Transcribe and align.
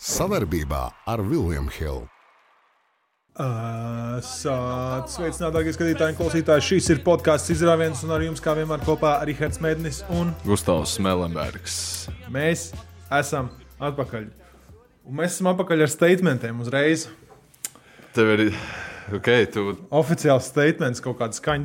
Savarbībā 0.00 0.86
ar 1.12 1.20
Vilniņu 1.20 1.72
Hildu. 1.76 2.06
Sveicināti, 4.24 5.52
darbie 5.52 5.74
skatītāji 5.76 6.14
un 6.14 6.16
klausītāji. 6.16 6.64
Šis 6.70 6.88
ir 6.94 7.02
podkāsts 7.04 7.52
izrāviens, 7.52 8.00
un 8.06 8.14
ar 8.16 8.24
jums 8.24 8.40
kā 8.40 8.54
vienmēr 8.56 8.80
kopā 8.86 9.18
Rihards 9.28 9.60
Mednis 9.60 10.00
un 10.16 10.32
Gustavs 10.46 10.96
Melenbergs. 11.04 12.08
mēs 12.32 12.70
esam 13.12 13.50
atpakaļ. 13.76 14.30
Un 15.04 15.20
mēs 15.20 15.36
esam 15.36 15.52
atpakaļ 15.52 15.84
ar 15.84 15.92
statementiem 15.92 16.64
uzreiz. 16.64 17.04
Tev 18.16 18.32
ir 18.38 18.46
ok, 19.12 19.30
tu 19.52 19.76
Oficiāls 20.00 20.48
statements 20.48 21.04
kaut 21.04 21.20
kāda 21.20 21.36
skaņa. 21.36 21.64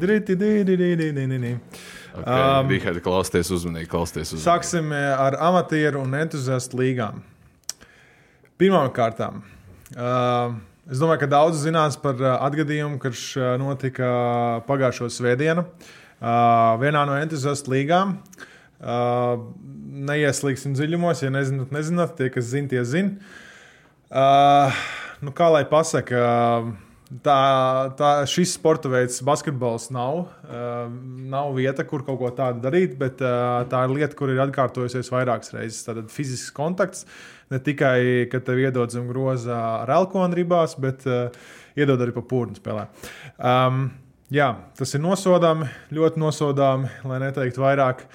okay, 6.99 7.34
Pirmkārt, 8.55 9.19
uh, 9.19 10.53
es 10.87 11.01
domāju, 11.01 11.25
ka 11.25 11.27
daudz 11.27 11.59
zinās 11.65 11.97
par 11.99 12.15
uh, 12.21 12.37
atgadījumu, 12.45 13.01
kurš 13.03 13.23
uh, 13.35 13.47
notika 13.59 14.07
pagājušo 14.63 15.09
svētdienu 15.11 15.65
uh, 15.65 16.77
vienā 16.79 17.01
no 17.03 17.17
entuziastu 17.19 17.73
līgām. 17.73 18.15
Uh, 18.79 19.43
neieslīgsim 20.07 20.71
dziļumos, 20.77 21.25
ja 21.25 21.33
nezināt, 21.35 21.75
nezināt, 21.75 22.15
tie, 22.15 22.31
kas 22.31 22.47
zina, 22.53 22.71
tie 22.71 22.85
zina. 22.87 23.35
Uh, 24.07 24.79
nu, 25.19 25.35
kā 25.35 25.51
lai 25.51 25.65
pasakā, 25.67 26.23
uh, 26.23 26.71
tā, 27.27 27.37
tā, 27.99 28.15
šis 28.31 28.55
sporta 28.55 28.87
veids, 28.91 29.19
basketbols, 29.27 29.91
nav, 29.91 30.29
uh, 30.47 30.87
nav 31.27 31.51
vieta, 31.59 31.83
kur 31.83 32.07
kaut 32.07 32.23
ko 32.23 32.31
tādu 32.39 32.63
darīt, 32.63 32.95
bet 33.03 33.19
uh, 33.19 33.65
tā 33.67 33.83
ir 33.83 33.99
lieta, 33.99 34.15
kur 34.15 34.31
ir 34.31 34.39
atkārtojusies 34.47 35.11
vairākas 35.11 35.51
reizes. 35.57 35.83
Tad 35.91 36.05
fizisks 36.13 36.55
kontakts 36.55 37.03
ne 37.53 37.59
tikai, 37.61 38.25
kad 38.31 38.45
tev 38.47 38.61
iedod 38.63 38.93
zem 38.93 39.07
groza 39.11 39.57
ar 39.83 39.93
elkonu 39.97 40.37
ribās, 40.37 40.77
bet 40.81 41.05
uh, 41.09 41.29
iedod 41.77 42.01
arī 42.01 42.15
pa 42.15 42.25
pūnu 42.25 42.57
spēlē. 42.59 42.87
Um, 43.37 43.89
jā, 44.33 44.51
tas 44.77 44.95
ir 44.95 45.03
nosodāmi, 45.03 45.69
ļoti 45.95 46.21
nosodāmi, 46.21 46.91
lai 47.09 47.21
neteiktu 47.27 47.65
vairāk. 47.65 48.05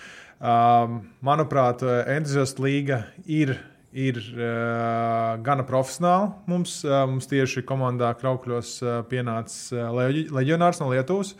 Um, 0.41 1.03
manuprāt, 1.27 1.84
entuziastu 2.09 2.64
līga 2.64 3.05
ir 3.28 3.59
ir 3.91 4.20
uh, 4.37 5.41
gana 5.42 5.65
profesionāli. 5.67 6.31
Mums, 6.50 6.81
uh, 6.87 7.03
mums 7.11 7.27
tieši 7.31 7.65
komandā 7.67 8.12
Kraukļos 8.19 8.77
uh, 8.84 9.00
pienācis 9.11 9.72
uh, 9.75 9.91
leģionārs 10.31 10.81
no 10.83 10.91
Lietuvas. 10.92 11.34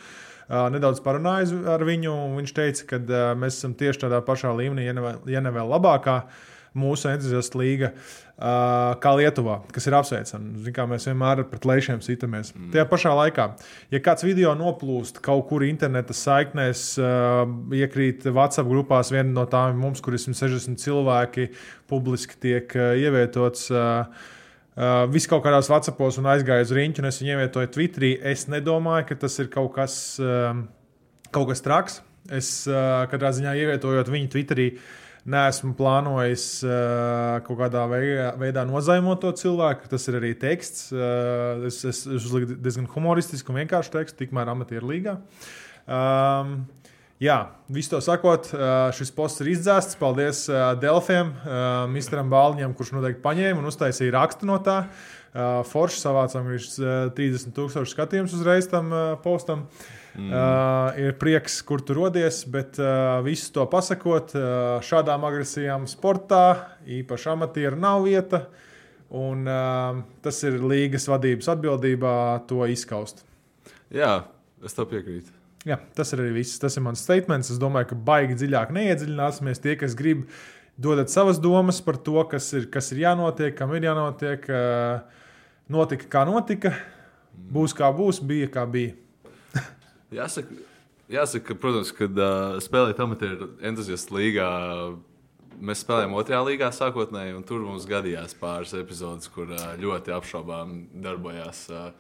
Uh, 0.51 0.67
nedaudz 0.75 0.99
parunāju 1.05 1.63
ar 1.71 1.85
viņu, 1.87 2.15
viņš 2.41 2.55
teica, 2.57 2.87
ka 2.91 2.99
uh, 2.99 3.27
mēs 3.39 3.61
esam 3.61 3.77
tieši 3.79 4.03
tādā 4.03 4.19
pašā 4.27 4.51
līmenī, 4.59 4.89
ja 4.89 4.97
ne 4.97 5.13
ja 5.31 5.43
ne 5.45 5.53
vēl 5.55 5.71
labākā. 5.71 6.17
Mūsu 6.79 7.09
entuziastu 7.11 7.59
līga, 7.59 7.93
uh, 7.93 8.93
kā 9.03 9.13
Lietuvā, 9.19 9.61
kas 9.75 9.89
ir 9.91 9.97
apsveicama. 9.99 10.73
Kā 10.77 10.87
mēs 10.91 11.09
vienmēr 11.11 11.45
pret 11.51 11.67
lēšiem 11.67 12.03
sitamies. 12.07 12.53
Mm. 12.55 12.73
Tajā 12.75 12.87
pašā 12.93 13.15
laikā, 13.19 13.49
ja 13.91 14.03
kāds 14.05 14.27
video 14.27 14.53
noplūst 14.59 15.19
kaut 15.25 15.49
kur 15.51 15.67
interneta 15.67 16.15
saiknēs, 16.17 16.85
uh, 17.03 17.43
iekrīt 17.75 18.29
WhatsApp 18.31 18.71
grupās, 18.71 19.11
viena 19.15 19.33
no 19.35 19.47
tām 19.51 19.81
mums, 19.83 20.03
kur 20.05 20.15
ir 20.15 20.23
160 20.23 20.79
cilvēki, 20.83 21.51
publiski 21.91 22.39
tiek 22.47 22.79
uh, 22.79 22.93
ievietots. 22.99 23.71
Uh, 23.75 24.37
Uh, 24.81 25.05
Viss 25.11 25.29
kaut 25.29 25.43
kādās 25.45 25.69
Vācijos 25.69 26.17
un 26.21 26.29
aizgāja 26.31 26.65
uz 26.65 26.71
rīņķi, 26.73 27.03
un 27.03 27.09
es 27.11 27.19
viņu 27.21 27.35
ievietoju 27.35 27.71
Twitterī. 27.75 28.11
Es 28.33 28.47
nedomāju, 28.49 29.09
ka 29.11 29.17
tas 29.27 29.35
ir 29.43 29.51
kaut 29.53 29.75
kas, 29.75 29.95
um, 30.23 30.63
kaut 31.35 31.51
kas 31.51 31.65
traks. 31.65 31.99
Es 32.33 32.49
uh, 32.71 33.03
katrā 33.11 33.33
ziņā 33.35 33.57
ievietojot 33.59 34.09
viņu 34.13 34.31
Twitterī, 34.33 34.69
neesmu 35.31 35.73
plānojis 35.79 36.47
uh, 36.67 37.39
kaut 37.47 37.61
kādā 37.63 37.85
veidā, 37.91 38.33
veidā 38.41 38.65
nozaimot 38.69 39.23
to 39.23 39.33
cilvēku. 39.41 39.89
Tas 39.93 40.09
ir 40.11 40.19
arī 40.21 40.35
teksts. 40.39 40.91
Uh, 40.95 41.69
es, 41.71 41.81
es, 41.85 42.03
es 42.07 42.27
uzliku 42.27 42.59
diezgan 42.59 42.91
humoristisku 42.91 43.55
un 43.55 43.63
vienkāršu 43.63 43.95
tekstu, 43.95 44.25
tikmēr 44.25 44.53
amatieru 44.55 44.93
līgā. 44.93 45.17
Um, 45.87 46.61
Jā, 47.21 47.51
visu 47.69 47.91
to 47.93 47.99
sakot, 48.01 48.47
šis 48.97 49.11
posts 49.13 49.43
ir 49.43 49.51
izdzēsts. 49.53 49.99
Paldies 50.01 50.39
Delfiem, 50.81 51.35
Misteram 51.93 52.31
Bāliņam, 52.33 52.73
kurš 52.73 52.95
noteikti 52.95 53.21
paņēma 53.21 53.61
un 53.61 53.69
uztaisīja 53.69 54.15
rakstu 54.15 54.49
no 54.49 54.57
tā. 54.65 54.79
Forši 55.31 56.01
savācām 56.01 56.49
viņš 56.51 56.69
30,000 57.15 57.87
skatījumus 57.87 58.35
uzreiz 58.35 58.67
tam 58.71 58.91
postam. 59.23 59.69
Mm. 60.19 60.31
Uh, 60.31 60.99
ir 60.99 61.13
prieks, 61.21 61.61
kur 61.63 61.83
tu 61.87 61.95
rodies, 61.95 62.43
bet 62.51 62.81
uh, 62.83 63.21
visu 63.23 63.53
to 63.55 63.63
pasakot, 63.71 64.33
uh, 64.35 64.81
šādām 64.83 65.23
agresijām 65.29 65.87
sportā, 65.91 66.75
īpaši 66.83 67.31
amatieru, 67.37 67.79
nav 67.79 68.03
vieta. 68.09 68.49
Un, 69.11 69.47
uh, 69.47 70.03
tas 70.23 70.39
ir 70.47 70.59
līgas 70.63 71.07
vadības 71.11 71.51
atbildībā 71.55 72.15
to 72.51 72.67
izskaust. 72.71 73.23
Jā, 73.95 74.25
es 74.67 74.75
tev 74.75 74.91
piekrītu. 74.91 75.35
Jā, 75.69 75.77
tas 75.95 76.11
ir 76.15 76.23
arī 76.25 76.41
viss. 76.41 76.59
Tas 76.63 76.79
ir 76.79 76.85
mans 76.87 77.03
statements. 77.05 77.51
Es 77.53 77.59
domāju, 77.61 77.91
ka 77.93 78.03
baigi 78.07 78.39
dziļāk 78.41 78.71
neiedziļināsimies. 78.75 79.61
Tie, 79.63 79.75
kas 79.79 79.97
grib, 79.99 80.25
dodat 80.81 81.13
savas 81.13 81.39
domas 81.43 81.83
par 81.85 81.99
to, 82.01 82.17
kas 82.31 82.49
ir, 82.57 82.71
kas 82.73 82.91
ir 82.95 83.03
jānotiek, 83.05 83.55
kam 83.59 83.75
ir 83.77 83.91
jānotiek. 83.91 84.47
Notika, 85.71 86.09
kā 86.11 86.25
notika, 86.27 86.73
būs 87.55 87.75
kā 87.79 87.93
būs, 87.95 88.19
bija 88.27 88.49
kā 88.51 88.65
bija. 88.67 88.97
jāsaka, 90.19 90.57
jāsaka, 91.13 91.55
protams, 91.63 91.93
kad 91.95 92.19
uh, 92.19 92.59
spēlēt 92.63 92.99
amatieru 93.05 93.53
entuziastu 93.71 94.19
līgā. 94.19 94.51
Mēs 95.61 95.85
spēlējām 95.85 96.17
otrajā 96.17 96.43
līgā 96.49 96.73
sākotnēji, 96.75 97.37
un 97.37 97.47
tur 97.47 97.63
mums 97.63 97.87
gadījās 97.87 98.35
pāris 98.41 98.75
epizodes, 98.81 99.31
kur 99.31 99.53
uh, 99.55 99.73
ļoti 99.79 100.17
apšaubām 100.17 100.75
darbojās 101.05 101.63
uh, 101.71 101.91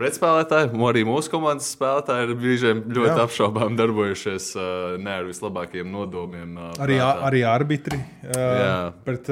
pretspēlētāji. 0.00 0.74
Arī 0.90 1.06
mūsu 1.06 1.30
komandas 1.30 1.70
spēlētāji 1.76 2.26
ir 2.32 2.36
brīžiem 2.42 2.84
ļoti 2.88 3.14
Jā. 3.14 3.26
apšaubām 3.28 3.76
darbojušies 3.78 4.54
ne 4.98 5.18
ar 5.20 5.28
vislabākajiem 5.30 5.86
nodomiem. 5.86 6.56
Arī, 6.82 6.98
prātā. 6.98 7.26
arī 7.30 7.46
arbitri. 7.46 8.02
Uh, 8.26 8.88
bet, 9.06 9.30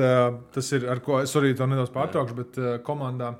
tas 0.54 0.76
ir 0.78 0.86
ar 0.92 1.02
ko 1.02 1.24
es 1.24 1.34
arī 1.40 1.56
to 1.58 1.66
nedaudz 1.66 1.90
pārtraukšu, 1.90 2.44
bet 2.44 2.62
uh, 2.62 2.76
komandā. 2.86 3.34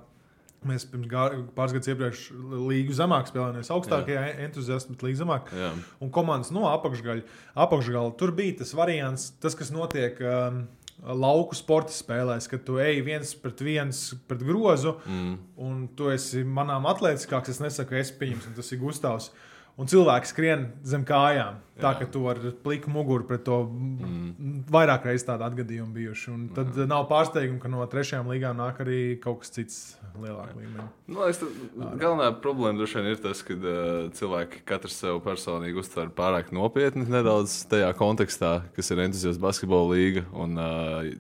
Mēs 0.69 0.85
pirms 0.87 1.09
pāris 1.57 1.75
gadiem 1.75 1.97
iepriekš 1.97 2.27
līgu 2.71 2.95
zemāk 2.95 3.31
spēlējāmies, 3.31 3.71
augstākajā 3.75 4.27
entuziasmā, 4.47 4.95
bet 4.95 5.07
līgu 5.09 5.19
zemāk. 5.23 5.51
Jā. 5.59 5.73
Un 6.03 6.13
komandas 6.15 6.53
no 6.55 6.69
apakšgaļa, 6.71 7.27
apakšgaļa 7.65 8.15
tur 8.21 8.35
bija 8.39 8.61
tas 8.63 8.75
variants, 8.79 9.33
tas, 9.43 9.59
kas 9.59 9.75
notiek. 9.75 10.23
Um, 10.23 10.65
lauku 11.03 11.57
sporta 11.59 11.91
spēlēs, 11.91 12.47
kad 12.51 12.63
tu 12.67 12.77
ej 12.79 13.01
viens 13.03 13.33
pret 13.43 13.63
viens 13.65 14.03
pret 14.29 14.45
grozu, 14.47 14.95
mm. 15.03 15.33
un 15.65 15.81
tu 15.99 16.13
esi 16.13 16.45
manām 16.47 16.87
atletiskāks. 16.91 17.51
Es 17.51 17.63
nesaku, 17.63 17.97
es 17.99 18.13
pieņemšu, 18.21 18.55
tas 18.59 18.71
ir 18.71 18.83
Gustavs. 18.83 19.33
Un 19.81 19.89
cilvēki 19.89 20.29
skrien 20.29 20.67
zem 20.85 21.05
kājām. 21.09 21.61
Tā 21.81 21.95
kā 21.97 22.07
tu 22.13 22.27
ar 22.31 22.39
pliku 22.63 22.91
muguru 22.93 23.25
pret 23.27 23.43
to 23.47 23.63
mm. 23.65 24.67
vairāk 24.71 25.07
reizes 25.09 25.25
tādu 25.27 25.47
atgadījumu 25.47 25.95
bijuši. 25.97 26.29
Un 26.31 26.43
tad 26.55 26.75
mm. 26.75 26.91
nav 26.91 27.07
pārsteigumu, 27.11 27.59
ka 27.63 27.71
no 27.73 27.87
trešajām 27.91 28.29
līgām 28.31 28.61
nāk 28.61 28.83
arī 28.85 29.01
kaut 29.23 29.41
kas 29.43 29.55
cits 29.57 29.79
lielāka 30.21 30.53
līmenī. 30.59 30.85
Nu, 31.09 31.25
es, 31.25 31.41
galvenā 31.73 32.29
problēma 32.45 32.77
droši 32.79 33.01
vien 33.01 33.11
ir 33.15 33.25
tas, 33.25 33.41
ka 33.49 33.57
uh, 33.57 33.73
cilvēki 34.19 34.63
katrs 34.69 35.01
sev 35.01 35.23
personīgi 35.25 35.81
uztver 35.83 36.13
pārāk 36.15 36.53
nopietni 36.55 37.09
nedaudz 37.09 37.63
tajā 37.73 37.91
kontekstā, 37.97 38.59
kas 38.77 38.93
ir 38.93 39.07
entuziasma 39.09 39.49
basketbola 39.49 39.97
līga. 39.97 40.27
Un, 40.37 40.61
uh, 40.61 41.13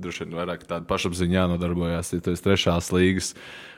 droši 0.00 0.24
vien 0.24 0.36
vairāk 0.38 0.66
tāda 0.68 0.84
pašapziņa 0.88 1.40
jānodarbojas. 1.40 2.12
Ja 2.14 2.22
tu 2.24 2.34
esi 2.34 2.44
trešās 2.44 2.92
līgas 2.94 3.32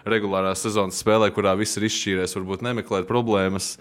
regulārās 0.09 0.65
sezonas 0.65 0.99
spēlē, 1.03 1.31
kurā 1.35 1.55
viss 1.59 1.79
ir 1.79 1.89
izšķīries, 1.89 2.37
varbūt 2.39 2.65
nemeklēt 2.67 3.09
problēmas. 3.09 3.77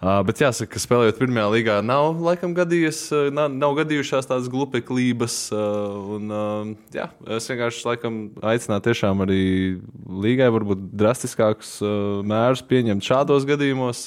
Uh, 0.00 0.22
bet 0.24 0.40
jāsaka, 0.40 0.70
ka 0.72 0.80
spēlējot 0.80 1.18
pirmajā 1.20 1.48
līgā, 1.52 1.74
nav 1.84 2.22
laikam 2.24 2.54
gadījies, 2.56 3.02
nav, 3.36 3.50
nav 3.52 3.74
gadījušās 3.82 4.30
tādas 4.30 4.48
glupeklības. 4.48 5.34
Uh, 5.52 6.14
un, 6.16 6.30
uh, 6.32 6.70
jā, 6.96 7.10
es 7.36 7.50
vienkārši 7.52 7.84
laikam 7.84 8.20
aicinātu 8.40 8.88
tiešām 8.88 9.20
arī 9.26 9.42
līgai 10.24 10.48
varbūt 10.56 10.86
drastiskākus 11.02 11.76
mērus 12.24 12.64
pieņemt 12.70 13.04
šādos 13.04 13.44
gadījumos. 13.48 14.06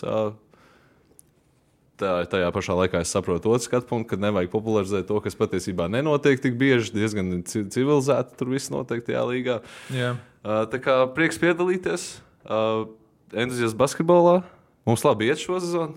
Tā, 2.04 2.14
tajā 2.28 2.50
pašā 2.52 2.76
laikā 2.76 3.00
es 3.04 3.12
saprotu 3.16 3.54
otru 3.54 3.64
skatu 3.64 3.88
punktu, 3.88 4.10
ka 4.12 4.20
nevajag 4.20 4.52
popularizēt 4.52 5.08
to, 5.08 5.22
kas 5.24 5.38
patiesībā 5.40 5.88
nenotiek 5.92 6.42
tik 6.44 6.58
bieži. 6.60 6.92
Diezgan 6.98 7.46
civilizēti 7.48 8.36
tur 8.40 8.52
viss 8.52 8.74
notiek 8.74 9.06
tajā 9.08 9.24
līgā. 9.30 9.62
Yeah. 9.94 10.20
Uh, 10.44 10.66
tā 10.68 10.82
kā 10.84 10.98
prieks 11.16 11.40
piedalīties 11.40 12.08
uh, 12.44 12.90
entuziasmā 13.32 13.86
basketbolā. 13.86 14.42
Mums 14.84 15.06
labi 15.08 15.32
iet 15.32 15.40
šo 15.40 15.62
sezonu. 15.64 15.96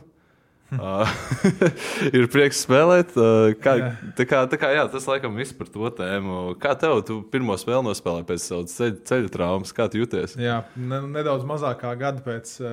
ir 2.17 2.27
prieks 2.33 2.63
spēlēt. 2.65 3.15
Kā, 3.63 3.75
tā 4.19 4.27
kā, 4.29 4.43
tā 4.51 4.59
kā, 4.61 4.71
jā, 4.75 4.87
tas 4.91 5.07
laikam 5.09 5.37
viss 5.39 5.55
par 5.57 5.71
to 5.73 5.91
tēmu. 6.01 6.57
Kā 6.63 6.75
tev, 6.79 7.01
tu 7.07 7.21
pirmo 7.33 7.57
spēli 7.61 7.85
nospēlēji 7.87 8.29
pēc 8.31 8.47
savas 8.49 8.77
ceļa, 8.79 8.97
ceļa 9.11 9.33
traumas? 9.37 9.75
Kā 9.77 9.89
tu 9.93 10.03
jūties? 10.03 10.37
Jā, 10.43 10.61
ne, 10.77 11.03
nedaudz 11.15 11.47
mazāk 11.49 11.83
kā 11.85 11.93
gada 12.01 12.25
pēc 12.25 12.57
uh, 12.65 12.71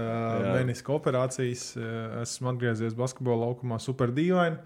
meniska 0.55 0.95
operācijas 0.95 1.67
uh, 1.77 2.23
esmu 2.23 2.53
atgriezies 2.53 2.97
basketbola 2.97 3.49
laukumā 3.49 3.79
super 3.83 4.13
dīvaini. 4.15 4.57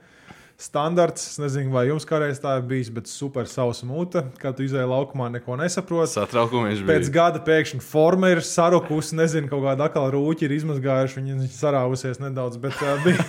Standarts. 0.58 1.24
Es 1.32 1.38
nezinu, 1.42 1.70
vai 1.74 1.86
jums 1.88 2.06
kādreiz 2.08 2.40
tā 2.42 2.56
ir 2.58 2.66
bijis, 2.70 2.90
bet 2.94 3.10
super 3.10 3.46
sausa 3.50 3.86
mūte, 3.88 4.24
kad 4.42 4.58
tu 4.58 4.66
izēji 4.66 4.90
laukumā, 4.90 5.30
neko 5.36 5.58
nesaproti. 5.62 6.16
Satraukumies 6.16 6.82
Pēc 6.88 7.06
bija. 7.06 7.16
gada 7.20 7.42
pēkšņi 7.46 7.82
forma 7.86 8.32
ir 8.34 8.42
sarukusi, 8.46 9.18
nezinu, 9.20 9.52
kaut 9.52 9.66
kāda 9.68 9.90
akla 9.90 10.08
rūķi 10.16 10.48
ir 10.48 10.56
izmazgājuši, 10.58 11.22
viņi 11.22 11.52
sarāvusies 11.54 12.22
nedaudz, 12.24 12.58
bet, 12.64 12.80
uh, 12.82 12.98
bija, 13.06 13.28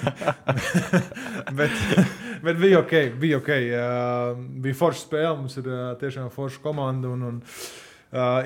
bet, 1.58 1.76
bet 2.46 2.62
bija 2.62 2.80
ok. 2.80 2.96
Bija, 3.20 3.42
okay. 3.42 3.68
Uh, 3.76 4.40
bija 4.64 4.80
forša 4.80 5.04
spēle, 5.04 5.36
mums 5.42 5.60
ir 5.60 5.68
uh, 5.68 5.92
tiešām 6.00 6.32
forša 6.32 6.64
komanda. 6.64 7.12
Un, 7.12 7.28
un, 7.32 7.44
Uh, 7.48 7.87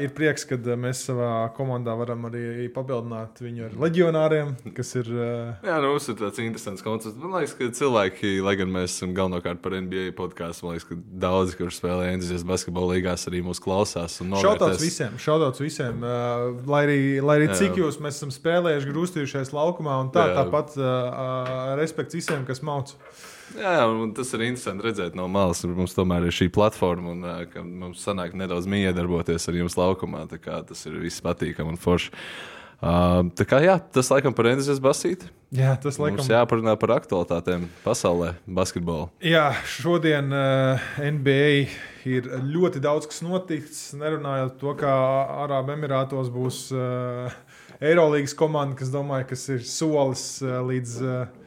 ir 0.02 0.10
prieks, 0.16 0.42
ka 0.48 0.56
uh, 0.58 0.72
mēs 0.78 1.04
savā 1.06 1.30
komandā 1.54 1.94
varam 1.98 2.24
arī 2.26 2.66
papildināt 2.74 3.38
viņu 3.42 3.68
ar 3.68 3.76
leģionāriem, 3.84 4.54
kas 4.74 4.90
ir. 4.98 5.10
Uh, 5.14 5.52
Jā, 5.62 5.76
nu, 5.82 5.92
mums 5.94 6.08
ir 6.10 6.16
tāds 6.18 6.42
interesants 6.42 6.82
koncepts. 6.82 7.18
Man 7.20 7.36
liekas, 7.36 7.54
ka 7.58 7.68
cilvēki, 7.78 8.32
lai 8.42 8.56
gan 8.58 8.72
mēs 8.74 8.96
esam 8.96 9.14
galvenokārt 9.14 9.62
par 9.62 9.76
NBA 9.78 10.16
podkāstu, 10.18 10.66
man 10.66 10.76
liekas, 10.76 10.88
ka 10.90 10.98
daudzi, 11.26 11.56
kurš 11.60 11.78
spēlē 11.78 12.10
entuziasmu 12.16 12.50
basketbola 12.50 12.96
līgās, 12.96 13.28
arī 13.30 13.44
mūs 13.46 13.62
klausās. 13.62 14.18
Šautauts 14.18 14.82
visiem, 14.82 15.14
šautauts 15.22 15.62
visiem. 15.62 16.02
Uh, 16.02 16.58
lai 16.66 16.82
arī, 16.88 17.00
lai 17.22 17.38
arī 17.40 17.52
Jā. 17.52 17.60
cik 17.62 17.78
jūs 17.84 18.00
mēs 18.02 18.18
esam 18.18 18.34
spēlējuši, 18.34 18.90
grūstījušies 18.90 19.54
laukumā, 19.54 20.00
un 20.02 20.10
tā, 20.14 20.26
Jā. 20.32 20.40
tāpat 20.42 20.74
uh, 20.80 20.88
uh, 20.88 21.62
respekts 21.78 22.18
visiem, 22.18 22.42
kas 22.48 22.64
mauc. 22.66 22.96
Jā, 23.58 23.84
un 23.88 24.14
tas 24.16 24.30
ir 24.36 24.46
interesanti 24.46 24.86
redzēt 24.86 25.16
no 25.18 25.26
malas. 25.30 25.62
Mums 25.66 25.96
tomēr 25.96 26.28
ir 26.28 26.34
šī 26.34 26.48
platforma, 26.54 27.12
un 27.12 27.28
ka 27.52 27.64
mums 27.66 28.04
sanāk 28.06 28.36
nedaudz 28.38 28.68
miedarboties 28.70 29.48
ar 29.48 29.60
jums 29.60 29.76
laukumā. 29.78 30.24
Tas 30.30 30.86
ir 30.88 30.98
viss 31.02 31.24
patīkami 31.24 31.74
un 31.74 31.80
forši. 31.80 32.12
Uh, 32.82 33.28
tā 33.38 33.44
kā 33.46 33.60
jā, 33.62 33.76
tas 33.94 34.08
laikam 34.10 34.34
par 34.34 34.48
entuziasmu 34.50 34.82
basīti. 34.82 35.28
Jā, 35.54 35.76
tas 35.78 36.00
laikam. 36.02 36.18
Mums 36.18 36.30
jāparunā 36.32 36.72
par 36.80 36.96
aktualitātēm 36.96 37.68
pasaulē, 37.84 38.32
basketbolā. 38.58 39.06
Jā, 39.22 39.52
šodien 39.70 40.34
uh, 40.34 40.82
NBA 40.98 41.52
ir 42.10 42.26
ļoti 42.42 42.82
daudz 42.82 43.06
kas 43.06 43.22
noticis. 43.22 43.92
Nerunājot 43.94 44.56
par 44.56 44.58
to, 44.64 44.74
kā 44.80 44.96
Arābu 45.44 45.76
Emirātos 45.76 46.32
būs 46.34 46.64
uh, 46.74 47.30
Eirolandes 47.78 48.34
komanda, 48.34 48.74
kas 48.80 48.90
domāju, 48.90 49.28
kas 49.30 49.46
ir 49.54 49.62
solis 49.68 50.26
uh, 50.42 50.58
līdz. 50.66 50.98
Uh, 51.06 51.38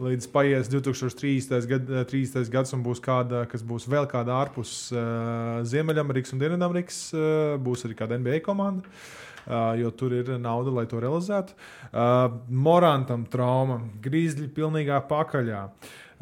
Līdz 0.00 0.28
paies 0.32 0.70
2030. 0.72 1.66
Gad, 1.68 1.90
30. 2.08 2.48
gads, 2.52 2.72
un 2.72 2.80
būs 2.84 3.00
kāda, 3.02 3.42
kas 3.50 3.60
būs 3.66 3.84
vēl 3.92 4.06
kāda 4.08 4.38
ārpus 4.40 4.86
uh, 4.94 5.60
Ziemeļamerikas 5.68 6.32
un 6.32 6.40
Dienvidamerikas. 6.40 7.00
Uh, 7.12 7.56
būs 7.60 7.84
arī 7.84 7.98
kāda 7.98 8.16
NBA 8.16 8.40
komanda, 8.46 8.88
uh, 8.88 9.74
jo 9.76 9.90
tur 9.92 10.14
ir 10.16 10.30
nauda, 10.40 10.72
lai 10.72 10.86
to 10.88 11.02
realizētu. 11.02 11.52
Uh, 11.90 12.38
Morantam 12.48 13.26
trauma, 13.28 13.82
grīzļi 14.04 14.48
pilnīgā 14.56 15.02
pakaļā. 15.10 15.66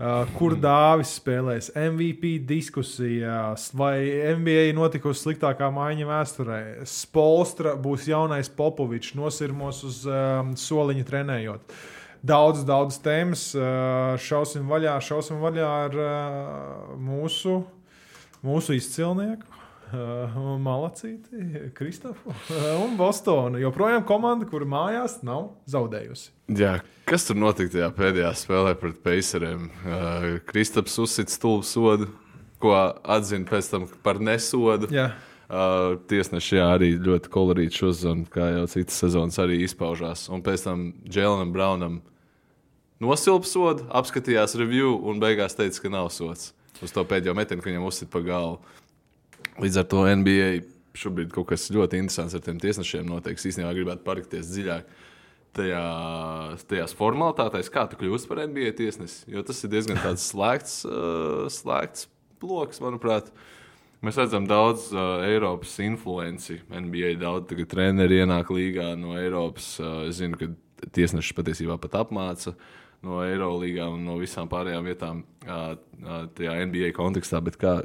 Uh, 0.00 0.26
kur 0.34 0.56
Dāvis 0.58 1.12
spēlēs 1.20 1.70
MVP 1.76 2.40
diskusijās, 2.48 3.68
vai 3.76 4.00
NBA 4.34 4.72
notikusi 4.74 5.28
sliktākā 5.28 5.70
maiņa 5.76 6.10
vēsturē. 6.10 6.60
Spolstra 6.88 7.76
būs 7.78 8.08
jaunais 8.10 8.50
Popovičs, 8.50 9.14
nosirmos 9.20 9.84
uz 9.86 10.02
um, 10.08 10.54
soliņa 10.58 11.06
trenējot. 11.06 11.80
Daudz, 12.20 12.64
daudz 12.68 12.98
tēmas. 13.00 13.46
Šausim 14.20 14.68
vaļā, 14.68 14.98
šausim 15.00 15.40
vaļā 15.40 15.68
ar 15.86 15.94
mūsu, 17.00 17.62
mūsu 18.44 18.76
izcilnieku. 18.76 19.46
Malacīti, 19.90 21.70
Kristofu 21.74 22.30
un 22.78 22.92
Bostonu. 22.94 23.58
Joprojām 23.58 24.04
komanda, 24.06 24.46
kur 24.46 24.62
mājās 24.62 25.16
nav 25.26 25.56
zaudējusi. 25.66 26.28
Jā, 26.60 26.76
kas 27.08 27.26
tur 27.26 27.40
notika 27.40 27.72
tajā 27.74 27.88
pēdējā 27.96 28.30
spēlē 28.38 28.76
pret 28.78 29.00
Peiseriem? 29.02 29.66
Uh, 29.82 30.28
Kristaps 30.46 30.94
uzsita 31.02 31.34
stulbu 31.34 31.66
sodu, 31.66 32.06
ko 32.62 32.76
atzina 33.02 33.48
pēc 33.50 33.72
tam 33.72 33.88
par 34.04 34.22
nesodu. 34.22 34.92
Jā. 34.94 35.08
Uh, 35.50 35.96
tiesneši 36.06 36.60
jā, 36.60 36.68
arī 36.76 36.92
ļoti 37.02 37.32
kolorīti 37.34 37.80
šo 37.80 37.90
sezonu, 37.90 38.28
kā 38.30 38.46
jau 38.52 38.68
citas 38.70 39.00
sezonas 39.02 39.40
arī 39.42 39.58
izpaužās. 39.64 40.28
Un 40.30 40.46
pēc 40.46 40.68
tam 40.68 40.86
Jēlonam 41.10 41.50
Braunam 41.50 41.98
nosilpa 43.02 43.48
sodu, 43.48 43.86
apskatījās 43.96 44.56
review 44.60 44.94
un 45.08 45.20
beigās 45.22 45.56
teica, 45.58 45.84
ka 45.84 45.92
nav 45.92 46.10
sots. 46.14 46.52
Uz 46.80 46.92
to 46.96 47.04
pēdējo 47.04 47.34
metienu, 47.36 47.60
ka 47.60 47.68
viņam 47.68 47.88
uzsita 47.88 48.12
pa 48.12 48.22
galvu. 48.24 48.60
Līdz 49.60 49.82
ar 49.82 49.88
to 49.90 50.04
NBA 50.08 50.50
šobrīd 50.96 51.30
kaut 51.34 51.50
kas 51.52 51.68
ļoti 51.72 52.00
interesants 52.00 52.34
ar 52.36 52.42
tiem 52.44 52.60
tiesnešiem 52.60 53.06
notiek. 53.08 53.36
Es 53.38 53.46
īstenībā 53.50 53.72
gribētu 53.76 54.04
parikties 54.06 54.48
dziļāk 54.50 54.88
tajā, 55.56 55.84
tajās 56.70 56.94
formalitātēs, 56.98 57.70
kā 57.72 57.86
tu 57.90 57.98
kļūsi 58.00 58.30
par 58.30 58.42
NBA 58.46 58.72
tiesnesi. 58.78 59.22
Jo 59.30 59.44
tas 59.46 59.60
ir 59.64 59.72
diezgan 59.74 60.00
slēgts, 60.30 60.80
uh, 60.88 61.46
slēgts 61.52 62.08
bloks, 62.42 62.82
manuprāt. 62.82 63.30
Mēs 64.00 64.16
redzam 64.16 64.46
daudz 64.48 64.88
uh, 64.94 65.20
Eiropas 65.28 65.74
influenci. 65.84 66.62
NBA 66.72 67.18
daudz 67.20 67.52
treneri 67.68 68.22
ienāk 68.22 68.52
līgā 68.54 68.94
no 68.96 69.18
Eiropas. 69.20 69.74
Uh, 69.82 70.06
es 70.08 70.22
zinu, 70.22 70.40
ka 70.40 70.48
tiesnešus 70.96 71.36
patiesībā 71.36 71.76
pat 71.80 71.98
apmāca 72.00 72.54
no 73.06 73.22
Eirolandes 73.24 73.80
un 73.86 74.04
no 74.04 74.18
visām 74.20 74.48
pārējām 74.50 74.84
vietām 74.88 75.22
tajā 76.36 76.58
NBA 76.66 76.92
kontekstā. 76.96 77.40
Bet 77.44 77.56
kā 77.60 77.78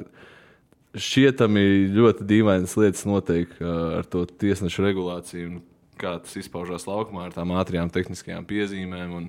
šķietami 0.95 1.63
ļoti 1.95 2.27
dīvainas 2.27 2.75
lietas 2.79 3.06
notiek 3.07 3.51
ar 3.62 4.06
to 4.12 4.25
tiesnešu 4.27 4.85
regulāciju, 4.85 5.62
kā 6.00 6.17
tas 6.23 6.35
izpaužās 6.39 6.88
laukumā 6.89 7.29
ar 7.29 7.35
tām 7.35 7.56
ātrām 7.56 7.91
tehniskajām 7.91 8.47
piezīmēm 8.47 9.17
un 9.21 9.27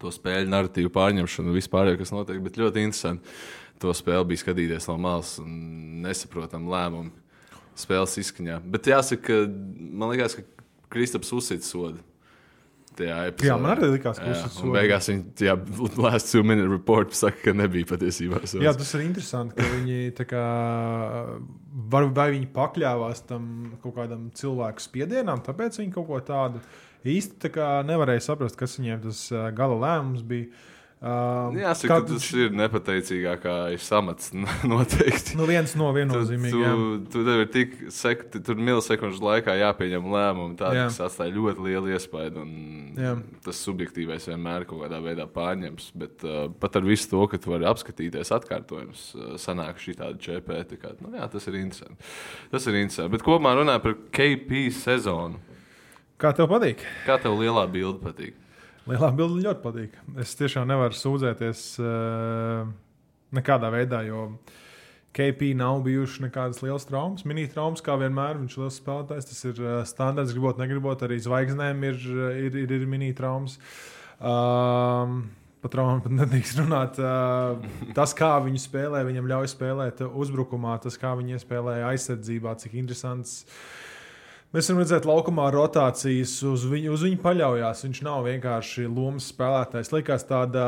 to 0.00 0.10
spēļu 0.12 0.50
narratīvu 0.52 0.90
pārņemšanu 0.94 1.54
vispār, 1.56 1.94
kas 1.98 2.12
notiek. 2.14 2.42
Bet 2.44 2.58
ļoti 2.60 2.82
interesanti 2.84 3.24
to 3.82 3.92
spēli 3.96 4.30
bija 4.32 4.42
skatīties 4.42 4.86
no 4.90 4.98
malas 5.00 5.36
un 5.42 5.54
nesaprotam 6.04 6.68
lēmumu 6.70 7.10
spēles 7.76 8.18
izskaņā. 8.22 8.60
Bet 8.72 8.88
jāsaka, 8.88 9.22
ka 9.26 9.34
man 10.00 10.12
liekas, 10.12 10.38
ka 10.38 10.44
Kristaps 10.92 11.32
uzsita 11.36 11.66
sodu. 11.66 12.00
Tajā 12.98 13.18
epizodē. 13.30 13.48
Jā, 13.50 13.56
man 13.60 13.72
arī 13.74 13.90
likās, 13.94 14.20
ka 14.20 14.30
un 14.30 14.36
sodu. 14.42 14.72
Beigās 14.74 15.10
viņi, 15.10 15.24
jā, 15.48 15.56
last 16.06 16.32
two 16.32 16.44
minute 16.46 16.70
report 16.70 17.16
saka, 17.16 17.40
ka 17.48 17.54
nebija 17.56 17.88
patiesībā. 17.92 18.42
sods. 18.44 18.62
Jā, 18.64 18.74
tas 18.76 18.92
ir 18.96 19.04
interesanti, 19.06 19.56
ka 19.58 19.68
viņi 19.74 20.14
tā 20.18 20.28
kā, 20.30 20.44
var, 21.94 22.08
vai 22.16 22.30
viņi 22.36 22.50
pakļāvās 22.56 23.26
tam 23.28 23.50
kaut 23.82 23.96
kādam 23.98 24.30
cilvēku 24.36 24.84
spiedienam, 24.84 25.42
tāpēc 25.46 25.80
viņi 25.82 25.94
kaut 25.94 26.08
ko 26.10 26.22
tādu 26.26 26.62
īsti 27.06 27.52
tā 27.52 27.74
nevarēja 27.86 28.24
saprast, 28.30 28.58
kas 28.58 28.78
viņiem 28.80 29.04
tas 29.06 29.26
gala 29.56 29.78
lēmums 29.84 30.24
bija. 30.26 30.50
Uh, 30.96 31.52
Jāsaka, 31.52 31.98
ka 32.00 32.06
tas 32.08 32.24
ir 32.32 32.54
nepateicīgākais 32.56 33.84
amats 33.98 34.30
noteikti. 34.64 35.34
nu, 35.36 35.44
viens 35.44 35.74
no 35.76 35.90
Tu, 35.90 35.96
viennozīmīgiem. 35.98 36.78
tu, 37.04 37.10
tu 37.12 37.24
tev 37.26 37.42
ir 37.42 37.50
tik 37.52 37.74
sek, 37.92 38.22
milisekundžu 38.56 39.20
laikā 39.20 39.58
jāpieņem 39.60 40.08
lēmumi. 40.14 40.56
Tā 40.56 40.70
Jā. 40.72 40.86
tas 40.88 40.96
atstāja 41.04 41.34
ļoti 41.36 41.66
lielu 41.66 41.92
iespaidu. 41.92 42.46
Tas 43.44 43.60
subjektīvais 43.66 44.24
vienmēr 44.30 44.64
kaut 44.64 44.86
kādā 44.86 45.02
veidā 45.04 45.26
pārņems. 45.28 45.90
Bet 46.00 46.24
uh, 46.24 46.46
pat 46.64 46.80
ar 46.80 46.88
visu 46.88 47.12
to, 47.12 47.26
ka 47.28 47.36
tu 47.44 47.52
vari 47.52 47.68
apskatīties 47.68 48.32
atkārtojumus, 48.38 49.04
uh, 49.20 49.28
sanāk 49.36 49.76
šī 49.84 49.98
tāda 50.00 50.16
ČP. 50.16 50.62
Tā 50.80 50.94
nu, 51.04 51.12
jā, 51.12 51.28
tas 51.36 51.44
ir 51.52 51.60
interesanti. 51.60 52.00
Tas 52.56 52.64
ir 52.72 52.80
interesanti. 52.80 53.12
Bet 53.18 53.26
kopumā 53.28 53.52
runājot 53.60 53.84
par 53.84 53.98
KP 54.16 54.64
sezonu, 54.80 55.44
Kā 56.16 56.30
tev 56.32 56.48
patīk? 56.48 56.80
kā 57.04 57.18
tev 57.20 57.36
lielā 57.36 57.66
bilde 57.68 58.00
patīk? 58.00 58.32
Lielā 58.86 59.10
bilde 59.16 59.42
ļoti 59.42 59.62
patīk. 59.64 59.96
Es 60.22 60.36
tiešām 60.38 60.68
nevaru 60.70 60.94
sūdzēties 60.94 61.62
uh, 61.82 62.68
nekādā 63.34 63.70
veidā, 63.74 64.04
jo 64.06 64.28
KP 65.16 65.54
nav 65.58 65.80
bijušas 65.86 66.22
nekādas 66.26 66.60
lielas 66.62 66.86
traumas. 66.86 67.24
Mini-traumas, 67.26 67.82
kā 67.82 67.96
vienmēr, 67.98 68.38
viņš 68.42 68.54
ir 68.54 68.62
liels 68.62 68.78
spēlētājs. 68.82 69.26
Tas 69.32 69.40
ir 69.48 69.58
uh, 69.64 69.80
standarts, 69.88 70.34
gribot, 70.36 70.60
negribot. 70.60 71.02
Arī 71.02 71.18
zvaigznēm 71.24 71.82
ir, 71.88 71.98
ir, 72.46 72.60
ir, 72.62 72.76
ir 72.78 72.86
mini-traumas. 72.92 73.58
Um, 74.20 75.26
Par 75.64 75.72
traumu 75.72 76.02
pat 76.04 76.12
nedrīkst 76.14 76.60
runāt. 76.60 76.98
Uh, 77.00 77.88
tas, 77.96 78.12
kā 78.14 78.36
viņi 78.44 78.60
spēlē, 78.60 79.00
viņam 79.08 79.26
ļauj 79.32 79.48
spēlēt 79.50 80.02
uzbrukumā, 80.06 80.76
tas, 80.84 80.94
kā 81.00 81.14
viņi 81.18 81.40
spēlē 81.42 81.80
aizsardzībā, 81.88 82.52
cik 82.60 82.76
interesants. 82.78 83.40
Mēs 84.54 84.70
varam 84.70 84.78
redzēt, 84.80 85.06
laukumā 85.08 85.48
rotācijas 85.52 86.38
uz 86.46 86.62
viņu, 86.70 86.94
uz 86.94 87.02
viņu 87.04 87.18
paļaujas. 87.20 87.82
Viņš 87.84 88.00
nav 88.06 88.22
vienkārši 88.28 88.86
lomas 88.86 89.26
spēlētājs. 89.32 89.90
Likās 89.92 90.24
tāda, 90.28 90.62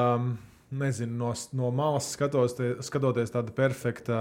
nezinu, 0.75 1.15
no, 1.21 1.31
no 1.57 1.71
malas 1.73 2.11
skatoties, 2.13 2.83
skatoties 2.85 3.33
tāda 3.33 3.55
perfekta, 3.55 4.19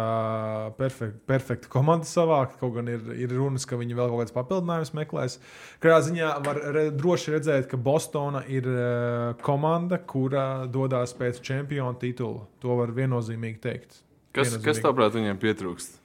perfekta, 0.77 1.19
perfekta 1.27 1.71
komanda 1.73 2.07
savākt. 2.07 2.55
Kaut 2.61 2.77
gan 2.77 2.93
ir, 2.93 3.03
ir 3.17 3.33
runas, 3.33 3.65
ka 3.67 3.81
viņi 3.81 3.97
vēl 3.97 4.13
kaut 4.13 4.23
kādas 4.23 4.37
papildinājumus 4.37 4.93
meklēs. 5.01 5.39
Kādā 5.83 5.99
ziņā 6.05 6.31
var 6.45 6.61
re, 6.77 6.87
droši 6.95 7.35
redzēt, 7.35 7.67
ka 7.73 7.81
Bostona 7.81 8.45
ir 8.47 8.69
uh, 8.71 9.35
komanda, 9.43 9.99
kura 9.99 10.67
dodas 10.71 11.17
pēc 11.17 11.41
čempionu 11.43 11.97
titula. 11.99 12.45
To 12.63 12.77
var 12.79 12.93
viennozīmīgi 12.95 13.63
teikt. 13.65 14.03
Kas, 14.31 14.53
kas 14.53 14.53
Viennozīmīgi. 14.53 14.85
tavuprāt 14.85 15.17
viņiem 15.17 15.41
pietrūkst? 15.41 15.96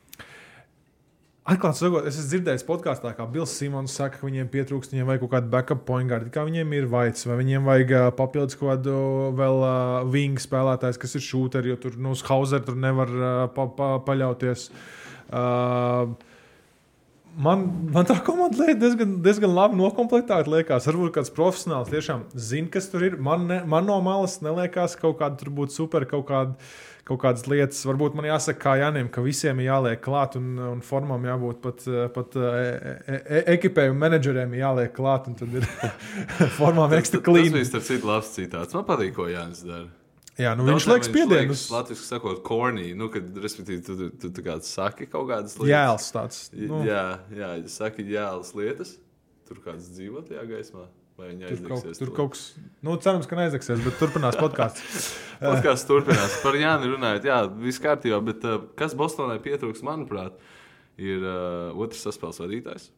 Atklāti 1.43 1.81
sakot, 1.83 2.05
es 2.07 2.15
esmu 2.21 2.29
dzirdējis 2.31 2.63
podkāstā, 2.69 3.11
kā 3.19 3.25
Bills 3.27 3.51
Simons 3.59 3.97
saka, 3.99 4.21
ka 4.21 4.29
viņiem 4.29 4.47
pietrūkst, 4.53 4.93
viņiem 4.95 5.09
vajag 5.09 5.23
kaut 5.25 5.33
kādu 5.33 5.49
backup 5.51 5.81
point 5.89 6.07
guard, 6.07 6.29
kā 6.31 6.45
viņiem 6.47 6.75
ir 6.79 6.85
vajadzīgs, 6.93 7.27
vai 7.27 7.39
viņiem 7.41 7.67
vajag 7.67 7.95
papildus 8.15 8.59
kaut 8.61 8.77
kādu 8.77 8.95
vēl 9.41 9.59
uh, 9.67 9.97
wing 10.07 10.39
spēlētājs, 10.39 11.01
kas 11.03 11.19
ir 11.19 11.25
šūteri, 11.27 11.73
jo 11.73 11.81
tur 11.83 11.97
nu, 11.99 12.13
uz 12.15 12.23
Hauser 12.29 12.63
tur 12.63 12.79
nevar 12.79 13.11
uh, 13.17 13.31
pa, 13.57 13.67
pa, 13.75 13.89
paļauties. 14.07 14.69
Uh, 15.33 16.15
Man, 17.33 17.65
man 17.95 18.05
tā 18.05 18.19
komanda 18.25 18.61
liekas 18.61 18.81
diezgan, 18.83 19.13
diezgan 19.25 19.55
labi 19.57 19.79
noklāpta. 19.79 20.43
Liekas, 20.53 20.87
varbūt 20.91 21.15
kāds 21.17 21.33
profesionāls 21.33 21.89
tiešām 21.93 22.27
zina, 22.37 22.69
kas 22.73 22.91
tur 22.93 23.07
ir. 23.07 23.17
Man, 23.17 23.47
ne, 23.49 23.63
man 23.69 23.89
no 23.89 23.97
malas 24.05 24.41
neliekas, 24.45 24.99
ka 24.99 25.07
kaut 25.07 25.21
kāda 25.23 25.41
tur 25.41 25.53
būtu 25.57 25.81
super, 25.81 26.05
kaut 26.09 26.27
kāda 26.29 26.57
kaut 27.09 27.23
kādas 27.25 27.47
lietas. 27.51 27.81
Varbūt 27.89 28.15
man 28.19 28.29
jāsaka, 28.29 28.61
kā 28.63 28.75
Janim, 28.83 29.09
ka 29.13 29.25
visiem 29.25 29.63
ir 29.63 29.71
jāliek 29.71 30.03
klāt 30.05 30.37
un, 30.39 30.53
un 30.75 30.85
formām 30.87 31.25
jābūt 31.27 31.63
pat, 31.65 31.89
pat 32.15 32.37
e, 32.39 32.53
e, 32.53 33.17
e 33.19 33.43
ekipējumu 33.57 33.99
menedžeriem 34.05 34.55
jāliek 34.61 34.95
klāt. 34.95 35.33
Tad 35.41 35.59
ir 35.59 35.67
formām 36.61 36.95
ekstra 36.99 37.23
klīna. 37.25 37.65
Tas 37.65 37.75
viss 37.81 37.97
ir 37.97 38.07
labs 38.07 38.37
citāts. 38.37 38.77
Man 38.77 38.87
patīk, 38.89 39.17
ko 39.19 39.31
Jānis 39.31 39.65
dara. 39.67 39.89
Jā, 40.41 40.55
nu 40.57 40.65
viņš 40.65 40.87
liek 40.89 41.05
spiedienu. 41.05 41.53
Uz... 41.53 41.67
Latvijas 41.73 42.07
sakot, 42.09 42.41
kornī, 42.47 42.93
nu, 42.97 43.11
kad, 43.13 43.27
respektīvi, 43.43 43.83
tu, 43.85 43.97
tu, 43.99 44.31
tu, 44.31 44.31
tu 44.33 44.55
saki 44.65 45.09
kaut 45.11 45.29
kādas 45.29 45.59
lietas. 45.59 45.73
Jēls 45.75 46.09
tāds. 46.15 46.41
Nu. 46.57 46.81
Jā, 46.89 47.05
jā, 47.37 47.53
saki 47.69 48.07
jēlas 48.09 48.55
lietas. 48.57 48.97
Tur 49.49 49.61
kāds 49.61 49.91
dzīvo 49.93 50.25
tajā 50.25 50.47
gaismā. 50.49 50.87
Tur 51.23 51.61
kaut, 51.69 51.85
tur 51.99 52.11
kaut 52.17 52.33
kas, 52.33 52.41
nu, 52.83 52.95
cerams, 53.05 53.29
ka 53.31 53.37
neaizdegsies, 53.39 53.83
bet 53.85 53.99
turpinās 54.01 54.39
podkāsts. 54.41 55.11
podkāsts 55.43 55.87
turpinās. 55.87 56.39
Par 56.43 56.57
Jāni 56.59 56.89
runājot, 56.91 57.29
jā, 57.29 57.37
viss 57.63 57.83
kārtībā, 57.85 58.19
bet 58.27 58.47
uh, 58.49 58.65
kas 58.81 58.97
Bostonai 58.99 59.37
pietrūks, 59.45 59.85
manuprāt, 59.87 60.41
ir 60.99 61.23
uh, 61.23 61.77
otrs 61.79 62.03
saspēles 62.09 62.41
vadītājs. 62.43 62.89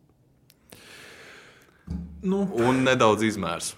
Nu. 2.24 2.46
Un 2.64 2.84
nedaudz 2.86 3.26
izmērs. 3.26 3.74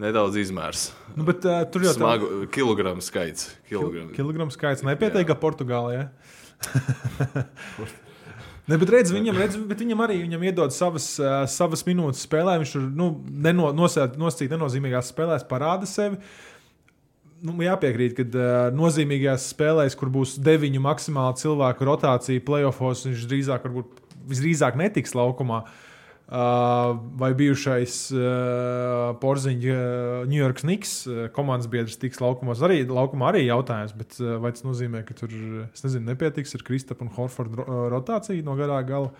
Nedaudz 0.00 0.34
izmērs. 0.40 0.88
Nu, 1.14 1.22
bet, 1.26 1.44
uh, 1.46 1.60
tur 1.70 1.84
jau 1.86 1.92
smagu 1.94 2.28
tā... 2.28 2.46
kilogramu 2.56 3.02
skaits. 3.04 3.52
Kilogramu, 3.68 4.10
kilogramu 4.16 4.54
skaits 4.54 4.82
nepietiek, 4.86 5.26
ka 5.28 5.38
Portugālijā. 5.38 6.08
Ne, 8.64 8.78
bet 8.80 8.88
redz, 8.88 9.10
viņam, 9.12 9.36
redz, 9.36 9.58
bet 9.68 9.82
viņam 9.82 10.00
arī 10.06 10.14
viņam 10.22 10.44
iedod 10.48 10.72
savas, 10.72 11.04
uh, 11.20 11.42
savas 11.52 11.82
minūtes 11.84 12.22
spēlē. 12.24 12.54
Viņš 12.62 12.70
tur 12.72 12.86
nu, 12.96 13.10
neno, 13.44 13.68
nosacīt 13.76 14.54
nenozīmīgās 14.54 15.10
spēlēs, 15.12 15.44
parāda 15.50 15.84
sevi. 15.84 16.16
Nu, 17.44 17.58
jāpiekrīt, 17.60 18.14
ka 18.16 18.24
uh, 18.24 18.46
nozīmīgajās 18.72 19.50
spēlēs, 19.52 19.98
kur 20.00 20.08
būs 20.14 20.38
deviņu 20.40 20.80
maksimāli 20.80 21.36
cilvēku 21.42 21.90
rotācija, 21.90 22.46
playoffs, 22.46 23.04
viņš 23.04 23.28
drīzāk, 23.34 23.68
varbūt, 23.68 24.00
visdrīzāk 24.32 24.80
netiks 24.80 25.12
laukumā. 25.12 25.60
Uh, 25.60 25.83
vai 26.28 27.30
bijušais 27.36 27.96
uh, 28.16 29.12
Porziņš, 29.20 29.66
uh, 29.68 30.22
New 30.30 30.40
York 30.40 30.62
Knicks 30.62 30.94
uh, 31.06 31.26
komandas 31.36 31.68
biedrs 31.68 31.98
tiks 32.00 32.22
laukumos. 32.22 32.62
Arī, 32.64 32.80
laukumā 32.88 33.28
arī 33.32 33.44
jautājums, 33.44 33.92
bet 33.98 34.16
uh, 34.22 34.38
vai 34.40 34.54
tas 34.56 34.64
nozīmē, 34.64 35.04
ka 35.04 35.16
tur, 35.18 35.34
es 35.68 35.84
nezinu, 35.84 36.08
nepietiks 36.08 36.56
ar 36.56 36.64
Kristapa 36.64 37.04
un 37.04 37.12
Horforda 37.12 37.68
rotāciju 37.92 38.46
no 38.46 38.56
garā 38.56 38.80
gala? 38.88 39.12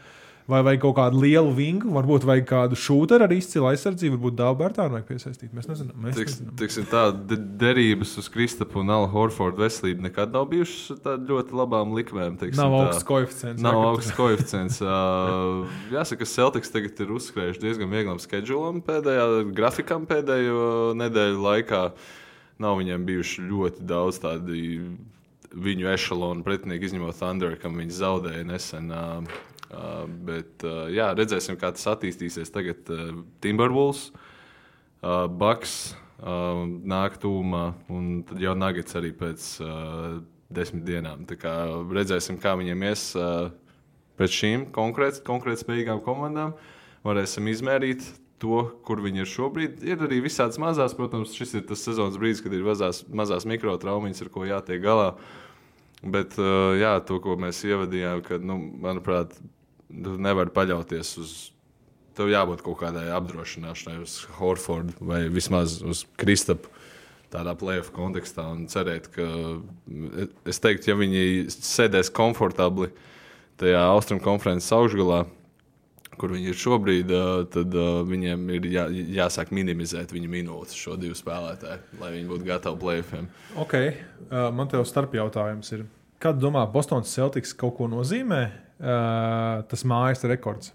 Vai 0.44 0.58
vajag 0.60 0.82
kaut 0.82 0.98
kādu 0.98 1.22
lielu 1.22 1.52
vingu, 1.56 1.88
varbūt 1.94 2.26
vajag 2.28 2.44
kādu 2.50 2.76
šūnu 2.76 3.16
ar 3.16 3.32
izcilu 3.32 3.64
aizsardzību, 3.70 4.18
varbūt 4.18 4.34
Dārbērtānu 4.36 4.92
vajag 4.92 5.06
piesaistīt. 5.08 5.54
Mēs 5.56 5.70
nezinām. 5.70 5.94
Mēs 6.04 6.18
Tiks, 6.18 6.34
nezinām. 6.34 6.56
Tiksim, 6.60 6.88
tā 6.90 7.04
de 7.30 7.38
derības 7.62 8.12
uz 8.20 8.28
Kristapa 8.32 8.76
un 8.82 8.92
Ala 8.92 9.08
Horforda 9.08 9.62
veselību 9.64 10.04
nekad 10.04 10.36
nav 10.36 10.50
bijušas 10.50 11.00
ļoti 11.30 11.56
labām 11.56 11.94
likmēm. 11.96 12.36
Tiksim, 12.42 12.60
nav 12.60 12.76
augsts 12.76 13.08
koeficients. 13.08 13.64
Nav 13.64 13.80
augsts 13.86 14.12
koeficients. 14.18 14.82
uh, 14.84 15.64
jāsaka, 15.94 16.20
ka 16.26 16.28
Celtics 16.34 16.74
tagad 16.76 17.00
ir 17.00 17.16
uzskrējuši 17.16 17.64
diezgan 17.64 17.88
vieglam 17.96 18.20
schedulam 18.20 18.84
pēdējā 18.84 19.24
grafikam 19.56 20.04
pēdējo 20.12 20.92
nedēļu 21.00 21.40
laikā. 21.40 21.82
Nav 22.60 22.76
viņiem 22.82 23.08
bijuši 23.08 23.48
ļoti 23.48 23.88
daudz 23.88 24.20
tādu 24.20 24.60
viņu 25.54 25.88
ešalonu 25.94 26.44
pretinieku, 26.44 26.84
izņemot 26.84 27.16
Thunder, 27.16 27.56
kam 27.62 27.80
viņi 27.80 27.96
zaudēja 27.96 28.44
nesen. 28.52 28.92
Uh, 28.92 29.42
Uh, 29.74 30.04
bet 30.06 30.62
uh, 30.66 30.86
jā, 30.92 31.08
redzēsim, 31.18 31.58
kā 31.58 31.72
tas 31.74 31.88
attīstīsies. 31.90 32.52
Tagad 32.54 32.90
uh, 32.94 33.10
Timberwolves, 33.42 34.06
uh, 35.02 35.24
Bucks 35.26 35.94
uh, 36.22 36.62
nāk 36.86 37.18
tūmā, 37.22 37.64
un 37.90 38.22
tad 38.28 38.42
jau 38.44 38.54
Nuggets 38.58 38.98
arī 39.00 39.10
pēc 39.18 39.48
uh, 39.64 40.20
desmit 40.54 40.84
dienām. 40.86 41.24
Tā 41.26 41.38
kā 41.40 41.54
redzēsim, 41.90 42.38
kā 42.42 42.54
viņiem 42.60 42.84
ies 42.90 43.06
uh, 43.18 43.48
pēc 44.20 44.36
šīm 44.40 44.68
konkrēti 44.74 45.24
konkrēt 45.26 45.64
spējīgām 45.64 46.04
komandām. 46.04 46.54
Varēsim 47.04 47.50
izmērīt 47.50 48.06
to, 48.42 48.60
kur 48.86 49.02
viņi 49.04 49.24
ir 49.24 49.30
šobrīd. 49.30 49.82
Ir 49.86 50.04
arī 50.06 50.20
visādas 50.24 50.60
mazās, 50.60 50.94
protams, 50.96 51.34
šis 51.36 51.58
ir 51.58 51.66
tas 51.68 51.82
sezonas 51.84 52.18
brīdis, 52.20 52.44
kad 52.44 52.54
ir 52.54 52.64
mazās, 52.66 53.02
mazās 53.10 53.48
mikrotraumiņas, 53.48 54.22
ar 54.24 54.30
ko 54.34 54.46
jātiek 54.48 54.82
galā. 54.84 55.10
Bet 56.04 56.36
uh, 56.36 56.74
jā, 56.76 56.98
to, 57.08 57.18
ko 57.24 57.36
mēs 57.40 57.62
ievadījām, 57.64 58.22
kad, 58.26 58.44
nu, 58.44 58.58
manuprāt, 58.84 59.32
tu 60.02 60.16
nevari 60.20 60.54
paļauties 60.54 61.18
uz. 61.22 61.34
Tev 62.14 62.28
jābūt 62.30 62.60
kaut 62.62 62.78
kādai 62.78 63.08
apdrošināšanai 63.10 63.96
uz 64.04 64.20
Horfordu 64.36 64.94
vai 65.02 65.24
vismaz 65.34 65.80
uz 65.82 66.04
Kristapu 66.14 66.70
tādā 67.34 67.54
plēsoņa 67.58 67.94
kontekstā 67.94 68.44
un 68.52 68.68
cerēt, 68.70 69.08
ka 69.14 69.24
es 70.46 70.62
teiktu, 70.62 70.92
ja 70.92 70.98
viņi 70.98 71.50
sēdēs 71.50 72.12
komfortabli 72.14 72.92
tajā 73.58 73.80
austrumu 73.90 74.22
konferences 74.22 74.70
augšgalā, 74.74 75.24
kur 76.14 76.30
viņi 76.36 76.52
ir 76.52 76.58
šobrīd, 76.62 77.10
tad 77.50 77.74
viņiem 78.06 78.46
ir 78.54 78.68
jā, 78.70 78.86
jāsāk 79.18 79.50
minimizēt 79.54 80.14
viņa 80.14 80.30
minūtes 80.30 80.78
šo 80.78 80.94
divu 81.00 81.18
spēlētāju, 81.18 81.98
lai 81.98 82.12
viņi 82.14 82.28
būtu 82.30 82.46
gatavi 82.46 82.82
plēsoņiem. 82.84 83.30
Okay. 83.64 83.96
Man 84.30 84.70
te 84.70 84.78
jau 84.78 84.86
starp 84.86 85.18
jautājums 85.18 85.74
ir, 85.74 85.88
kad 86.22 86.38
domā, 86.38 86.62
Bostonas 86.70 87.10
Celtics 87.10 87.56
kaut 87.58 87.80
ko 87.80 87.90
nozīmē? 87.90 88.44
Uh, 88.84 89.64
tas 89.70 89.84
mājas 89.88 90.24
rekords. 90.28 90.74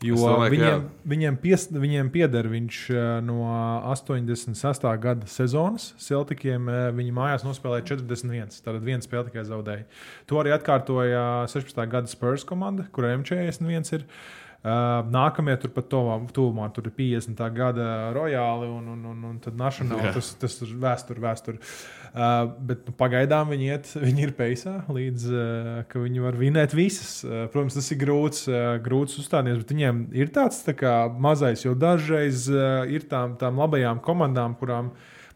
Jo 0.00 0.16
domāju, 0.16 0.54
viņiem, 0.54 0.84
viņiem, 1.12 1.36
pies, 1.42 1.66
viņiem 1.68 2.08
pieder 2.12 2.46
viņš 2.48 2.76
uh, 2.94 3.00
no 3.24 3.42
86. 3.90 4.86
gada 5.02 5.28
sezonas. 5.28 5.90
Celtikiem 6.00 6.70
uh, 6.72 6.86
viņi 6.96 7.12
mājās 7.16 7.44
nospēlēja 7.44 7.84
41. 7.90 8.62
Tātad 8.64 8.80
viena 8.86 9.04
spēle 9.04 9.28
tikai 9.28 9.44
zaudēja. 9.48 9.84
To 10.32 10.40
arī 10.40 10.54
atkārtoja 10.56 11.24
16. 11.52 11.84
gada 11.92 12.08
Spurs 12.08 12.48
komanda, 12.48 12.88
kurai 12.96 13.12
M41 13.18 13.92
ir. 13.98 14.06
Uh, 14.60 15.00
nākamie 15.08 15.54
turpat 15.60 15.88
tuvumā 15.88 16.66
tur 16.76 16.88
ir 16.88 16.96
50. 16.96 17.38
gada 17.56 17.90
rojāli 18.16 18.68
un, 18.72 18.90
un, 18.96 19.04
un, 19.12 19.22
un 19.34 19.38
tad 19.44 19.56
nacionāli. 19.60 20.14
Tas, 20.16 20.32
tas 20.40 20.60
ir 20.64 20.74
vēsture, 20.80 21.20
vēsture. 21.28 21.60
Uh, 21.60 21.99
bet 22.10 22.88
nu, 22.88 22.94
pagaidām 22.98 23.52
viņi, 23.52 23.68
iet, 23.70 23.92
viņi 24.06 24.26
ir 24.26 24.32
peisā, 24.38 24.80
līdz 24.90 25.28
uh, 25.30 25.68
ka 25.90 26.02
viņi 26.02 26.24
var 26.24 26.38
vinēt 26.40 26.74
visas. 26.74 27.20
Uh, 27.22 27.44
protams, 27.52 27.78
tas 27.78 27.92
ir 27.94 28.00
grūts, 28.00 28.48
uh, 28.50 28.74
grūts 28.82 29.20
uzstāties, 29.22 29.60
bet 29.62 29.70
viņiem 29.76 30.02
ir 30.18 30.34
tāds 30.34 30.64
tā 30.66 30.74
kā, 30.78 30.94
mazais, 31.22 31.62
jo 31.66 31.76
dažreiz 31.78 32.48
uh, 32.50 32.82
ir 32.90 33.06
tām, 33.10 33.38
tām 33.38 33.62
labajām 33.62 34.02
komandām, 34.02 34.58
kurām 34.58 34.90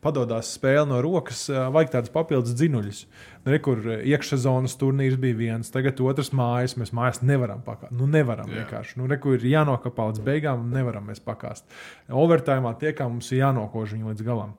padodas 0.04 0.50
spēle 0.58 0.88
no 0.90 0.98
rokas, 1.04 1.46
uh, 1.52 1.68
vajag 1.72 1.94
tādus 1.94 2.14
papildus 2.16 2.58
dzinuļus. 2.58 3.04
Nu, 3.46 3.54
kur 3.62 3.80
iekšsezonas 3.94 4.74
turnīrs 4.80 5.16
bija 5.20 5.38
viens, 5.38 5.70
tagad 5.72 6.02
otrs 6.02 6.32
mājas. 6.34 6.74
Mēs 6.80 6.94
mājās 6.96 7.22
nevaram 7.22 7.62
pakāpt. 7.64 7.94
Nu, 7.94 8.10
nevaram 8.10 8.50
Jā. 8.50 8.64
vienkārši. 8.64 8.98
Nu, 8.98 9.08
kur 9.22 9.38
ir 9.38 9.46
jānokāpa 9.52 10.10
līdz 10.10 10.26
beigām, 10.26 10.68
nevaram 10.74 11.06
mēs 11.12 11.22
pakāst. 11.24 11.68
Overtime 12.10 12.74
tiekam, 12.80 13.14
mums 13.16 13.30
ir 13.32 13.44
jānokož 13.44 13.94
viņu 13.94 14.14
līdz 14.14 14.26
galam. 14.26 14.54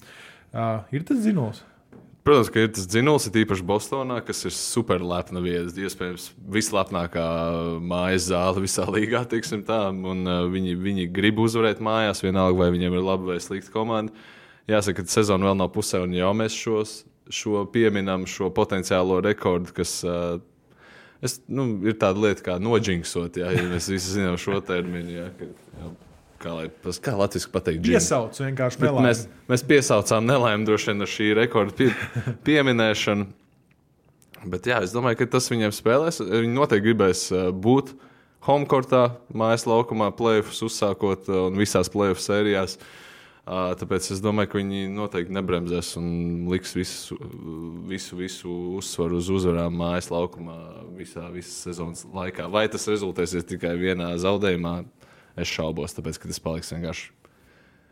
Uh, 0.55 0.85
ir 0.95 1.03
tas 1.03 1.19
zinos. 1.25 1.65
Protams, 2.25 2.47
ka 2.49 2.63
ir 2.63 2.71
tas 2.73 2.87
dzinējums, 2.89 3.27
ir 3.29 3.43
īpaši 3.43 3.63
Bostonā, 3.69 4.15
kas 4.25 4.39
ir 4.49 4.53
super 4.57 5.03
lepna 5.05 5.43
vieta. 5.45 5.69
Iespējams, 5.77 6.31
vislepnākā 6.55 7.25
mājas 7.85 8.31
zāle 8.31 8.63
visā 8.63 8.87
līgā. 8.95 9.21
Un, 9.29 10.23
uh, 10.25 10.39
viņi, 10.49 10.73
viņi 10.87 11.05
grib 11.13 11.43
uzvarēt 11.43 11.83
mājās, 11.85 12.23
vienalga 12.25 12.63
vai 12.63 12.71
viņiem 12.73 12.97
ir 12.97 13.05
laba 13.05 13.29
vai 13.29 13.37
slikta 13.43 13.69
komanda. 13.75 14.25
Jāsaka, 14.65 15.03
ka 15.05 15.13
sezona 15.13 15.51
vēl 15.51 15.59
nav 15.59 15.69
pusē, 15.75 16.01
un 16.01 16.17
jau 16.17 16.31
mēs 16.33 16.57
šos, 16.57 16.95
šo 17.29 17.61
pieminam, 17.69 18.25
šo 18.25 18.49
potenciālo 18.49 19.19
rekordu, 19.21 19.69
kas 19.77 19.99
uh, 20.09 20.39
es, 21.21 21.37
nu, 21.45 21.67
ir 21.85 21.99
tāda 22.01 22.25
lieta 22.25 22.47
kā 22.49 22.57
noģinksot, 22.57 23.37
ja, 23.37 23.53
ja 23.53 23.69
mēs 23.69 23.91
visi 23.93 24.17
zinām 24.17 24.41
šo 24.41 24.63
terminu. 24.65 25.13
Ja, 25.13 25.29
ka, 25.37 25.53
ja, 25.77 25.93
kā, 26.45 26.53
lai, 26.53 26.95
kā 27.03 27.15
latviešu 27.17 27.51
pateikt, 27.53 27.85
piesauc 27.87 28.37
vienkārši 28.41 28.83
nelaimi. 28.83 29.07
Mēs, 29.07 29.23
mēs 29.49 29.65
piesaucām 29.67 30.27
nelaimi 30.27 30.67
droši 30.67 30.91
vien 30.91 31.05
ar 31.05 31.11
šī 31.11 31.29
rekorda 31.39 31.75
pie, 31.79 31.89
pieminēšanu. 32.47 33.27
Bet 34.45 34.67
jā, 34.69 34.83
es 34.85 34.93
domāju, 34.93 35.23
ka 35.23 35.31
tas 35.37 35.49
viņiem 35.49 35.73
spēlēs. 35.73 36.21
Viņi 36.21 36.53
noteikti 36.53 36.91
gribēs 36.91 37.25
uh, 37.33 37.47
būt 37.49 37.95
homekortā, 38.45 39.07
mājas 39.33 39.65
laukumā, 39.65 40.11
plēfus 40.13 40.61
uzsākot 40.67 41.31
uh, 41.31 41.47
un 41.47 41.57
visās 41.57 41.89
plēfus 41.89 42.29
sērijās. 42.29 42.77
Uh, 43.45 43.73
tāpēc 43.77 44.11
es 44.13 44.21
domāju, 44.21 44.51
ka 44.51 44.59
viņi 44.59 44.91
noteikti 44.93 45.33
nebremzēs 45.33 45.95
un 45.97 46.07
liks 46.49 46.75
visu, 46.77 47.17
visu, 47.89 48.17
visu 48.17 48.53
uzsvaru 48.77 49.17
uz 49.21 49.31
uzvarām 49.33 49.73
mājas 49.81 50.11
laukumā 50.13 50.59
visā, 50.97 51.25
sezonas 51.45 52.05
laikā. 52.13 52.45
Vai 52.53 52.67
tas 52.73 52.85
rezultēsies 52.89 53.45
tikai 53.49 53.73
vienā 53.81 54.13
zaudējumā, 54.21 54.79
es 55.37 55.51
šaubos, 55.51 55.95
tāpēc 55.97 56.19
ka 56.21 56.31
tas 56.31 56.41
paliks 56.43 56.73
vienkārši 56.73 57.13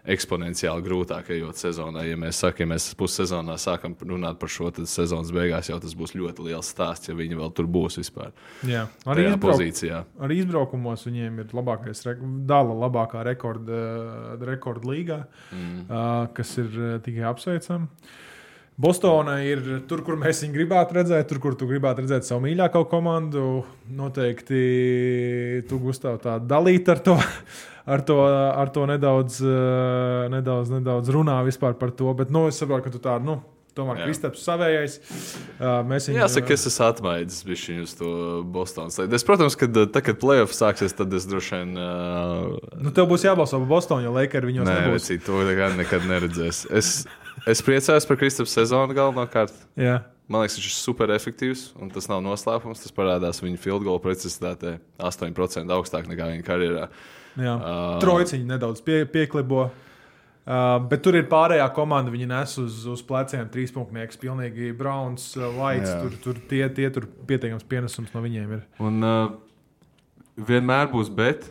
eksponenciāli 0.03 0.83
grūtāk 0.83 1.29
ejot 1.31 1.59
sezonā. 1.59 2.03
Ja 2.07 2.17
mēs 2.19 2.41
sakām, 2.43 2.67
ja 2.67 2.73
mēs 2.73 2.89
pussezonā 3.00 3.55
sākam 3.62 3.95
runāt 4.03 4.39
par 4.41 4.51
šo, 4.51 4.67
tad 4.75 4.89
sezonas 4.91 5.31
beigās 5.35 5.69
jau 5.71 5.77
tas 5.83 5.95
būs 5.95 6.15
ļoti 6.17 6.47
liels 6.50 6.71
stāsts, 6.73 7.07
ja 7.07 7.15
viņi 7.15 7.39
vēl 7.39 7.53
tur 7.55 7.69
būs 7.71 8.00
vispār. 8.01 8.33
Jā, 8.67 8.85
arī 9.07 9.29
izbrauk, 9.29 9.45
pozīcijā. 9.45 10.01
arī 10.27 10.41
izbraukumos 10.43 11.07
viņiem 11.07 11.39
ir 11.45 11.55
labākais, 11.55 12.03
re- 12.09 12.17
dala 12.50 12.75
labākā 12.83 13.23
rekorda, 13.27 13.79
rekorda 14.43 14.91
līgā, 14.91 15.21
mm. 15.55 15.79
uh, 15.88 16.12
kas 16.35 16.57
ir 16.59 16.69
uh, 16.75 16.93
tikai 17.03 17.25
apsveicami. 17.31 17.88
Bostonā 18.81 19.35
ir 19.45 19.61
tur, 19.85 20.01
kur 20.01 20.17
mēs 20.17 20.41
viņu 20.41 20.55
gribētu 20.55 20.97
redzēt, 20.97 21.27
tur, 21.29 21.39
kur 21.43 21.57
tu 21.57 21.67
gribētu 21.69 22.01
redzēt 22.01 22.25
savu 22.25 22.41
mīļāko 22.47 22.81
komandu. 22.89 23.63
Noteikti 23.93 24.63
tu 25.69 25.77
Gustav, 25.83 26.17
tā 26.23 26.39
dalīt 26.41 26.89
ar 26.89 27.03
to, 27.05 27.17
ar 27.85 28.05
to, 28.07 28.17
ar 28.25 28.73
to 28.73 28.87
nedaudz, 28.89 29.41
uh, 29.45 30.25
nedaudz, 30.33 30.73
nedaudz 30.73 31.13
runā 31.13 31.37
vispār 31.45 31.77
par 31.77 31.93
to. 31.93 32.09
Bet 32.17 32.33
nu, 32.33 32.47
es 32.49 32.57
saprotu, 32.57 32.87
ka 32.87 32.95
tu 32.95 33.03
tā, 33.03 33.19
nu, 33.21 33.43
tomēr. 33.77 34.03
Kristaps 34.07 34.41
savējais. 34.45 34.99
Uh, 35.59 35.81
mēs 35.89 36.09
viņu, 36.09 36.23
Jāsaka, 36.23 36.57
es 36.57 36.67
esmu 36.69 36.87
atmaidis 36.89 37.41
bišķiņu 37.45 37.85
uz 37.85 37.95
to 37.99 38.11
Bostonas 38.57 38.97
lietu. 39.01 39.17
Es, 39.17 39.25
protams, 39.27 39.57
kad, 39.59 39.77
uh, 39.77 39.85
tad, 39.85 40.05
kad 40.09 40.21
playoff 40.21 40.57
sāksies, 40.57 40.97
tad 40.97 41.13
es 41.13 41.29
droši 41.29 41.61
vien. 41.61 41.77
Uh, 41.77 42.79
Nu, 42.81 42.93
tev 42.95 43.05
būs 43.11 43.25
jābalso 43.29 43.61
par 43.61 43.69
Bostonu, 43.69 44.05
jo 44.07 44.13
Lakers 44.17 44.49
Nē, 44.49 44.63
nebūs. 44.65 44.97
vecīt, 44.97 45.25
to 45.29 45.45
nekad, 45.45 45.77
nekad 45.77 46.09
neredzēs. 46.09 46.65
Es, 46.73 46.95
es 47.50 47.62
priecājos 47.65 48.07
par 48.09 48.19
Kristapam 48.19 48.51
sezonu 48.51 48.95
galvenokārt. 48.97 49.55
Jā. 49.79 50.01
Man 50.31 50.43
liekas, 50.43 50.55
viņš 50.57 50.67
ir 50.69 50.75
super 50.77 51.12
efektīvs, 51.12 51.65
un 51.83 51.89
tas 51.91 52.07
nav 52.07 52.21
noslēpums. 52.23 52.81
Tas 52.85 52.95
parādās 52.95 53.41
viņa 53.43 53.59
field 53.59 53.83
goal 53.85 54.00
precizitātē 54.03 54.77
8% 55.03 55.75
augstāk 55.75 56.07
nekā 56.09 56.29
viņa 56.31 56.45
karjerā. 56.47 56.85
Jā, 57.33 57.55
uh, 57.57 57.95
trojciņi 58.01 58.47
nedaudz 58.47 58.83
pie, 58.85 59.03
pieklibo. 59.09 59.67
Uh, 60.43 60.75
bet 60.91 61.00
tur 61.03 61.15
ir 61.15 61.27
pārējā 61.31 61.65
komanda. 61.75 62.12
Viņi 62.13 62.27
nes 62.31 62.55
uz, 62.62 62.81
uz 62.91 63.03
pleciem 63.07 63.50
trīspunktnieks. 63.51 64.19
Pilnīgi 64.21 64.71
Browns, 64.79 65.29
uh, 65.39 65.50
White. 65.55 65.89
Jā. 65.89 66.00
Tur, 66.03 66.17
tur 66.23 66.39
tie, 66.50 66.63
tie 66.75 66.88
tur 66.93 67.07
pietiekams 67.27 67.67
pienesums 67.67 68.15
no 68.15 68.23
viņiem 68.23 68.55
ir. 68.57 68.63
Un 68.83 69.03
uh, 69.07 69.35
vienmēr 70.39 70.88
būs 70.93 71.12
bet. 71.13 71.50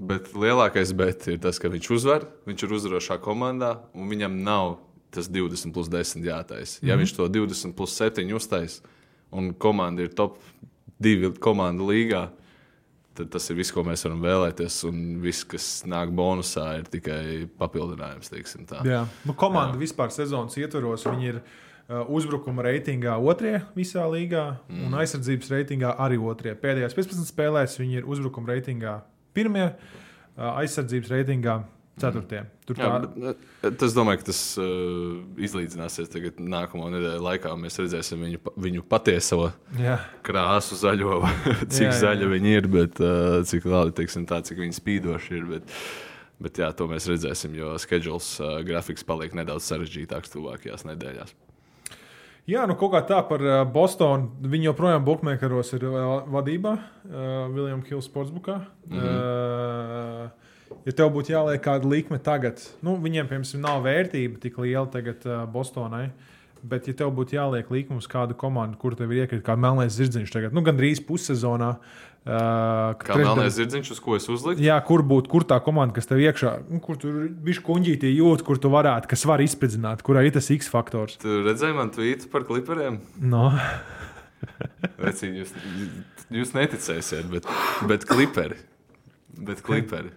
Bet 0.00 0.30
lielākais 0.32 0.94
bet 0.96 1.26
ir 1.28 1.36
tas, 1.44 1.58
ka 1.60 1.68
viņš 1.68 1.90
uzvar. 1.92 2.24
Viņš 2.48 2.62
ir 2.64 2.72
uzvarošā 2.78 3.18
komandā, 3.20 3.74
un 3.92 4.08
viņam 4.08 4.38
nav 4.46 4.78
tas 5.12 5.28
20 5.28 5.74
plus 5.76 5.90
10 5.92 6.24
jātaisa. 6.24 6.78
Ja 6.80 6.96
Mhm. 6.96 7.02
viņš 7.02 7.16
to 7.16 7.28
20 7.28 7.76
plus 7.76 7.92
7 7.92 8.32
uztais, 8.32 8.80
un 9.32 9.52
komanda 9.52 10.02
ir 10.02 10.08
top 10.14 10.38
2 11.00 11.36
komanda 11.38 11.82
līgā, 11.84 12.30
tad 13.14 13.30
tas 13.30 13.50
ir 13.50 13.56
viss, 13.56 13.72
ko 13.72 13.82
mēs 13.84 14.04
varam 14.04 14.22
vēlēties. 14.22 14.88
Un 14.88 15.20
viss, 15.20 15.44
kas 15.44 15.82
nāk 15.84 16.14
bonusā, 16.14 16.78
ir 16.78 16.84
tikai 16.84 17.48
papildinājums. 17.58 18.30
Jā. 18.84 19.06
Nu, 19.26 19.34
komanda 19.34 19.76
Jā. 19.76 19.80
vispār 19.84 20.10
sezonas 20.10 20.56
ietvaros. 20.56 21.04
Ir 21.20 21.42
uh, 21.90 22.04
uzbrukuma 22.08 22.62
reitingā 22.62 23.18
otrie 23.20 23.62
visā 23.76 24.06
līgā, 24.08 24.58
mm. 24.68 24.86
un 24.86 24.92
aizsardzības 24.94 25.50
reitingā 25.50 25.96
arī 25.98 26.16
otrie. 26.22 26.54
Pēdējās 26.54 26.94
15 26.94 27.28
spēlēs 27.34 27.76
viņi 27.78 28.00
ir 28.00 28.04
uzbrukuma 28.06 28.54
reitingā 28.54 29.02
pirmie, 29.36 29.68
aizsardzības 30.36 31.12
reitingā 31.12 31.60
ceturtie. 32.00 32.42
Tur 32.68 32.78
tā 32.78 32.90
bet 33.60 33.82
es 33.84 33.94
domāju, 33.96 34.20
ka 34.22 34.28
tas 34.30 34.40
uh, 34.60 35.18
izlīdzināsies 35.42 36.10
tagad 36.12 36.38
nākamo 36.40 36.88
nedēļu 36.94 37.24
laikā. 37.24 37.52
Mēs 37.60 37.80
redzēsim 37.82 38.22
viņu, 38.26 38.54
viņu 38.66 38.84
patieso 38.90 39.50
Jā. 39.78 39.98
krāsu 40.26 40.78
zaļo, 40.80 41.20
cik 41.72 41.88
Jā, 41.88 41.90
jā, 41.90 41.98
zaļa 42.04 42.30
viņi 42.34 42.56
ir, 42.60 42.70
bet 42.72 43.02
uh, 43.04 43.40
cik 43.48 43.68
labi, 43.68 43.96
teiksim, 44.00 44.26
tā, 44.30 44.40
cik 44.46 44.62
viņi 44.62 44.78
spīdoši 44.78 45.36
ir. 45.40 45.46
Bet, 45.50 45.76
bet 46.40 46.62
jā, 46.62 46.70
to 46.76 46.88
mēs 46.90 47.10
redzēsim, 47.10 47.58
jo 47.58 47.74
schedules 47.82 48.32
uh, 48.40 48.60
grafiks 48.66 49.06
paliek 49.06 49.36
nedaudz 49.36 49.68
sarežģītāks 49.68 50.36
tuvākajās 50.36 50.86
nedēļās. 50.88 51.36
Jā, 52.50 52.64
nu 52.66 52.74
kaut 52.74 52.90
kā 52.96 53.00
tā 53.06 53.20
par 53.28 53.42
uh, 53.44 53.60
Bostonu. 53.68 54.32
Viņi 54.50 54.70
joprojām 54.70 55.04
Bookmakeros 55.06 55.70
ir 55.76 55.84
uh, 55.86 56.24
vadībā, 56.34 56.72
Viljams 57.54 57.86
Hills 57.86 58.08
Sportsbookā. 58.10 58.56
Mm 58.88 58.98
-hmm. 58.98 60.24
uh, 60.24 60.80
ja 60.86 60.92
tev 60.92 61.12
būtu 61.14 61.30
jāliek 61.30 61.62
kāda 61.62 61.90
likme 61.90 62.18
tagad, 62.18 62.58
nu, 62.82 62.96
viņiem, 62.96 63.28
piemēram, 63.28 63.60
nav 63.60 63.84
vērtība 63.84 64.40
tik 64.40 64.58
liela 64.58 64.86
tagad 64.86 65.26
uh, 65.26 65.46
Bostonai. 65.46 66.10
Bet, 66.62 66.88
ja 66.88 66.94
tev 66.94 67.14
būtu 67.16 67.38
jāliek 67.38 67.70
likme 67.70 67.96
uz 67.96 68.06
kādu 68.06 68.34
komandu, 68.34 68.76
kur 68.76 68.94
tev 68.94 69.12
ir 69.12 69.24
iekrīt 69.24 69.42
kā 69.42 69.56
melnais 69.56 69.94
zirdziņš, 69.96 70.32
tagad, 70.32 70.52
nu, 70.52 70.60
gandrīz 70.60 71.00
pussezonā. 71.06 71.76
Uh, 72.20 72.92
Kā 73.00 73.16
melnais 73.16 73.54
zirdziņš, 73.56 73.94
uz 73.94 74.00
ko 74.04 74.12
es 74.18 74.26
uzliku? 74.28 74.60
Jā, 74.60 74.74
kur 74.84 75.00
būtu 75.08 75.30
kur 75.32 75.46
tā 75.48 75.56
komanda, 75.64 75.94
kas 75.96 76.10
tev 76.10 76.20
iekšā, 76.20 76.52
nu, 76.68 76.80
kur 76.84 76.98
tur 77.00 77.30
bija 77.32 77.62
kuģītī 77.64 78.10
jūt, 78.12 78.44
kur 78.44 78.60
tu 78.60 78.68
varētu, 78.72 79.08
kas 79.08 79.24
var 79.24 79.40
izspridzināt, 79.40 80.04
kurai 80.04 80.26
ir 80.28 80.34
tas 80.36 80.50
X 80.52 80.68
faktors. 80.68 81.16
Tu 81.22 81.40
redzēji 81.46 81.78
man 81.78 81.92
tvītu 81.94 82.28
par 82.28 82.44
klipriem? 82.44 83.00
No. 83.24 83.48
Vecīt, 85.00 85.40
jūs, 85.40 85.56
jūs 86.42 86.54
neticēsiet, 86.56 87.24
bet, 87.32 87.48
bet 87.88 88.04
kliperi. 88.08 88.60
Bet 89.40 89.64
kliperi. 89.64 90.12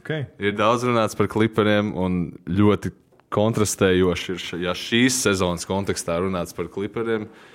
Okay. 0.00 0.24
Ir 0.40 0.56
daudz 0.56 0.88
runāts 0.88 1.16
par 1.18 1.28
klipriem, 1.28 1.92
un 1.92 2.22
ļoti 2.48 2.94
kontrastējoši 3.34 4.32
ir, 4.32 4.44
ja 4.64 4.74
šīs 4.78 5.20
sezonas 5.26 5.68
kontekstā 5.68 6.16
runāts 6.22 6.56
par 6.56 6.72
klipriem. 6.72 7.28
Nedod 7.28 7.53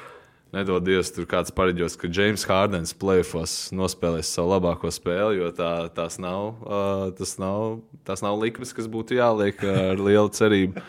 Dievs, 0.52 1.12
tur 1.14 1.28
kāds 1.30 1.52
pareģos, 1.54 1.94
ka 2.02 2.10
James 2.10 2.42
Hārdens 2.50 2.90
plēfos 2.98 3.70
nospēlēs 3.78 4.32
savu 4.34 4.50
labāko 4.56 4.90
spēli, 4.90 5.38
jo 5.44 5.52
tā, 5.54 5.90
tās, 5.94 6.18
nav, 6.18 6.56
uh, 6.66 7.12
tas 7.14 7.36
nav, 7.38 7.82
tās 8.08 8.24
nav 8.26 8.40
likmes, 8.42 8.74
kas 8.74 8.88
būtu 8.90 9.20
jāliek 9.20 9.62
uh, 9.62 9.92
ar 9.94 10.02
lielu 10.02 10.30
cerību. 10.34 10.82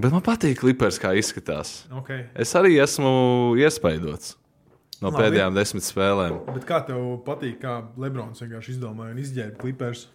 Bet 0.00 0.14
man 0.14 0.22
patīk 0.24 0.62
klipers, 0.62 0.96
kā 1.02 1.12
izskatās. 1.18 1.82
Okay. 2.00 2.24
Es 2.40 2.54
arī 2.56 2.78
esmu 2.80 3.52
iespaidots 3.60 4.38
no 5.02 5.10
Labi. 5.10 5.26
pēdējām 5.26 5.54
desmit 5.60 5.84
spēlēm. 5.84 6.38
Bet 6.54 6.64
kā 6.68 6.80
tev 6.88 7.04
patīk, 7.26 7.58
kā 7.60 7.82
Lebrons 8.00 8.40
vienkārši 8.40 8.78
izdomāja 8.78 9.12
un 9.12 9.20
izģērba 9.20 9.60
klipers? 9.60 10.06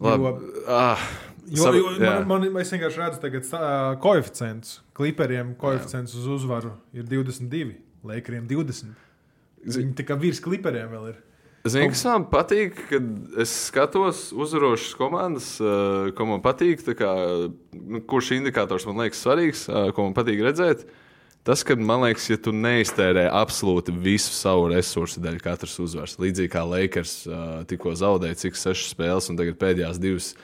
Labi. 0.00 0.24
Jo- 0.24 0.64
Ah, 0.72 1.04
Jo, 1.52 1.72
jo 1.76 1.92
jā. 1.98 2.14
man, 2.24 2.46
man, 2.48 2.62
es 2.62 2.72
vienkārši 2.72 3.02
redzu, 3.02 3.20
tagad 3.20 3.48
uh, 3.52 3.66
koeficients. 4.00 4.78
Kliperiem 4.96 5.52
koeficients 5.60 6.14
uz 6.16 6.28
uzvaru 6.38 6.72
ir 6.96 7.04
22, 7.10 7.76
Lakeriem 8.06 8.48
20. 8.48 8.94
Viņi 9.64 10.06
kā 10.06 10.16
virs 10.20 10.40
kliperiem 10.44 10.92
vēl 10.92 11.12
ir. 11.12 11.22
Zini, 11.64 11.88
kas 11.94 12.02
man 12.04 12.26
patīk, 12.28 12.76
kad 12.90 13.04
es 13.40 13.52
skatos 13.70 14.26
uzvarošas 14.36 14.90
komandas, 15.00 15.46
eh, 15.64 16.10
ko 16.12 16.26
man 16.28 16.42
patīk, 16.44 16.82
kā, 16.98 17.12
nu, 17.72 18.02
kurš 18.04 18.34
indikators 18.36 18.84
man 18.84 19.00
liekas 19.00 19.22
svarīgs, 19.24 19.62
eh, 19.72 19.88
ko 19.96 20.04
man 20.04 20.12
patīk 20.12 20.42
redzēt. 20.44 20.84
Tas, 21.42 21.62
kad 21.64 21.80
man 21.80 22.02
liekas, 22.04 22.28
ja 22.28 22.36
tu 22.36 22.52
neiztērē 22.52 23.30
absolūti 23.32 23.96
visu 23.96 24.32
savu 24.32 24.68
resursu 24.74 25.20
dēļ 25.24 25.40
katras 25.40 25.78
uzvaras, 25.80 26.18
līdzīgi 26.20 26.52
kā 26.52 26.68
Lakers 26.68 27.26
eh, 27.26 27.64
tikko 27.64 27.96
zaudēja 27.96 28.36
cik 28.44 28.60
sešas 28.60 28.92
spēles 28.92 29.30
un 29.32 29.40
tagad 29.40 29.56
pēdējās 29.56 30.00
divas. 30.00 30.34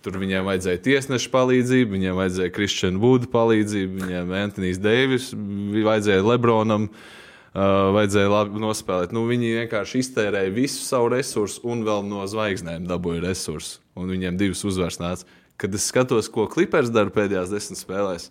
Tur 0.00 0.16
viņiem 0.16 0.46
vajadzēja 0.48 0.80
tiesneša 0.86 1.30
palīdzību, 1.32 1.92
viņiem 1.96 2.16
vajadzēja 2.16 2.52
Kristiāna 2.56 3.00
Vuda 3.02 3.28
palīdzību, 3.32 4.04
viņiem 4.04 4.34
Antonius 4.38 4.80
Deivis, 4.80 5.30
vajadzēja 5.36 6.24
Lebronam, 6.24 6.86
uh, 6.88 7.90
vajadzēja 7.98 8.32
labi 8.32 8.62
nospēlēt. 8.64 9.12
Nu, 9.16 9.26
viņi 9.28 9.52
vienkārši 9.58 10.00
iztērēja 10.00 10.54
visu 10.56 10.80
savu 10.86 11.12
resursu 11.16 11.60
un 11.68 11.84
vēl 11.84 12.06
no 12.08 12.24
zvaigznēm 12.30 12.88
dabūja 12.88 13.26
resursus. 13.28 13.78
Un 13.98 14.08
viņiem 14.12 14.40
divas 14.40 14.64
uzvaras 14.64 15.00
nāca. 15.02 15.28
Kad 15.60 15.76
es 15.76 15.90
skatos, 15.92 16.30
ko 16.32 16.46
Clippers 16.48 16.88
dara 16.94 17.12
pēdējās 17.12 17.52
desmit 17.52 17.82
spēlēs, 17.82 18.30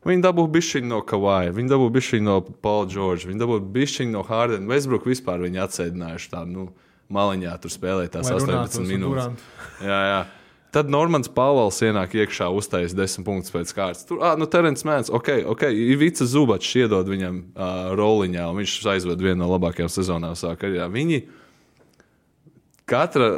Viņi 0.00 0.24
dabūja 0.24 0.48
bišķiņu 0.54 0.88
no 0.88 1.02
Kavaja, 1.04 1.52
viņi 1.52 1.68
dabūja 1.74 1.92
bišķiņu 1.92 2.24
no 2.24 2.38
Paula 2.64 2.86
Čorģa, 2.88 3.28
viņi 3.28 3.42
dabūja 3.42 3.64
bišķiņu 3.74 4.14
no 4.14 4.22
Hārdena. 4.24 4.68
Westbrook 4.70 5.04
vispār 5.04 5.42
viņi 5.44 5.60
atsēdinājuši 5.60 6.30
tā, 6.32 6.40
nu, 6.48 6.70
maliņā 7.12 7.56
tur 7.60 7.74
spēlēt 7.74 8.14
tās 8.14 8.30
Lai 8.30 8.38
18 8.38 8.48
runātos 8.48 8.80
ar 8.80 8.88
minūtes. 8.88 9.48
Jā, 9.84 9.98
jā. 10.08 10.20
Tad 10.70 10.90
Normans 10.90 11.26
Pāvils 11.34 11.80
ienāk 11.82 12.12
iekšā, 12.14 12.46
uztaisīs 12.54 12.94
10 12.94 13.26
punktus 13.26 13.50
pēc 13.50 13.72
kārtas. 13.74 14.04
Tur, 14.06 14.20
ah, 14.22 14.36
nu, 14.38 14.46
Terence 14.50 14.86
Mēns, 14.86 15.10
ok, 15.10 15.32
ok, 15.50 15.64
Ivica 15.74 16.26
Zubačs 16.30 16.76
iedod 16.78 17.10
viņam 17.10 17.40
uh, 17.40 17.88
roliņā, 17.98 18.44
un 18.46 18.60
viņš 18.60 18.76
aizved 18.92 19.24
vienu 19.24 19.40
no 19.42 19.50
labākajām 19.50 19.90
sezonām 19.90 20.36
savā 20.38 20.54
karjerā. 20.60 20.86
Viņi 20.94 21.24
katra 22.90 23.32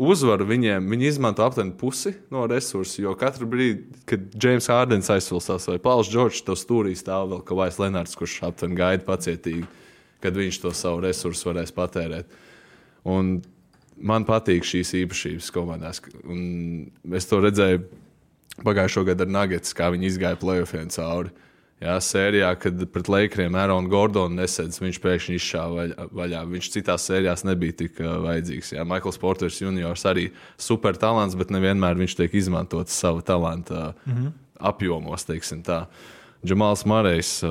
uzvara 0.00 0.44
viņiem, 0.48 0.90
viņi 0.92 1.08
izmanto 1.08 1.44
aptuveni 1.46 1.72
pusi 1.80 2.14
no 2.34 2.44
resursu, 2.50 3.00
jo 3.06 3.14
katru 3.16 3.48
brīdi, 3.48 4.02
kad 4.08 4.28
James 4.40 4.68
Hārdens 4.68 5.08
aizsvilstās 5.12 5.68
vai 5.70 5.78
Pauls 5.82 6.12
Čorčs, 6.12 6.44
to 6.44 6.56
stūrī 6.58 6.92
stāv 6.98 7.30
vēl 7.32 7.42
Kavais 7.48 7.80
Lenārds, 7.80 8.16
kurš 8.18 8.42
aptuveni 8.50 8.76
gaida 8.80 9.08
pacietīgi, 9.08 9.64
kad 10.24 10.36
viņš 10.36 10.60
to 10.60 10.76
savu 10.76 11.04
resursu 11.04 11.48
varēs 11.48 11.72
patērēt. 11.76 12.40
Un 13.08 13.38
man 13.96 14.26
patīk 14.28 14.66
šīs 14.66 14.94
īpašības 15.04 15.50
komandās. 15.54 16.02
Un 16.24 16.90
es 17.14 17.28
to 17.30 17.40
redzēju 17.44 17.84
pagājušo 18.64 19.04
gadu 19.08 19.26
ar 19.26 19.32
Nuggets, 19.34 19.74
kā 19.76 19.90
viņi 19.94 20.10
izgāja 20.10 20.38
playoffiem 20.40 20.90
cauri. 20.94 21.32
Jā, 21.82 21.96
sērijā, 22.00 22.52
kad 22.62 22.78
pret 22.94 23.08
Lakeriem 23.10 23.56
Āronu 23.58 23.90
Gordonu 23.92 24.38
nesedz, 24.38 24.78
viņš 24.80 25.00
pēkšņi 25.02 25.34
izšāva 25.36 25.74
vaļ- 25.74 26.12
vaļā. 26.16 26.42
Viņš 26.52 26.68
citās 26.70 27.04
sērijās 27.10 27.42
nebija 27.44 27.76
tik 27.82 27.98
vajadzīgs. 27.98 28.72
Jā, 28.76 28.84
Maikls 28.88 29.18
Porters 29.20 29.58
juniors 29.60 30.06
arī 30.08 30.30
super 30.56 30.96
talants, 30.96 31.34
bet 31.34 31.50
nevienmēr 31.50 31.98
viņš 31.98 32.16
tiek 32.16 32.34
izmantots 32.34 32.94
sava 32.94 33.20
talanta 33.20 33.94
mm 34.06 34.12
-hmm. 34.12 34.32
apjomos, 34.60 35.26
teiksim 35.26 35.62
tā. 35.62 35.86
Džamāls 36.46 36.86
Marejs. 36.86 37.42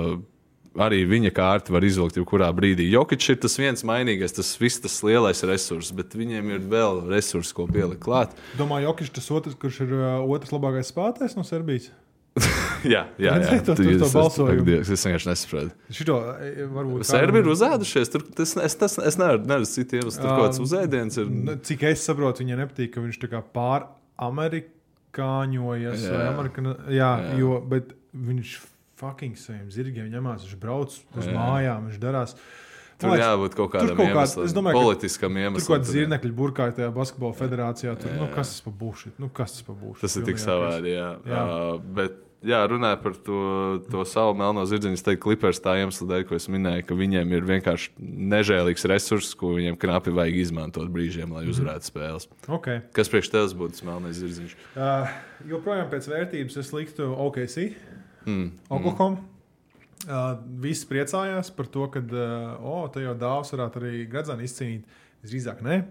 Arī 0.74 1.04
viņa 1.06 1.30
kārta 1.38 1.70
var 1.76 1.84
izvilkt 1.86 2.16
jebkurā 2.18 2.48
brīdī. 2.58 2.88
Jokic 2.90 3.22
ir 3.30 3.36
tas 3.44 3.54
viens 3.62 3.84
mainīgais, 3.86 4.34
tas 4.34 4.48
viss 4.58 4.80
tas 4.82 4.96
lielais 5.06 5.38
resurs, 5.46 5.92
bet 5.94 6.16
viņiem 6.18 6.48
ir 6.56 6.64
vēl 6.72 7.04
resursi, 7.12 7.54
ko 7.54 7.68
pielikt 7.70 8.02
klāt. 8.02 8.34
Domāju, 8.58 8.88
Jokic 8.90 9.12
tas 9.14 9.28
otrs, 9.38 9.54
kurš 9.62 9.84
ir 9.86 9.94
otrs 10.26 10.50
labākais 10.56 10.90
spēlētājs 10.90 11.38
no 11.38 11.46
Serbijas. 11.46 11.92
Jā, 12.84 13.06
jā, 13.22 13.22
jā. 13.22 13.34
Redzēji 13.38 13.62
to- 13.68 13.76
Tu- 13.78 13.84
to 14.02 14.08
es- 14.82 15.06
vienkārši 15.06 15.28
nesaprotu. 15.30 15.70
Šito 15.94 16.16
varbūt. 16.74 17.06
Serbi 17.06 17.38
ir 17.40 17.46
uzēdušies. 17.54 18.10
Tur, 18.12 18.22
tas, 18.36 18.52
es, 18.58 18.74
tas, 18.82 18.98
es 18.98 19.16
nevaru 19.22 19.46
neredzu 19.48 19.72
citu 19.78 19.96
iemeslu. 20.02 20.18
Tur 20.20 20.30
kaut 20.34 20.42
kāds 20.50 20.60
uzēdiens 20.66 21.14
ir. 21.22 21.26
Nu, 21.30 21.54
Cik 21.70 21.84
es 21.94 22.02
saprotu, 22.10 22.42
viņai 22.44 22.58
nepatīk, 22.64 22.90
ka 22.98 23.02
viņš 23.06 23.18
tā 23.22 23.28
kā 23.32 23.40
pāramerikāņojas. 23.56 26.00
Jā. 26.08 26.12
Jā, 26.18 26.26
Amerikana, 26.34 26.72
Jā. 26.90 27.12
jā. 27.30 27.38
Jo, 27.40 27.62
bet 27.72 27.94
viņš 28.14 28.58
fucking 29.04 29.36
saviem 29.40 29.70
zirgiem 29.74 30.08
ņemās, 30.14 30.48
viņš 30.48 30.60
brauc 30.64 30.96
uz 30.96 31.28
Jā. 31.28 31.36
mājām, 31.36 31.90
viņš 31.92 32.00
darās. 32.04 32.36
Tur 33.02 33.10
liekas, 33.10 33.26
jābūt 33.26 33.56
kaut 33.58 33.72
kādam 33.74 33.98
kaut 33.98 34.06
kāds- 34.14 34.36
iemeslam, 34.38 34.46
es 34.48 34.54
domāju, 34.56 34.74
ka 34.78 34.84
politiskam 34.86 35.34
Tur 35.34 35.42
iemeslam. 35.44 35.68
kaut 35.68 35.76
kāda 35.76 35.88
tur, 35.90 35.96
zirnekļa 35.98 36.36
burkāja 36.38 36.76
tajā 36.78 36.92
basketbola 36.96 37.36
federācijā. 37.36 37.96
Tur, 38.00 38.12
Jā. 38.14 38.20
nu, 38.22 38.28
kas 38.36 38.52
tas 38.54 38.62
par 38.64 38.74
būšanu? 38.80 39.16
Nu, 39.20 39.30
kas 39.34 39.58
tas? 39.60 39.98
Tas 40.00 40.16
ir 40.22 40.24
tik 40.30 40.38
savādi. 40.40 40.94
Jā. 40.94 41.10
Jā. 41.28 41.42
Uh, 41.44 41.80
bet, 41.98 42.14
jā, 42.46 42.62
runājot 42.70 43.02
par 43.04 43.14
to, 43.26 43.40
to 43.90 44.06
savu 44.08 44.38
melno 44.40 44.64
zirdziņu, 44.70 44.94
es 44.94 45.04
teiktu, 45.04 45.24
klipers 45.26 45.60
tā 45.60 45.74
iemesla 45.82 46.08
dēļ, 46.14 46.24
ko 46.30 46.36
es 46.38 46.48
minēju, 46.48 46.86
ka 46.88 46.96
viņiem 47.02 47.34
ir 47.34 47.42
vienkārši 47.50 47.90
nežēlīgs 48.30 48.88
resurs, 48.94 49.34
ko 49.36 49.52
viņiem 49.58 49.76
knapi 49.84 50.14
vajag 50.14 50.40
izmantot 50.46 50.88
brīžiem, 50.94 51.34
lai 51.34 51.44
uzvarētu 51.50 51.90
spēles. 51.90 52.30
Okay. 52.48 52.84
Kas 52.94 53.10
priekš 53.12 53.34
tevis 53.34 53.58
būtu 53.58 53.84
melnais 53.90 54.16
zirdziņš? 54.22 54.56
Uh, 54.78 55.10
joprojām 55.50 55.90
pēc 55.92 56.08
vērtības 56.14 56.62
es 56.62 56.72
liktu 56.72 57.10
OKC. 57.28 57.74
Mm. 58.26 58.50
Oklahoma. 58.70 59.22
Uh, 60.04 60.34
visi 60.60 60.84
priecājās 60.90 61.48
par 61.56 61.70
to, 61.72 61.86
ka 61.92 62.02
uh, 62.04 62.58
oh, 62.60 62.84
te 62.92 63.06
jau 63.06 63.14
dāvāts 63.16 63.54
varētu 63.56 63.80
arī 63.80 64.04
Gradzānu 64.12 64.44
izcīnīt. 64.44 65.00
Visdrīzāk, 65.24 65.64
nē. 65.64 65.80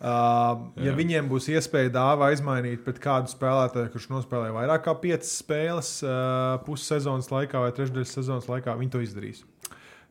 Uh, 0.00 0.70
ja 0.80 0.94
viņiem 0.96 1.26
būs 1.28 1.50
iespēja 1.52 1.90
dāvā 1.92 2.30
izmainīt 2.32 2.80
pret 2.86 2.96
kādu 3.04 3.28
spēlētāju, 3.28 3.90
kurš 3.92 4.06
nospēlēja 4.08 4.54
vairāk 4.54 4.86
kā 4.86 4.94
piecas 5.02 5.34
spēles 5.42 5.90
uh, 6.06 6.56
pussezonas 6.64 7.28
laikā 7.28 7.60
vai 7.60 7.68
trešdaļas 7.76 8.14
sezonas 8.16 8.48
laikā, 8.48 8.78
viņi 8.80 8.94
to 8.94 9.02
izdarīs. 9.04 9.42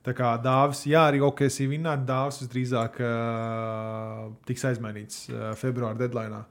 Tā 0.06 0.14
kā 0.16 0.36
dāvāts, 0.46 0.86
jā, 0.88 1.08
arī 1.10 1.24
OKC 1.26 1.66
vinnēt, 1.72 2.06
dāvāts 2.08 2.40
visdrīzāk 2.44 3.02
uh, 3.02 4.30
tiks 4.48 4.68
aizmainīts 4.70 5.26
uh, 5.34 5.50
februāra 5.60 5.98
deadline. 6.00 6.44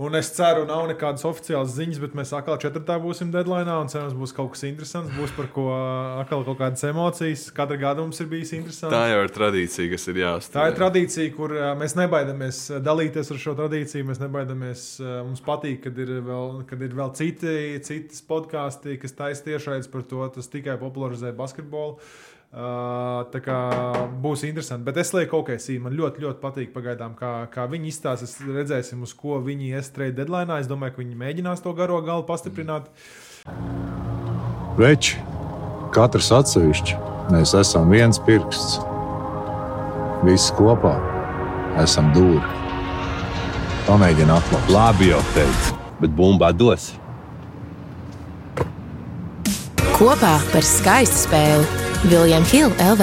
Un 0.00 0.14
es 0.16 0.30
ceru, 0.32 0.62
nav 0.64 0.86
nekādas 0.88 1.26
oficiālas 1.28 1.74
ziņas, 1.76 1.98
bet 2.00 2.14
mēs 2.16 2.30
atkal 2.32 2.56
četrtā 2.62 2.94
būsim 3.02 3.28
deadline. 3.34 3.68
Un 3.68 3.90
cerams, 3.92 4.14
būs 4.16 4.32
kaut 4.32 4.54
kas 4.54 4.62
interesants. 4.64 5.12
Būs 5.12 5.34
par 5.36 5.50
ko 5.52 5.66
atkal 6.22 6.40
kaut 6.46 6.56
kādas 6.62 6.86
emocijas. 6.88 7.42
Katru 7.52 7.76
gadu 7.82 8.06
mums 8.06 8.22
ir 8.24 8.30
bijis 8.30 8.54
interesanti. 8.56 8.94
Tā 8.96 9.10
jau 9.10 9.18
ir 9.26 9.34
tradīcija, 9.34 9.90
kas 9.92 10.08
ir 10.08 10.22
jāuzsver. 10.22 10.54
Tā 10.54 10.64
ir 10.70 10.78
tradīcija, 10.78 11.34
kur 11.36 11.52
mēs 11.82 11.96
nebaidāmies 12.00 12.62
dalīties 12.86 13.34
ar 13.34 13.42
šo 13.44 13.54
tradīciju. 13.60 14.08
Mēs 14.08 14.22
nebaidāmies. 14.24 14.86
Mums 15.28 15.44
patīk, 15.44 15.82
kad 15.84 16.00
ir 16.00 16.14
vēl, 16.30 16.62
kad 16.70 16.86
ir 16.88 16.96
vēl 16.96 17.12
citi, 17.20 17.54
citas 17.84 18.24
podkāsti, 18.24 18.96
kas 19.04 19.18
taisa 19.20 19.50
tiešraides 19.50 19.92
par 19.92 20.08
to. 20.08 20.24
Tas 20.32 20.48
tikai 20.48 20.80
popularizē 20.80 21.34
basketbolu. 21.36 22.00
Uh, 22.50 23.28
tā 23.30 23.38
kā 23.44 23.56
būs 24.18 24.40
interesanti. 24.42 24.82
Bet 24.82 24.96
es 24.98 25.12
lieku, 25.14 25.38
ok, 25.38 25.52
sī, 25.62 25.76
man 25.78 25.94
ļoti, 25.94 26.24
ļoti 26.24 26.40
patīk 26.42 26.72
pagaidām, 26.74 27.12
kā, 27.14 27.44
kā 27.52 27.68
viņi 27.70 27.92
izstāsta. 27.92 28.26
Redzēsim, 28.42 29.04
uz 29.06 29.12
ko 29.14 29.36
viņi 29.44 29.68
ies 29.70 29.90
trade 29.94 30.16
deadline. 30.16 30.56
Es 30.58 30.66
domāju, 30.66 30.96
ka 30.96 31.02
viņi 31.04 31.18
mēģinās 31.20 31.62
to 31.62 31.70
garo 31.78 32.00
galu 32.02 32.24
pastiprināt. 32.26 32.88
Veči, 34.80 35.20
katrs 35.94 36.32
atsevišķi, 36.34 36.96
mēs 37.30 37.54
esam 37.54 37.92
viens 37.94 38.18
pirksts. 38.26 38.80
Visi 40.26 40.50
kopā 40.58 40.96
esam 41.78 42.10
dūri. 42.16 42.42
Pamēģini 43.86 44.34
atklāt. 44.34 44.72
Labi, 44.74 45.12
jau 45.12 45.20
teicu, 45.36 45.78
bet 46.02 46.18
bumbā 46.18 46.50
dos. 46.50 46.88
Kopā 49.94 50.34
par 50.50 50.66
skaistu 50.66 51.28
spēli 51.28 51.89
Viljams 52.04 52.50
Hilde 52.52 52.74
LV. 52.80 53.02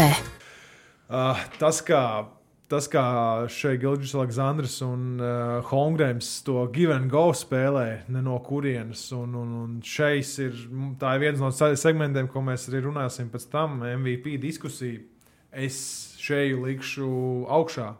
Uh, 1.07 1.37
tas, 1.61 1.79
kā, 1.85 2.01
tas, 2.71 2.87
kā 2.89 3.03
šeit 3.51 3.77
Gilgis 3.83 4.15
Aleksandrs 4.17 4.79
un 4.85 5.21
uh, 5.21 5.59
Holmgrēms 5.69 6.31
to 6.47 6.63
give 6.73 6.89
and 6.95 7.11
go 7.11 7.27
spēlē, 7.37 8.07
ne 8.09 8.23
no 8.25 8.39
kurienes. 8.43 9.03
Un, 9.15 9.35
un, 9.37 9.51
un 9.61 9.75
šeit 9.85 10.31
ir, 10.41 10.57
tā 10.99 11.13
ir 11.15 11.23
viens 11.27 11.43
no 11.43 11.51
se- 11.53 11.75
segmentiem, 11.77 12.29
ko 12.33 12.41
mēs 12.43 12.65
arī 12.71 12.81
runāsim 12.87 13.29
pēc 13.33 13.45
tam, 13.53 13.77
MVP 13.85 14.39
diskusija. 14.41 15.03
Es 15.53 15.77
šeit 16.19 16.57
likšu 16.57 17.07
augšā 17.53 17.91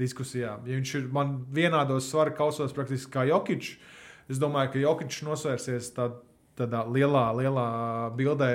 diskusijā. 0.00 0.56
Ja 0.64 0.80
viņš 0.80 0.96
ir 1.02 1.12
man 1.12 1.36
vienādos 1.52 2.08
svaru 2.08 2.32
kausos 2.38 2.72
praktiski 2.74 3.12
kā 3.12 3.28
Jokic, 3.28 3.74
es 4.32 4.40
domāju, 4.40 4.72
ka 4.72 4.84
Jokic 4.88 5.20
nosvērsies 5.28 5.92
tādā, 6.00 6.24
tādā 6.58 6.82
lielā, 6.88 7.24
lielā 7.38 7.66
bildē, 8.18 8.50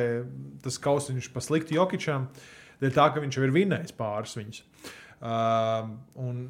tas 0.63 0.77
kausiņš 0.81 1.31
pa 1.33 1.43
sliktu 1.43 1.77
Jokičam. 1.77 2.27
Dēļ 2.81 2.91
tā, 2.95 3.09
ka 3.15 3.23
viņš 3.23 3.37
jau 3.39 3.45
ir 3.47 3.53
vinnējis 3.55 3.95
pāris 3.95 4.35
viņus. 4.35 4.63
Uh, 5.23 5.93
un 6.19 6.41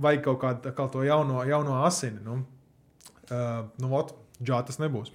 vajag 0.00 0.22
kaut 0.24 0.40
kādu 0.42 0.72
kā 0.76 0.86
to 0.92 1.02
jauno, 1.06 1.42
jauno 1.46 1.82
asini. 1.84 2.22
Nu, 2.24 2.40
uh, 3.30 3.66
nu, 3.82 3.92
ot, 3.96 4.14
Džā 4.36 4.58
tas 4.68 4.76
nebūs. 4.76 5.08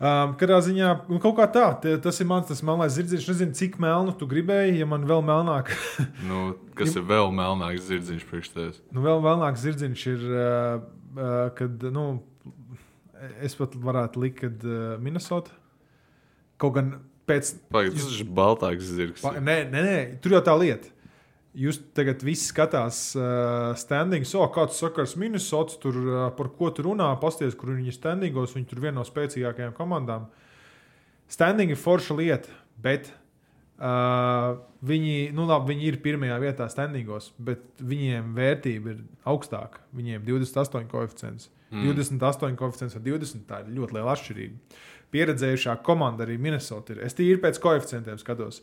Um, 0.00 0.30
Katrā 0.40 0.56
ziņā, 0.64 0.86
nu, 1.10 1.18
kaut 1.20 1.34
kā 1.36 1.44
tā, 1.52 1.64
tie- 1.82 1.98
tas 2.00 2.16
ir 2.22 2.28
mans, 2.30 2.46
tas 2.48 2.62
melnais 2.64 2.94
zirdziņš. 2.96 3.26
Es 3.26 3.28
nezinu, 3.34 3.52
cik 3.58 3.74
melnu 3.82 4.14
tu 4.16 4.24
gribēji, 4.30 4.78
ja 4.80 4.86
man 4.88 5.04
vēl 5.04 5.20
melnāk, 5.20 5.68
Nu, 6.30 6.54
kas 6.72 6.96
ir 6.96 7.04
vēl 7.04 7.28
melnāks 7.36 7.84
zirdziņš 7.90 8.24
priekš 8.30 8.48
tevis? 8.54 8.78
nu, 8.88 9.02
vēl 9.04 9.20
melnāks 9.20 9.60
zirdziņš 9.66 10.06
ir, 10.14 10.24
uh, 10.32 10.86
uh, 11.12 11.34
kad, 11.58 11.84
nu, 11.92 12.06
es 13.44 13.56
pat 13.58 13.76
varētu 13.78 14.22
likt, 14.22 14.40
kad 14.42 14.64
uh, 14.68 14.94
Minnesota 15.02 15.54
kaut 16.60 16.76
gan 16.76 16.90
pēc 17.28 17.54
Pagaid, 17.72 17.96
tas 17.96 18.18
ir 18.18 18.28
baltāks 18.36 18.90
zirgs. 18.94 19.22
Pa, 19.24 19.34
nē, 19.40 19.64
nē, 19.72 19.84
nē, 19.86 19.96
tur 20.22 20.36
jau 20.36 20.42
tā 20.44 20.54
lieta. 20.60 20.90
Jūs 21.54 21.78
tagad 21.94 22.22
visi 22.26 22.48
skatās 22.48 23.12
uh, 23.14 23.72
standings, 23.78 24.32
oh, 24.34 24.48
kāds 24.50 24.80
sakars 24.82 25.14
Minnesota, 25.20 25.76
tur 25.82 25.98
uh, 26.02 26.22
par 26.34 26.50
ko 26.58 26.72
tur 26.74 26.88
runā, 26.90 27.12
pasties, 27.22 27.54
kur 27.58 27.70
viņi 27.70 27.92
ir 27.92 27.96
standingos, 27.96 28.56
viņi 28.56 28.66
tur 28.72 28.82
viena 28.82 28.98
no 28.98 29.04
spēcīgākajām 29.06 29.76
komandām. 29.76 30.26
Standing 31.30 31.70
ir 31.70 31.78
forša 31.78 32.16
lieta, 32.18 32.50
bet 32.82 33.12
uh, 33.78 34.58
viņi, 34.82 35.30
nu 35.36 35.46
labi, 35.46 35.72
viņi 35.72 35.88
ir 35.92 36.00
pirmajā 36.02 36.40
vietā 36.42 36.66
standingos, 36.72 37.30
bet 37.38 37.62
viņiem 37.78 38.34
vērtība 38.34 38.96
ir 38.96 39.04
augstāka. 39.30 39.84
Viņiem 39.94 40.26
28 40.26 40.90
koeficients. 40.90 41.52
Mm. 41.74 41.94
28 41.98 42.58
koeficients 42.58 42.96
vai 42.96 43.04
20. 43.10 43.46
Tā 43.48 43.62
ir 43.64 43.74
ļoti 43.76 43.98
liela 43.98 44.14
atšķirība. 44.14 44.80
Pieredzējušā 45.14 45.76
komanda 45.86 46.24
arī 46.24 46.38
Minnesota 46.42 46.94
ir. 46.94 47.04
Es 47.06 47.14
tīri 47.14 47.38
pēc 47.42 47.60
koeficientiem 47.62 48.18
skatos. 48.18 48.62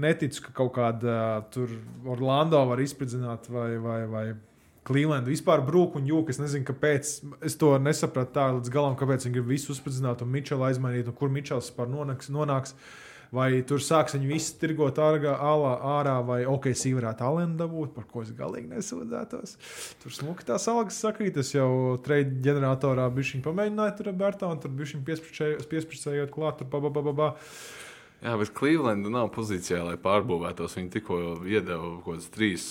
Neticu, 0.00 0.48
ka 0.48 0.56
kaut 0.56 0.72
kāda 0.74 1.14
uh, 1.14 1.44
tur 1.54 1.70
Orlando 2.10 2.58
var 2.66 2.82
izpildīt 2.82 3.50
vai, 3.54 3.68
vai, 3.82 4.00
vai 4.10 4.24
Cleveland 4.84 5.28
vispār 5.30 5.62
brūk 5.64 5.96
un 6.00 6.08
jūka. 6.08 6.34
Es 6.34 6.40
nezinu, 6.42 6.66
kāpēc. 6.68 7.12
Es 7.46 7.56
to 7.60 7.72
nesapratu 7.80 8.34
tā 8.36 8.48
līdz 8.56 8.72
galam, 8.74 8.98
kāpēc 9.00 9.26
viņi 9.26 9.38
grib 9.38 9.52
visu 9.54 9.72
uzspridzināt 9.72 10.24
un 10.24 10.32
Mičelu 10.34 10.66
aizmainīt, 10.68 11.08
un 11.08 11.16
kur 11.16 11.32
Mičels 11.32 11.70
vispār 11.70 11.88
nonāks. 11.92 12.30
nonāks. 12.32 12.74
Vai 13.34 13.48
tur 13.66 13.82
sāks 13.82 14.14
viņi 14.14 14.28
visi 14.30 14.54
tirgot 14.60 14.98
ārā, 15.02 15.34
ārā, 15.34 15.72
ārā 15.96 16.14
vai 16.26 16.40
OKC 16.46 16.92
varētu 16.94 17.26
Alenu 17.26 17.58
dabūt, 17.58 17.94
par 17.96 18.06
ko 18.10 18.22
es 18.22 18.30
galīgi 18.36 18.70
nesūdzētos. 18.70 19.56
Tur 20.02 20.14
smuki 20.14 20.46
tās 20.46 20.68
algas 20.70 21.00
sakrīt. 21.02 21.40
Es 21.42 21.50
jau 21.54 21.96
trade 22.04 22.38
ģeneratorā 22.44 23.08
bijuši 23.14 23.42
pamēģināju 23.44 23.96
tur 23.98 24.12
ar 24.12 24.20
Bērtānu, 24.22 24.60
tur 24.62 24.76
bijuši 24.78 25.02
piesprāstējot 25.08 26.34
klāt, 26.34 26.60
tur 26.60 26.70
pa, 26.70 26.82
pa, 26.84 26.94
pa, 26.94 27.02
pa, 27.08 27.16
pa. 27.18 27.32
Jā, 28.24 28.32
bet 28.40 28.54
Cleveland 28.56 29.04
nav 29.12 29.26
pozīcijā, 29.34 29.82
lai 29.84 29.96
pārbūvētos. 30.00 30.78
Viņi 30.78 30.90
tikko 30.94 31.16
iedeva 31.44 31.90
kaut 32.00 32.06
kādus 32.06 32.30
trīs 32.32 32.62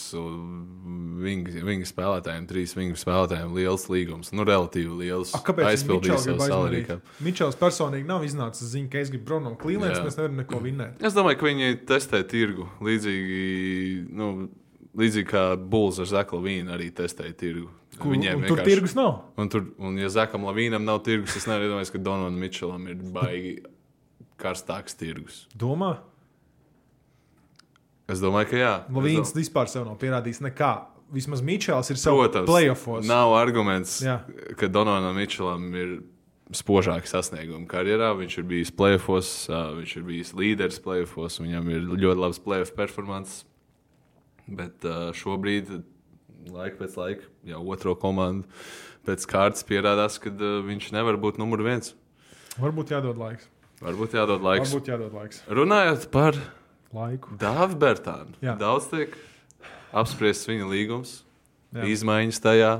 viņa 1.21 1.89
spēlētājiem, 1.91 2.47
trīs 2.49 2.73
viņa 2.73 2.97
spēlētājiem 2.97 3.53
liels 3.53 3.85
līgums. 3.91 4.31
Nu, 4.33 4.47
relatīvi 4.49 4.97
liels. 5.03 5.35
A, 5.37 5.43
kāpēc 5.45 5.69
aizpildīja 5.75 6.17
Mičels 6.17 6.25
savu 6.25 6.47
salāriju. 6.49 6.97
Mičels 7.27 7.59
personīgi 7.59 8.09
nav 8.09 8.25
iznācis 8.25 8.71
ziņa, 8.73 8.89
ka 8.95 9.03
es 9.03 9.13
gribu 9.13 9.29
prom 9.29 9.45
no 9.45 9.53
Clevelands, 9.61 9.99
Jā. 9.99 10.07
mēs 10.07 10.17
nevaram 10.17 10.41
neko 10.41 10.63
vinnēt. 10.63 11.05
Es 11.05 11.13
domāju, 11.13 11.37
ka 11.43 11.49
viņi 11.51 11.77
testē 11.91 12.23
tirgu 12.33 12.65
līdzīgi. 12.89 13.45
Nu, 14.09 14.31
līdzīgi 14.97 15.29
kā 15.29 15.45
Bulls 15.57 16.01
ar 16.01 16.09
Zeku 16.09 16.41
Lavīnu 16.41 16.73
arī 16.73 16.89
testēja 16.97 17.37
tirgu. 17.37 17.69
Kur, 18.01 18.17
un 18.17 18.41
tur 18.49 18.63
tirgus 18.65 18.97
nav. 18.97 19.19
Un, 19.37 19.53
tur, 19.53 19.67
un 19.77 20.01
ja 20.01 20.09
Zekam 20.09 20.49
Lavīnam 20.49 20.81
nav 20.81 21.03
tirgus, 21.05 21.37
es 21.37 21.45
iedomāties, 21.45 21.93
ka 21.93 22.01
Donaldam 22.01 22.41
Mičelam 22.41 22.89
ir 22.89 22.97
baigi 23.13 23.59
karstāks 24.37 24.95
tirgus. 24.97 25.45
Domā? 25.57 25.97
Es 28.09 28.19
domāju, 28.19 28.49
ka 28.51 28.57
jā. 28.59 28.71
Lavīns 28.91 29.29
Es 29.29 29.33
dom- 29.33 29.41
vispār 29.43 29.69
sev 29.71 29.85
nav 29.87 29.97
pierādījis 30.01 30.41
nekā. 30.43 30.71
Vismaz 31.13 31.41
Mičels 31.45 31.89
ir 31.93 31.97
Protams, 32.01 32.47
playoffs. 32.49 33.05
nav 33.07 33.33
arguments, 33.37 34.01
Jā. 34.01 34.23
ka 34.57 34.67
Donaldam 34.67 35.15
Mičelam 35.15 35.67
ir 35.75 36.01
spožāki 36.51 37.05
sasniegumi 37.07 37.67
karjerā. 37.67 38.11
Viņš 38.17 38.37
ir 38.39 38.43
bijis 38.43 38.71
playoffs, 38.71 39.47
viņš 39.47 39.95
ir 39.97 40.03
bijis 40.03 40.33
līderis 40.33 40.79
playoffs, 40.81 41.39
viņam 41.39 41.69
ir 41.69 41.81
ļoti 41.81 42.17
labs 42.19 42.39
playoff 42.39 42.73
performance. 42.75 43.45
Bet 44.49 44.79
šobrīd, 44.81 45.83
laika 46.49 46.77
pēc 46.81 46.97
laika, 46.97 47.23
jau 47.45 47.61
otro 47.71 47.95
komandu 47.95 48.43
pēc 49.05 49.23
kārtas 49.27 49.63
pierādās, 49.63 50.19
ka 50.19 50.29
viņš 50.31 50.91
nevar 50.91 51.15
būt 51.17 51.37
numur 51.37 51.61
viens. 51.63 51.93
Varbūt 52.59 52.89
jādod 52.89 53.17
laiks. 53.17 53.47
Varbūt 53.83 54.15
jādod 54.15 54.43
laiks. 54.43 54.71
Varbūt 54.71 54.91
jādod 54.93 55.15
laiks. 55.17 55.41
Runājot 55.51 56.07
par 56.13 56.37
Laiku. 56.93 57.33
Dāvidu 57.41 57.79
Bērtānu, 57.81 58.35
daudz 58.59 58.85
tiek 58.91 59.15
apspriests 59.97 60.45
viņa 60.45 60.67
līgums, 60.69 61.21
Jā. 61.73 61.87
Izmaiņas 61.89 62.41
tajā. 62.43 62.73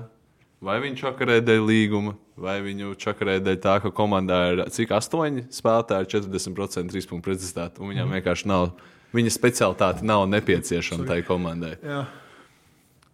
Vai 0.64 0.78
viņš 0.80 1.02
čakarē 1.02 1.40
dēļ 1.44 1.64
līguma, 1.66 2.14
vai 2.40 2.60
viņu 2.64 2.94
čakarē 3.02 3.40
dēļ 3.44 3.58
tā, 3.60 3.74
ka 3.84 3.90
komandā 3.92 4.38
ir 4.54 4.62
cik 4.72 4.94
astoņi 4.96 5.48
spēlētāji, 5.52 6.12
40% 6.14 6.94
trīspunktu 6.94 7.26
precizitāte, 7.26 7.82
un 7.82 7.92
viņam 7.92 8.08
mm. 8.08 8.20
vienkārši 8.20 8.48
nav, 8.48 8.70
viņa 9.18 9.34
specialitāte 9.34 10.08
nav 10.08 10.24
nepieciešama 10.32 11.10
tai 11.10 11.20
komandai. 11.28 11.74
Jā. 11.84 12.06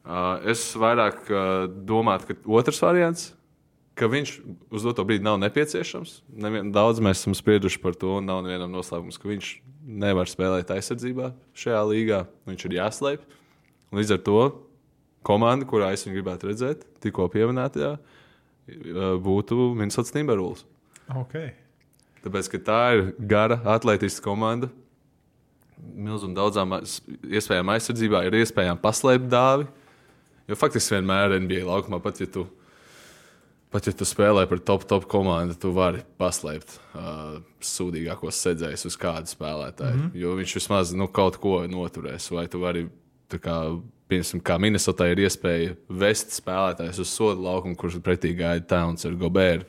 Uh, 0.03 0.35
es 0.51 0.67
vairāk 0.77 1.25
uh, 1.31 1.65
domāju, 1.89 2.27
ka 2.27 2.37
otrs 2.59 2.83
variants, 2.83 3.31
ka 3.99 4.07
viņš 4.11 4.31
uz 4.71 4.85
doto 4.87 5.03
brīdi 5.07 5.25
nav 5.27 5.37
nepieciešams. 5.41 6.21
Nevien, 6.39 6.71
daudz 6.75 7.01
mēs 7.03 7.21
esam 7.21 7.35
sprieduši 7.37 7.81
par 7.83 7.97
to, 7.99 8.15
un 8.21 8.29
nav 8.29 8.41
nevienam 8.45 8.71
noslēpums, 8.71 9.19
ka 9.19 9.29
viņš 9.29 9.51
nevar 9.99 10.29
spēlēt 10.31 10.71
aizsardzībā 10.73 11.33
šajā 11.57 11.83
līgā. 11.91 12.23
Viņš 12.47 12.65
ir 12.69 12.77
jāslēp. 12.79 13.23
Līdz 13.95 14.15
ar 14.15 14.21
to 14.25 14.41
komanda, 15.25 15.67
kurā 15.67 15.91
es 15.95 16.05
viņu 16.05 16.19
gribētu 16.19 16.51
redzēt, 16.51 16.85
tikko 17.03 17.27
pieminētajā, 17.33 17.95
būtu 19.25 19.71
Minnesota 19.77 20.13
Timberwolves. 20.15 20.63
Okay. 21.09 21.51
Tāpēc, 22.23 22.51
ka 22.53 22.61
tā 22.67 22.83
ir 22.95 23.03
gara, 23.19 23.57
atletiska 23.75 24.23
komanda. 24.27 24.69
Milzu 25.79 26.27
un 26.27 26.35
daudzām 26.35 26.75
iespējām 26.77 27.71
aizsardzībā 27.73 28.25
ir 28.27 28.39
iespējams 28.41 28.83
paslēpt 28.83 29.29
dāvi. 29.31 29.67
Jo 30.49 30.57
faktiski 30.59 30.97
vienmēr 30.97 31.37
NBA 31.39 31.63
laukumā, 31.67 32.01
pat 32.03 32.19
ja 32.19 32.27
tu, 32.29 32.45
pat 33.73 33.89
ja 33.89 33.93
tu 33.93 34.07
spēlē 34.07 34.45
par 34.49 34.61
top, 34.65 34.85
top 34.89 35.05
komandu, 35.09 35.55
tu 35.59 35.71
vari 35.75 36.01
paslēpt 36.21 36.75
uh, 36.97 37.37
sūdīgākos 37.61 38.41
sēdzējus 38.45 38.87
uz 38.89 38.97
kādu 38.99 39.29
spēlētāju. 39.29 39.95
Mm 39.95 40.01
-hmm. 40.07 40.19
Jo 40.23 40.35
viņš 40.39 40.55
vismaz 40.57 40.93
nu, 40.93 41.07
kaut 41.07 41.37
ko 41.37 41.61
noturēs. 41.67 42.31
Vai 42.33 42.47
tu 42.47 42.61
vari, 42.63 42.87
kā, 43.29 43.57
piemēram, 44.09 44.41
kā 44.41 44.57
Minnesotā 44.57 45.11
ir 45.11 45.21
iespēja 45.25 45.75
vest 45.89 46.33
spēlētājus 46.41 46.99
uz 46.99 47.13
sodu 47.13 47.45
laukumu, 47.45 47.75
kurš 47.75 47.99
pretī 48.01 48.33
gaida 48.33 48.65
Towns 48.65 49.05
ar 49.05 49.13
Gobēru. 49.13 49.65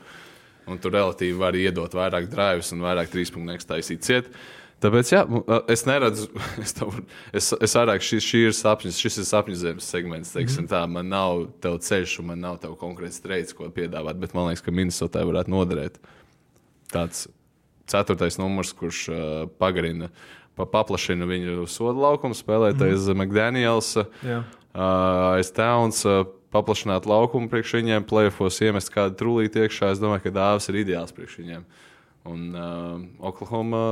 Un 0.66 0.78
tur 0.78 0.92
relatīvi 0.92 1.36
var 1.38 1.54
iedot 1.54 1.92
vairāk 1.92 2.28
drāvis 2.30 2.72
un 2.72 2.80
vairāk 2.80 3.10
trīspunktu 3.10 3.66
taisīt 3.66 4.02
ciet. 4.06 4.32
Tāpēc 4.80 5.10
jā, 5.12 5.24
es 5.68 5.82
neredzu, 5.84 6.28
es, 6.64 6.72
tev, 6.76 6.94
es, 7.36 7.50
es 7.52 7.74
vairāk 7.76 8.04
šis, 8.04 8.24
šī 8.24 8.42
ir 8.48 8.54
sapņu, 8.56 8.92
šis 8.96 9.20
ir 9.20 9.26
sapņu 9.28 9.58
zemes 9.60 9.88
segments. 9.92 10.32
Teiksim, 10.32 10.68
tā, 10.70 10.80
man 10.88 11.10
nav 11.12 11.44
tev 11.60 11.76
ceļš, 11.84 12.16
un 12.22 12.30
man 12.32 12.40
nav 12.46 12.60
tev 12.62 12.78
konkrēts 12.80 13.20
treids, 13.24 13.56
ko 13.56 13.68
piedāvāt. 13.74 14.16
Bet 14.22 14.32
man 14.36 14.48
liekas, 14.48 14.64
ka 14.64 14.72
Minnesotā 14.72 15.24
varētu 15.28 15.52
noderēt 15.52 16.00
tāds 16.90 17.26
ceturtais 17.90 18.38
numurs, 18.40 18.72
kurš 18.76 19.02
uh, 19.10 19.18
pagarina, 19.60 20.08
pa, 20.56 20.64
paplašina 20.70 21.28
viņu 21.28 21.66
sodu 21.68 22.00
laukumu, 22.00 22.38
spēlētājs 22.38 23.10
mm. 23.10 23.20
McDaniels. 23.20 23.92
Jā. 24.24 24.42
Uh, 24.70 25.34
aiz 25.34 25.50
Towns 25.52 26.04
uh, 26.08 26.22
paplašināt 26.54 27.08
laukumu 27.10 27.50
priekš 27.50 27.76
viņiem, 27.80 28.06
plēfos 28.08 28.62
iemest 28.64 28.92
kādu 28.94 29.18
trūlīti 29.20 29.66
iekšā. 29.66 29.92
Es 29.94 30.00
domāju, 30.02 30.28
ka 30.28 30.34
dāvāts 30.38 30.70
ir 30.70 30.80
ideāls 30.84 31.12
priekš 31.14 31.36
viņiem. 31.42 31.68
Un 32.30 32.48
uh, 32.54 32.96
Oklahoma 33.30 33.82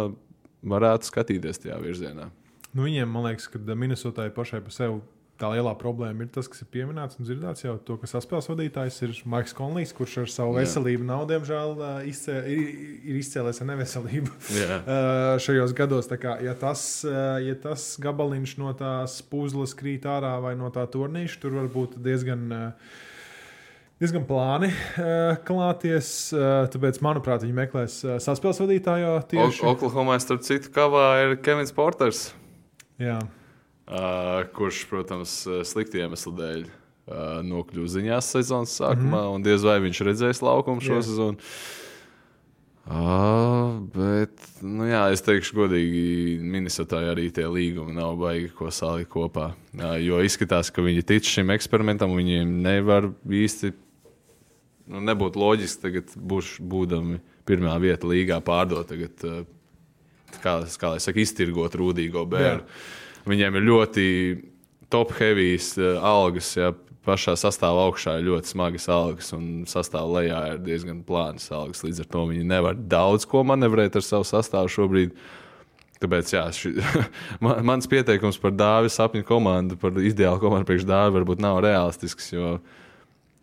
varētu 0.62 1.10
skatīties 1.10 1.62
tajā 1.64 1.78
virzienā. 1.82 2.28
Nu, 2.74 2.84
viņiem, 2.84 3.08
man 3.10 3.30
liekas, 3.30 3.48
ka 3.50 3.60
Minnesotai 3.74 4.28
pašai 4.34 4.60
par 4.64 4.74
sevi 4.74 5.00
tā 5.38 5.52
lielā 5.52 5.72
problēma 5.78 6.24
ir 6.24 6.30
tas, 6.34 6.48
kas 6.50 6.64
ir 6.64 6.68
pieminēts 6.74 7.18
un 7.18 7.26
dzirdēts 7.26 7.62
jau 7.62 7.76
to, 7.86 7.96
ka 8.00 8.08
saspēles 8.10 8.48
vadītājs 8.50 8.96
ir 9.06 9.12
Maiks 9.30 9.54
Konlijs, 9.56 9.94
kurš 9.94 10.16
ar 10.24 10.32
savu 10.34 10.56
Jā. 10.56 10.64
veselību 10.64 11.06
nav, 11.06 11.24
diemžēl, 11.30 11.74
izcē, 12.10 12.40
ir, 12.50 12.64
ir 13.06 13.20
izcēlējis 13.20 13.62
ar 13.62 13.68
neveselību 13.70 14.34
šajos 15.46 15.74
gados. 15.78 16.10
Kā, 16.18 16.38
ja, 16.42 16.56
tas, 16.58 16.82
ja 17.06 17.58
tas 17.62 17.92
gabaliņš 18.02 18.56
no 18.62 18.74
tās 18.78 19.20
puzles 19.30 19.76
krīt 19.78 20.08
ārā 20.10 20.34
vai 20.42 20.56
no 20.58 20.72
tā 20.74 20.88
turnīša, 20.90 21.38
tur 21.44 21.60
var 21.60 21.70
būt 21.74 22.00
diezgan. 22.02 22.48
ā, 22.50 22.64
Diezgan 23.98 24.22
plāni 24.28 24.68
uh, 24.70 25.38
klāties. 25.46 26.30
Uh, 26.30 26.68
tāpēc, 26.70 27.00
manuprāt, 27.02 27.42
viņi 27.42 27.56
meklēs 27.56 27.96
uh, 28.06 28.18
saspēles 28.22 28.62
vadītāju 28.62 29.16
tieši. 29.32 29.64
Ok 29.64 29.72
Oklahomā, 29.72 30.20
starp 30.22 30.46
citu, 30.46 30.70
kavā 30.74 31.08
ir 31.24 31.34
Kevins 31.42 31.74
Porters. 31.74 32.28
Jā, 32.98 33.18
Uh, 33.88 34.42
kurš, 34.52 34.82
protams, 34.90 35.32
slikti 35.64 36.02
iemeslu 36.02 36.34
dēļ 36.36 36.64
uh, 36.66 37.38
nokļuva 37.40 37.88
ziņās 37.88 38.26
sezonas 38.34 38.74
sākumā, 38.76 39.06
mm 39.06 39.14
-hmm. 39.14 39.36
un 39.38 39.46
diez 39.46 39.62
vai 39.64 39.78
viņš 39.80 40.00
redzēs 40.04 40.42
laukumu 40.44 40.84
šo 40.84 40.98
yeah. 40.98 41.06
sezonu. 41.06 41.38
Uh, 42.84 43.78
bet, 43.94 44.44
nu 44.60 44.84
jā, 44.90 45.06
es 45.12 45.24
teikšu, 45.24 45.56
godīgi, 45.56 46.02
Minnesotā 46.44 47.00
arī 47.14 47.30
tie 47.32 47.48
līgumi 47.48 47.96
nav 47.96 48.16
baigi, 48.20 48.50
ko 48.52 48.68
salikt 48.68 49.08
kopā. 49.08 49.54
Uh, 49.72 49.96
jo 50.04 50.20
izskatās, 50.20 50.68
ka 50.68 50.84
viņi 50.84 51.06
tic 51.08 51.24
šim 51.24 51.48
eksperimentam, 51.56 52.12
viņiem 52.12 52.58
nevar 52.68 53.08
īsti. 53.24 53.72
Nu, 54.88 55.02
nebūtu 55.04 55.40
loģiski, 55.40 55.82
tagad 55.84 56.12
būs 56.16 56.56
būdami 56.64 57.20
pirmā 57.48 57.74
vieta 57.82 58.08
līgā 58.08 58.40
pārdot. 58.44 58.88
Tagad, 58.88 59.24
uh, 59.28 60.38
kā, 60.40 60.58
kā 60.64 60.94
lai 60.94 61.02
saka, 61.04 61.20
iztirgot 61.22 61.76
rūtīgo 61.76 62.24
bērnu. 62.28 62.64
Viņiem 63.28 63.58
ir 63.58 63.66
ļoti 63.68 64.06
top-heavijas 64.92 65.74
uh, 65.80 65.98
algas. 66.08 66.54
Ja, 66.56 66.72
pašā 67.08 67.34
sastāvā 67.40 67.86
augšā 67.88 68.18
ir 68.18 68.28
ļoti 68.28 68.52
smagas 68.52 68.88
algas, 68.92 69.32
un 69.36 69.64
sastāvā 69.68 70.22
lejā 70.22 70.40
ir 70.52 70.62
diezgan 70.64 71.02
plānas 71.06 71.48
algas. 71.54 71.82
Līdz 71.86 72.04
ar 72.04 72.08
to 72.12 72.24
viņi 72.32 72.48
nevar 72.48 72.78
daudz 72.78 73.26
ko 73.28 73.44
manevrēt 73.48 73.96
ar 73.98 74.04
savu 74.04 74.26
sastāvu 74.28 74.72
šobrīd. 74.72 75.14
Tāpēc 75.98 76.32
jā, 76.34 76.44
ši, 76.54 76.74
man, 77.44 77.62
mans 77.72 77.88
pieteikums 77.90 78.38
par 78.42 78.52
dāvi 78.54 78.92
sapņu 78.92 79.24
komandu, 79.26 79.78
par 79.80 79.96
ideālu 79.98 80.42
komandu 80.42 80.68
priekš 80.68 80.86
dāvi, 80.88 81.16
varbūt 81.16 81.42
nav 81.42 81.62
realistisks. 81.64 82.30
Jo, 82.34 82.58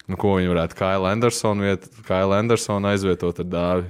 nu, 0.08 0.18
ko 0.18 0.36
viņi 0.38 0.52
varētu 0.54 0.78
Kaila 0.80 1.12
Andersona, 1.16 1.62
viet, 1.70 1.88
Kaila 2.08 2.40
Andersona 2.44 2.92
aizvietot 2.94 3.40
ar 3.44 3.46
dāvi? 3.46 3.86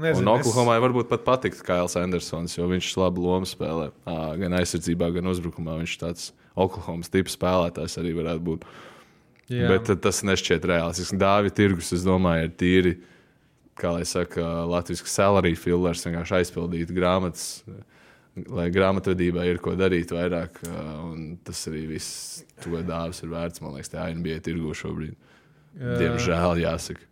Nezinu, 0.00 0.30
Un 0.32 0.38
es- 0.40 0.46
Oklahomai 0.46 0.78
varbūt 0.80 1.08
pat 1.10 1.24
patikt 1.26 1.62
Kails 1.66 1.96
Andersons, 1.98 2.54
jo 2.56 2.66
viņš 2.70 2.96
labu 2.96 3.20
lomu 3.26 3.44
spēlē. 3.48 3.90
Gan 4.06 4.52
aizsardzībā, 4.60 5.12
gan 5.14 5.24
uzbrukumā. 5.24 5.74
Viņš 5.82 5.96
tāds 5.98 6.30
Oklahomas 6.56 7.10
tips 7.10 7.36
spēlētājs 7.36 7.98
arī 8.00 8.14
varētu 8.14 8.40
būt. 8.46 8.62
Jā. 9.50 9.66
Bet 9.68 9.90
tas 10.00 10.22
nešķiet 10.22 10.62
reāls. 10.62 11.00
Dāvi 11.12 11.50
tirgus, 11.50 11.92
es 11.92 12.04
domāju, 12.06 12.44
ir 12.44 12.50
tīri, 12.54 12.92
kā 13.76 13.92
lai 13.96 14.04
saka, 14.06 14.40
latviešu 14.70 15.06
salary 15.10 15.56
fillers, 15.56 16.04
vienkārši 16.06 16.38
aizpildīt 16.38 16.92
grāmatas. 16.94 17.62
Lai 18.46 18.68
grāmatvedībā 18.70 19.42
ir 19.48 19.58
ko 19.62 19.74
darīt 19.74 20.12
vairāk, 20.14 20.60
tas 21.44 21.64
arī 21.66 21.82
viss, 21.90 22.44
to 22.62 22.78
dāvāts 22.78 23.24
ir 23.24 23.32
vērts. 23.32 23.62
Man 23.64 23.74
liekas, 23.74 23.90
tā 23.90 24.06
NBA 24.14 24.38
tirgu 24.46 24.74
šobrīd. 24.78 25.16
Diemžēl 25.74 26.62
jāsaka. 26.62 27.10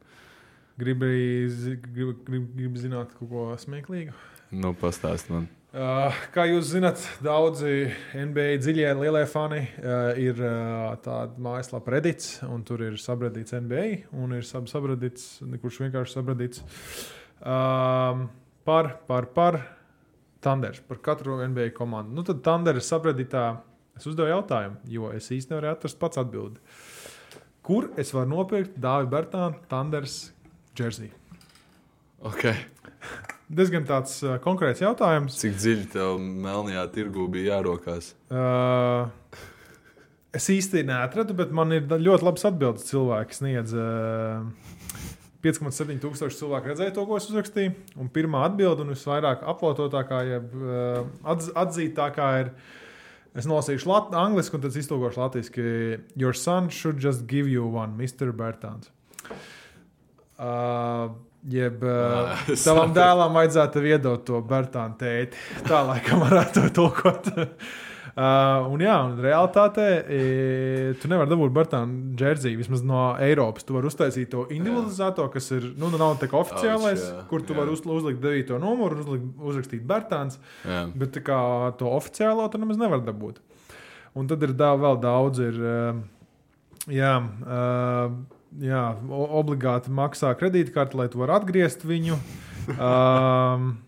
Gribu 0.78 1.11
grib, 1.11 2.18
grib, 2.22 2.50
grib 2.54 2.76
zināt 2.78 3.14
kaut 3.18 3.31
ko 3.33 3.44
smieklīgu. 3.59 4.14
Nu, 4.54 4.70
pastāst 4.78 5.26
man. 5.33 5.48
Uh, 5.68 6.14
kā 6.33 6.46
jūs 6.48 6.70
zināt, 6.70 7.02
daudzi 7.20 7.90
NBA 8.16 8.54
dziļie 8.62 8.87
lielie 8.96 9.24
fani 9.28 9.61
uh, 9.66 10.14
ir 10.16 10.38
uh, 10.40 10.94
tāda 11.04 11.37
mājaslapa 11.44 11.92
Reddits, 11.92 12.38
un 12.46 12.62
tur 12.64 12.87
ir 12.87 12.96
sabradīts 13.02 13.52
NBA, 13.52 13.85
un 14.16 14.33
ir 14.38 14.46
sab 14.48 14.70
sabradīts, 14.70 15.42
kurš 15.61 15.83
vienkārši 15.83 16.16
sabradīts 16.16 16.62
um, 17.42 18.24
par, 18.64 18.94
par, 19.11 19.28
par 19.37 19.61
Thunderu, 20.44 20.85
par 20.88 21.01
katru 21.03 21.38
NBA 21.42 21.72
komandu. 21.77 22.14
Nu, 22.14 22.24
tad 22.27 22.42
Thunderu 22.46 22.83
sabradītā 22.85 23.44
es 23.98 24.07
uzdevu 24.07 24.31
jautājumu, 24.31 24.79
jo 24.90 25.12
es 25.14 25.31
īstenībā 25.35 25.59
nevarēju 25.59 25.79
atrast 25.79 25.98
pats 26.01 26.20
atbildi. 26.22 26.62
Kur 27.66 27.90
es 28.01 28.14
varu 28.14 28.31
nopirkt 28.33 28.79
Dāvidu 28.81 29.12
Bērtānu 29.12 29.59
Thunderas 29.70 30.18
jersey? 30.79 31.11
Okay. 32.31 32.57
Diezgan 33.48 33.87
tāds 33.88 34.18
uh, 34.24 34.37
konkrēts 34.44 34.83
jautājums. 34.85 35.37
Cik 35.40 35.55
dziļi 35.59 35.87
tev 35.94 36.18
melnajā 36.20 36.87
tirgū 36.94 37.29
bija 37.33 37.57
jārokās? 37.57 38.12
Uh, 38.29 39.09
Es 40.38 40.44
īsti 40.53 40.83
neatradu, 40.85 41.33
bet 41.33 41.53
man 41.57 41.72
ir 41.72 41.87
ļoti 41.88 42.27
labs 42.27 42.44
atbildes 42.44 42.85
cilvēki 42.90 43.37
sniedz. 43.38 43.72
Uh, 43.72 44.44
5,7 45.44 46.01
tūkstoši 46.03 46.40
cilvēku 46.40 46.72
redzēja 46.72 46.94
to, 46.96 47.05
ko 47.07 47.18
es 47.20 47.29
uzrakstīju. 47.31 47.74
Un 48.03 48.11
pirmā 48.14 48.42
atbilde, 48.48 48.83
un 48.83 48.94
visvairāk 48.94 49.44
aplototākā, 49.46 50.22
jeb 50.27 50.57
uh, 50.59 51.05
atz, 51.22 51.53
atzītākā 51.62 52.33
ir. 52.42 52.53
Es 53.38 53.46
nolasīšu 53.46 53.87
lat, 53.87 54.11
angliski, 54.18 54.57
un 54.59 54.64
tad 54.64 54.74
iztūkošu 54.81 55.20
latviešu. 55.20 55.68
Your 56.18 56.35
son 56.35 56.72
should 56.74 56.98
just 56.98 57.29
give 57.31 57.46
you 57.46 57.68
one, 57.70 57.94
Mr. 57.94 58.33
Bertāns. 58.35 58.90
Uh, 60.38 61.14
jeb 61.46 61.85
uh, 61.87 62.48
tavam 62.64 62.96
dēlam 62.96 63.38
vajadzētu 63.38 63.85
iedot 63.92 64.24
to 64.27 64.42
Bertānu 64.42 64.98
tēti. 64.98 65.38
Tā 65.68 65.85
laikam 65.87 66.24
varētu 66.27 66.66
to 66.66 66.72
tulkot. 66.81 67.31
Uh, 68.18 68.64
un 68.74 68.81
jā, 68.83 68.94
un 69.07 69.12
realitātē 69.22 69.85
e, 70.11 70.22
tu 70.98 71.07
nevari 71.07 71.31
dabūt 71.31 71.52
Bartānu 71.54 72.16
džersiju, 72.18 72.59
vismaz 72.59 72.81
no 72.83 73.12
Eiropas. 73.22 73.62
Tu 73.62 73.76
vari 73.76 73.87
uztaisīt 73.87 74.33
to 74.33 74.42
individualizēto, 74.50 75.28
kas 75.31 75.46
ir, 75.54 75.68
nu, 75.78 75.92
nav 75.94 76.16
tā 76.18 76.26
kā 76.26 76.40
oficiālais, 76.40 77.04
jā, 77.04 77.20
kur 77.31 77.44
tu 77.46 77.54
vari 77.54 77.70
uz, 77.70 77.85
uzlikt 77.87 78.18
9. 78.24 78.57
numuru 78.59 78.98
un 78.98 79.04
uzlikt, 79.04 79.28
uzrakstīt 79.52 79.87
Bartāns. 79.87 80.40
Jā. 80.66 80.81
Bet 80.98 81.20
kā 81.22 81.38
to 81.78 81.92
oficiālo 81.94 82.48
tu 82.50 82.59
nemaz 82.59 82.83
nevar 82.83 83.07
dabūt. 83.07 83.38
Un 84.18 84.26
tad 84.26 84.42
ir 84.42 84.57
da, 84.59 84.72
vēl 84.83 84.98
daudz, 85.04 85.44
ir, 85.52 85.62
uh, 85.62 86.02
jā, 86.90 87.14
uh, 87.22 88.18
jā, 88.66 88.85
obligāti 89.14 89.94
maksā 89.94 90.35
kredītkarti, 90.42 90.98
lai 90.98 91.07
tu 91.12 91.22
varētu 91.22 91.46
atgriezt 91.46 91.87
viņu. 91.87 92.18
Um, 92.68 93.78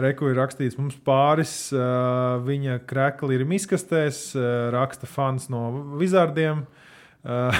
Reku 0.00 0.30
ir 0.30 0.38
rakstīts, 0.40 0.78
mums 0.80 0.96
pāris 1.04 1.52
uh, 1.76 2.38
viņa 2.46 2.78
krekli 2.88 3.36
ir 3.36 3.44
miskastēs, 3.48 4.30
uh, 4.38 4.70
raksta 4.72 5.08
fans 5.10 5.50
no 5.52 5.66
vizardiem. 6.00 6.62
Uh, 7.22 7.52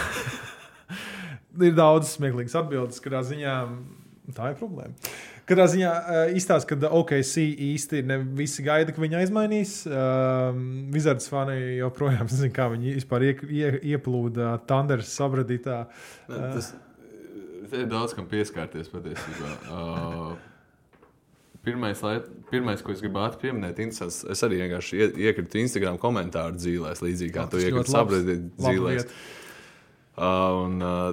ir 1.68 1.74
daudz 1.76 2.14
smieklīgas 2.16 2.56
atbildes, 2.62 3.02
kādā 3.04 3.20
ziņā 3.28 3.56
tā 4.32 4.52
ir 4.52 4.56
problēma. 4.60 5.12
Katrā 5.48 5.66
ziņā 5.68 5.90
uh, 5.92 6.20
izstāsta, 6.38 6.72
ka 6.72 6.92
OKC 7.02 7.34
īsti 7.66 8.00
ne 8.08 8.16
visi 8.38 8.64
gaida, 8.64 8.94
ka 8.94 9.02
viņi 9.02 9.18
aizmainīs. 9.20 9.74
Uh, 9.90 10.54
Vizards 10.94 11.28
fani 11.28 11.58
joprojām 11.82 12.30
nezina, 12.30 12.52
kā 12.54 12.70
viņi 12.72 12.94
vispār 13.00 13.26
ie, 13.28 13.34
ie, 13.50 13.74
ieplūda 13.92 14.54
Thunderas 14.70 15.12
sabradītā. 15.18 15.82
Tas 16.30 16.72
ir 17.76 17.84
daudz 17.90 18.16
kam 18.16 18.24
pieskarties 18.30 18.88
patiesībā. 18.92 19.52
Pirmais, 21.62 22.00
lai, 22.02 22.16
pirmais, 22.50 22.80
ko 22.82 22.90
es 22.90 22.98
gribētu 23.04 23.38
pieminēt, 23.38 23.78
interesants, 23.84 24.24
es 24.26 24.40
arī 24.42 24.56
vienkārši 24.64 24.96
ie- 24.98 25.28
iekritu 25.28 25.60
Instagram 25.60 25.98
komentāru 26.02 26.56
dzīvēs, 26.58 27.02
līdzīgi 27.04 27.34
kā 27.36 27.44
Tas 27.52 27.62
tu 27.62 27.92
sabrādīt 27.92 28.48
laba 28.58 28.72
dzīvēs. 28.72 29.06
Uh, 30.12 30.64
un 30.66 30.82
uh, 30.82 31.12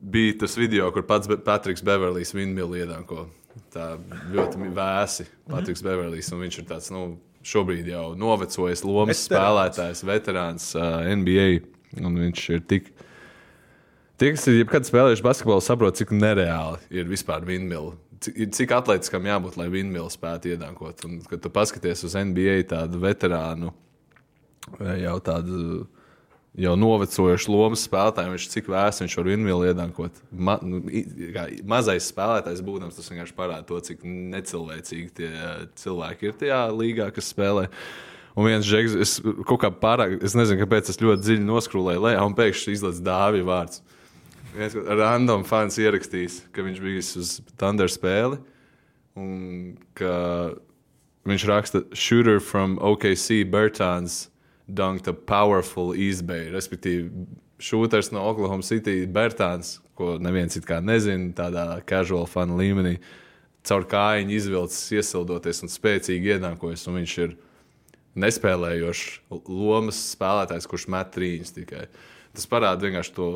bija 0.00 0.38
tas 0.40 0.56
video, 0.58 0.88
kur 0.94 1.04
pats 1.06 1.28
Be- 1.28 1.36
Patriks 1.44 1.84
Beverlijs 1.84 2.32
Vindmilu 2.34 2.80
iedanko. 2.80 3.26
Tā 3.74 3.92
ļoti 4.32 4.70
vēsi 4.74 5.26
Patriks 5.50 5.84
Beverlijs, 5.84 6.32
un 6.32 6.40
viņš 6.46 6.58
ir 6.62 6.66
tāds, 6.72 6.88
nu, 6.94 7.04
šobrīd 7.46 7.86
jau 7.92 8.14
novecojis 8.18 8.82
lomas 8.88 9.20
Veterāns. 9.20 9.28
spēlētājs, 9.28 10.02
veterāns 10.08 10.70
uh, 10.80 11.04
NBA, 11.14 11.46
un 12.04 12.16
viņš 12.24 12.48
ir 12.56 12.64
tik. 12.72 12.90
Tie, 14.20 14.32
kas 14.34 14.48
ir 14.50 14.58
jebkad 14.62 14.84
spēlējuši 14.88 15.24
basketbolu, 15.24 15.62
saprot, 15.64 15.96
cik 16.00 16.10
nereāli 16.12 16.80
ir 16.92 17.06
vispār 17.08 17.44
vindmila. 17.48 17.94
Cik, 18.20 18.72
atletiskam 18.76 19.24
jābūt, 19.24 19.56
lai 19.56 19.70
vindmila 19.72 20.10
spētu 20.12 20.52
iedankot. 20.52 21.06
Un, 21.08 21.20
kad 21.28 21.40
tu 21.40 21.52
paskaties 21.52 22.04
uz 22.04 22.16
NBA 22.18 22.58
tādu 22.68 23.00
veterānu, 23.00 23.72
jau 25.00 25.16
tādu 25.24 25.86
jau 26.58 26.74
novecojušu 26.78 27.52
lomas 27.52 27.84
spēlētāju, 27.86 28.34
viņš 28.34 28.46
cik 28.50 28.68
vēs 28.72 29.00
viņš 29.02 29.16
var 29.20 29.28
vindmilu 29.30 29.66
iedankot. 29.70 30.20
Ma, 30.34 30.56
nu, 30.66 30.82
mazais 31.70 32.08
spēlētājs 32.10 32.62
būdams, 32.66 32.96
tas 32.98 33.10
vienkārši 33.12 33.36
parāda 33.36 33.66
to, 33.68 33.78
cik 33.86 34.02
necilvēcīgi 34.04 35.10
tie 35.16 35.30
cilvēki 35.80 36.30
ir 36.30 36.38
tajā 36.40 36.62
līgā, 36.74 37.10
kas 37.14 37.30
spēlē. 37.30 37.68
Un 38.38 38.46
viens 38.46 38.66
žeks, 38.66 38.96
es 39.02 39.16
kaut 39.46 39.60
kā 39.62 39.70
pārāk, 39.74 40.18
es 40.26 40.36
nezinu, 40.38 40.60
kāpēc 40.62 40.90
es 40.90 41.00
ļoti 41.02 41.24
dziļi 41.26 41.46
noskrūlēju 41.46 42.04
lejā, 42.06 42.26
un 42.26 42.36
pēkšņi 42.38 42.76
izlaiž 42.76 43.00
dāvju 43.06 43.46
vārds. 43.48 43.82
Viens 44.50 44.74
random 44.74 45.44
fans 45.46 45.78
ierakstījis, 45.78 46.40
ka 46.54 46.64
viņš 46.66 46.80
bija 46.82 47.02
uz 47.20 47.36
Thunder 47.60 47.90
spēli. 47.90 48.40
Un 49.18 49.76
ka 49.98 50.14
viņš 51.28 51.46
raksta, 51.50 51.82
shooter 51.94 52.40
from 52.42 52.78
OKC 52.82 53.44
Bertāns 53.50 54.28
dunked 54.70 55.08
a 55.10 55.14
powerful 55.14 55.94
East 55.94 56.26
Bay. 56.26 56.48
Respektīvi, 56.50 57.26
šūters 57.60 58.10
no 58.14 58.24
Oklahoma 58.30 58.66
City 58.66 59.04
Bertāns, 59.06 59.78
ko 59.98 60.16
neviens 60.22 60.56
it 60.56 60.66
kā 60.66 60.80
nezina, 60.82 61.32
tādā 61.36 61.66
casual 61.86 62.26
fanu 62.30 62.58
līmenī, 62.60 62.96
caur 63.66 63.84
kājiņu 63.90 64.36
izvilcis, 64.38 64.86
iesildoties 64.96 65.62
un 65.66 65.72
spēcīgi 65.72 66.34
iedankojas. 66.36 66.86
Un 66.88 67.00
viņš 67.02 67.18
ir 67.26 67.36
nespēlējošs 68.20 69.04
lomas 69.46 70.00
spēlētājs, 70.14 70.66
kurš 70.70 70.88
met 70.90 71.12
trīņus 71.14 71.54
tikai. 71.58 71.84
Tas 72.34 72.48
parāda 72.50 72.86
vienkārši 72.86 73.14
to, 73.14 73.28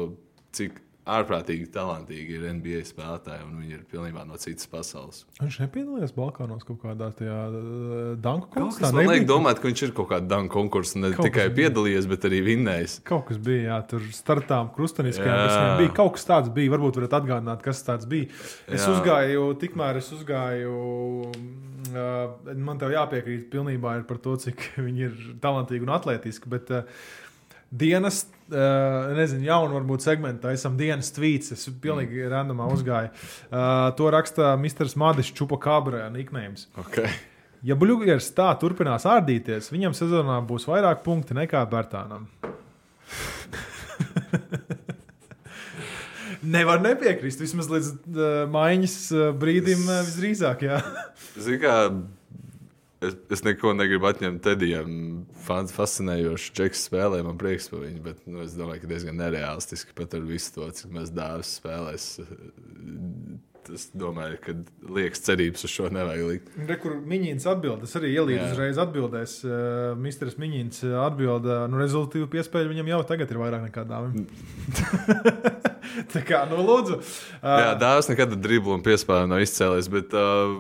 cik 0.54 0.80
ārprātīgi 1.04 1.66
talantīgi 1.72 2.38
ir 2.38 2.44
NBA 2.48 2.80
spēlētāji, 2.88 3.44
un 3.44 3.58
viņi 3.60 3.76
ir 3.76 3.82
pilnībā 3.90 4.22
no 4.24 4.38
citas 4.40 4.68
pasaules. 4.70 5.24
Viņš 5.40 5.58
nepiedalījās 5.60 6.14
Balkānos 6.16 6.64
kaut 6.64 6.80
kādā 6.80 7.10
tajā 7.18 7.40
uh, 7.50 8.14
danku 8.24 8.48
konkursā. 8.54 8.88
man 8.88 9.02
nebija? 9.02 9.18
liek 9.18 9.26
domāt, 9.28 9.60
ka 9.60 9.68
viņš 9.68 9.82
ir 9.84 9.92
kaut 9.96 10.08
kādā 10.14 10.30
danku 10.30 10.54
konkursā, 10.56 11.02
ne 11.02 11.12
Kaut 11.12 11.28
tikai 11.28 11.50
piedalījies, 11.56 12.08
bet 12.08 12.24
arī 12.28 12.40
vinnējis. 12.46 12.96
Kaut 13.08 13.26
kas 13.28 13.40
bija, 13.44 13.66
jā, 13.68 13.80
tur 13.90 14.06
startām 14.16 14.70
krusteniskajām. 14.76 15.34
Jā. 15.34 15.42
kas 15.44 15.58
viņam 15.58 15.82
Bija 15.82 15.92
kaut 15.98 16.16
kas 16.16 16.28
tāds, 16.30 16.52
bija. 16.56 16.72
Varbūt 16.74 17.00
varat 17.00 17.18
atgādināt, 17.20 17.64
kas 17.64 17.84
tāds 17.84 18.08
bija. 18.08 18.30
Es 18.64 18.80
Jā. 18.80 18.94
uzgāju, 18.94 19.50
tikmēr 19.60 20.00
es 20.00 20.08
uzgāju. 20.14 20.78
Uh, 21.94 22.54
man 22.56 22.80
te 22.80 22.88
jāpiekrīt 22.88 23.50
pilnībā 23.52 23.98
ir 24.00 24.08
par 24.08 24.22
to, 24.24 24.38
cik 24.40 24.70
viņi 24.86 25.06
ir 25.10 25.20
talantīgi 25.44 25.84
un 25.84 25.92
atletiski. 25.98 26.48
Bet 26.50 26.72
uh, 26.72 26.88
dienas, 27.70 28.24
uh, 28.50 29.12
nezinu, 29.16 29.44
jaunu 29.48 29.78
varbūt 29.78 30.04
segmentu, 30.06 30.48
esam 30.52 30.76
dienas 30.80 31.12
tvīts. 31.14 31.52
Es 31.56 31.68
pilnīgi 31.82 32.28
randomā 32.30 32.66
uzgāju. 32.72 33.12
Uh, 33.48 33.90
to 33.98 34.10
raksta 34.14 34.54
Mr. 34.60 34.90
Madis 35.00 35.32
Čupakabra 35.34 36.10
nicknames. 36.14 36.68
Okay. 36.86 37.10
Ja 37.64 37.76
Bluegers 37.80 38.28
tā 38.36 38.50
turpinās 38.60 39.06
ārdīties, 39.08 39.72
viņam 39.72 39.94
sezonā 39.96 40.36
būs 40.44 40.68
vairāk 40.68 41.00
punkti 41.06 41.32
nekā 41.38 41.64
Bērtānam. 41.70 42.28
Nevar 46.44 46.82
nepiekrist. 46.84 47.40
Vismaz 47.40 47.70
līdz 47.72 47.88
uh, 47.94 47.96
maiņas 48.52 48.96
uh, 49.14 49.30
brīdim 49.40 49.80
uh, 49.88 50.02
visdrīzāk. 50.04 50.66
Zini, 51.40 51.58
kā 51.62 51.74
es, 53.08 53.16
es 53.36 53.44
neko 53.46 53.74
negribu 53.76 54.08
atņemt 54.10 54.42
Tedijam. 54.44 54.92
Fans 55.46 55.74
fascinējoši. 55.76 56.52
Džeks 56.56 56.86
spēlē, 56.88 57.22
man 57.26 57.40
prieks 57.40 57.70
par 57.72 57.84
viņu, 57.84 58.02
bet 58.04 58.22
nu, 58.28 58.44
es 58.44 58.56
domāju, 58.58 58.84
ka 58.84 58.92
diezgan 58.92 59.18
nereālistiski 59.20 59.96
pat 59.96 60.16
ar 60.16 60.24
visu 60.28 60.54
to, 60.56 60.68
cik 60.78 60.94
mēs 60.94 61.12
dāvis 61.14 61.56
spēlēs. 61.60 62.12
Es 63.72 63.86
domāju, 63.96 64.36
ka 64.44 64.52
liekas 64.92 65.22
cerības 65.24 65.64
uz 65.64 65.72
šo 65.72 65.88
nevajag 65.92 66.26
likt. 66.28 66.50
Re, 66.68 66.76
kur 66.82 66.98
Miņķis 67.00 67.46
atbild, 67.48 67.86
es 67.86 67.96
arī 67.96 68.10
ielīdu 68.12 68.44
uzreiz 68.50 68.80
atbildēs. 68.82 69.36
Uh, 69.46 69.94
Mistrs 69.96 70.36
Miņķis 70.40 70.84
atbild, 71.00 71.48
uh, 71.48 71.64
nu, 71.72 71.80
rezultātu 71.80 72.28
piespēju 72.32 72.74
viņam 72.74 72.92
jau 72.92 73.00
tagad 73.08 73.32
ir 73.32 73.40
vairāk 73.40 73.64
nekā 73.70 73.86
dāvim. 73.88 74.26
Tā 76.12 76.24
kā, 76.26 76.44
nu, 76.50 76.60
lūdzu. 76.64 77.00
Uh, 77.40 77.54
Jā, 77.62 77.70
dāvis 77.80 78.10
nekad 78.12 78.36
driblu 78.44 78.76
un 78.76 78.84
piespēju 78.84 79.30
nav 79.32 79.44
izcēlējis, 79.44 79.92
bet 79.96 80.18
uh, 80.18 80.58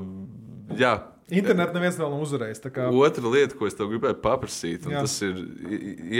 jā. 0.80 0.96
Internetā 1.40 1.74
neviens 1.76 1.98
nav 1.98 2.12
uzvarējis. 2.20 2.60
kā- 2.74 2.88
Otra 2.92 3.28
lieta, 3.32 3.56
ko 3.58 3.66
es 3.66 3.74
tev 3.74 3.88
gribēju 3.92 4.20
paprasīt, 4.22 4.86
un 4.86 4.92
Jā. 4.92 5.00
tas 5.04 5.14
ir 5.22 5.34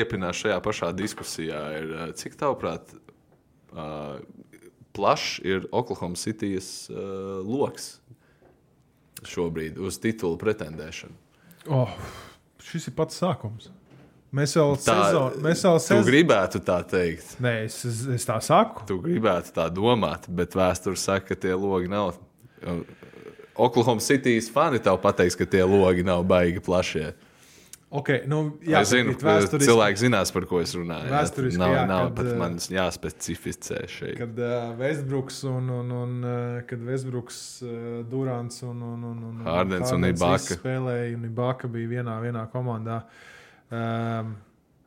iepinās 0.00 0.40
šajā 0.44 0.60
pašā 0.64 0.92
diskusijā, 0.96 1.60
ir, 1.80 2.12
cik 2.14 2.36
tavuprāt, 2.40 2.94
uh, 3.72 4.18
plašs 4.94 5.40
ir 5.44 5.66
Oklahoma 5.72 6.14
City's 6.16 6.88
uh, 6.90 6.96
lokus 7.44 8.00
šobrīd 9.24 9.78
uz 9.80 9.96
titulu 9.98 10.36
pretendēšanu. 10.38 11.14
Oh, 11.72 11.88
šis 12.60 12.88
ir 12.90 12.94
pats 12.98 13.16
sākums. 13.22 13.70
Mēs 14.34 14.56
jau 14.56 14.72
sezonu, 14.74 15.38
mēs 15.44 15.60
jau 15.62 15.76
Tu 15.78 15.84
sezonu. 15.86 16.06
gribētu 16.10 16.58
tā 16.66 16.80
teikt, 16.90 17.36
Nē, 17.40 17.52
es, 17.68 17.76
es, 17.86 18.00
es 18.16 18.24
tā 18.26 18.40
saku. 18.42 18.82
tu 18.88 18.96
gribētu 19.00 19.52
tā 19.54 19.68
domāt, 19.70 20.26
bet 20.28 20.56
vēsture 20.58 20.98
saka, 20.98 21.28
ka 21.28 21.34
tie 21.44 21.54
logi 21.54 21.86
nav. 21.88 22.16
Oklahoma 23.56 24.02
City's 24.02 24.50
fani 24.50 24.80
tev 24.82 24.98
pateiks, 25.02 25.36
ka 25.38 25.46
tie 25.46 25.62
logi 25.64 26.02
nav 26.06 26.24
baigi 26.26 26.62
plašie. 26.64 27.12
Okay, 27.94 28.24
nu, 28.26 28.56
Jā, 28.66 28.80
es 28.82 28.90
zinu, 28.90 29.12
ka 29.14 29.36
cilvēki 29.46 30.00
zinās, 30.00 30.32
par 30.34 30.48
ko 30.50 30.58
es 30.58 30.72
runāju. 30.74 31.12
Vēsturiski, 31.12 31.60
nav, 31.62 31.74
jā, 31.76 31.82
nav 31.86 32.08
kad, 32.08 32.16
pat 32.16 32.30
eh, 32.32 32.38
man 32.40 32.56
jāspecificē 32.74 33.82
šeit. 33.86 34.16
Kad 34.18 34.40
uh, 34.42 34.72
Vestbruks 34.80 35.36
un, 35.46 35.68
un, 35.76 35.92
un 35.94 36.16
uh, 36.26 36.56
kad 36.66 36.82
Vestbruks, 36.82 37.38
uh, 37.62 38.00
Durants 38.10 38.64
un, 38.66 38.80
un, 38.82 39.04
un, 39.12 39.20
un 39.28 39.46
Hardens 39.46 39.94
un 39.94 40.08
Ibaka. 40.08 40.58
spēlēja, 40.58 41.12
un 41.20 41.28
Ibaka 41.30 41.70
bija 41.70 41.92
vienā, 42.00 42.16
vienā 42.24 42.42
komandā. 42.50 42.98
Um, 43.70 44.34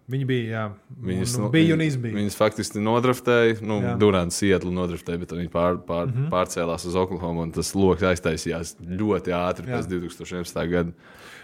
Viņi 0.07 0.25
bija, 0.27 0.47
jā. 0.47 0.63
Viņas, 1.03 1.33
nu, 1.41 1.49
bija 1.51 1.75
un 1.75 1.81
izbija. 1.83 2.15
Viņas 2.15 2.37
faktiski 2.39 2.79
nodraftēja, 2.79 3.57
nu. 3.67 3.81
Durants 3.99 4.37
Sietlu 4.39 4.71
nodraftēja, 4.71 5.19
bet 5.19 5.33
viņi 5.35 5.51
pār, 5.51 5.81
pār, 5.83 6.05
mm. 6.07 6.13
-hmm. 6.13 6.29
pārcēlās 6.31 6.87
uz 6.87 6.95
Oklahoma. 6.95 7.43
un 7.43 7.51
Tas 7.51 7.73
lokus 7.75 8.07
aiztaisījās 8.07 8.77
ļoti 8.79 9.35
ātri 9.35 9.67
Jā. 9.67 9.75
pēc 9.75 9.89
2011. 9.91 10.61
gada. 10.71 10.93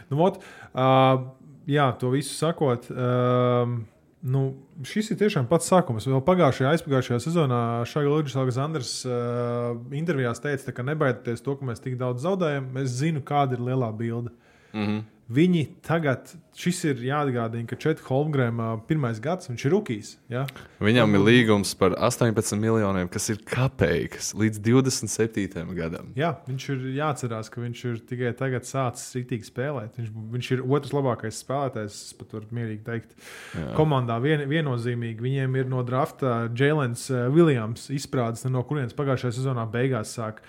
Nu, 0.07 0.21
ot, 0.23 0.39
uh, 0.71 1.25
jā, 1.67 1.89
to 1.99 2.13
visu 2.15 2.37
sakot. 2.37 2.87
Uh, 2.91 3.81
Nu, 4.23 4.53
šis 4.87 5.09
ir 5.11 5.17
tiešām 5.19 5.49
pats 5.49 5.67
sākums. 5.67 6.05
Vēl 6.07 6.21
pagājušajā, 6.23 6.69
aizpagājušajā 6.77 7.17
sezonā 7.25 7.57
Ludvigs 8.05 8.37
Aleksandrs 8.39 8.91
uh, 9.03 9.73
intervijās 9.91 10.39
teica, 10.39 10.71
ka 10.71 10.85
nebaidieties 10.87 11.43
to, 11.43 11.57
ka 11.59 11.67
mēs 11.67 11.83
tik 11.83 11.97
daudz 11.99 12.23
zaudējam. 12.23 12.69
Es 12.79 12.95
zinu, 13.01 13.19
kāda 13.19 13.57
ir 13.57 13.65
lielā 13.67 13.91
bilde. 13.91 14.31
Mm 14.71 14.85
-hmm. 14.85 15.01
Viņi 15.31 15.61
tagad, 15.85 16.33
šis 16.59 16.81
ir 16.89 17.01
jāatgādina, 17.07 17.63
ka 17.69 17.77
Četri 17.79 18.03
Holmgrēmā 18.09 18.73
pirmais 18.89 19.21
gads, 19.23 19.47
viņš 19.47 19.63
ir 19.63 19.71
rookies. 19.71 20.09
Ja? 20.27 20.41
Viņam 20.83 21.15
ir 21.15 21.23
līgums 21.23 21.71
par 21.79 21.95
18 21.95 22.59
miljoniem, 22.59 23.07
kas 23.11 23.29
ir 23.31 23.39
kapeikas 23.47 24.33
līdz 24.35 24.59
27. 24.65 25.63
gadam. 25.77 26.09
Jā, 26.19 26.33
viņš 26.49 26.65
ir 26.75 26.83
jāatcerās, 26.97 27.51
ka 27.53 27.63
viņš 27.63 27.85
ir 27.87 28.01
tikai 28.09 28.33
tagad 28.35 28.67
sācis 28.67 29.15
rītīgi 29.15 29.47
spēlēt. 29.47 30.01
Viņš, 30.01 30.11
viņš 30.35 30.51
ir 30.57 30.65
otrs 30.67 30.91
labākais 30.97 31.39
spēlētājs, 31.39 32.01
es 32.09 32.19
pat 32.19 32.35
varu 32.35 32.59
mierīgi 32.59 32.83
teikt. 32.89 33.15
Jā. 33.55 33.69
Komandā 33.79 34.19
vien, 34.23 34.43
viennozīmīgi 34.51 35.23
viņiem 35.23 35.55
ir 35.61 35.71
no 35.71 35.87
drafta 35.87 36.49
Jēlens 36.51 37.07
Viljams 37.31 37.87
izprādes, 37.95 38.43
no 38.51 38.67
kurienes 38.67 38.99
pagājušajā 38.99 39.39
sezonā 39.39 39.63
beigās 39.71 40.17
sāk. 40.19 40.43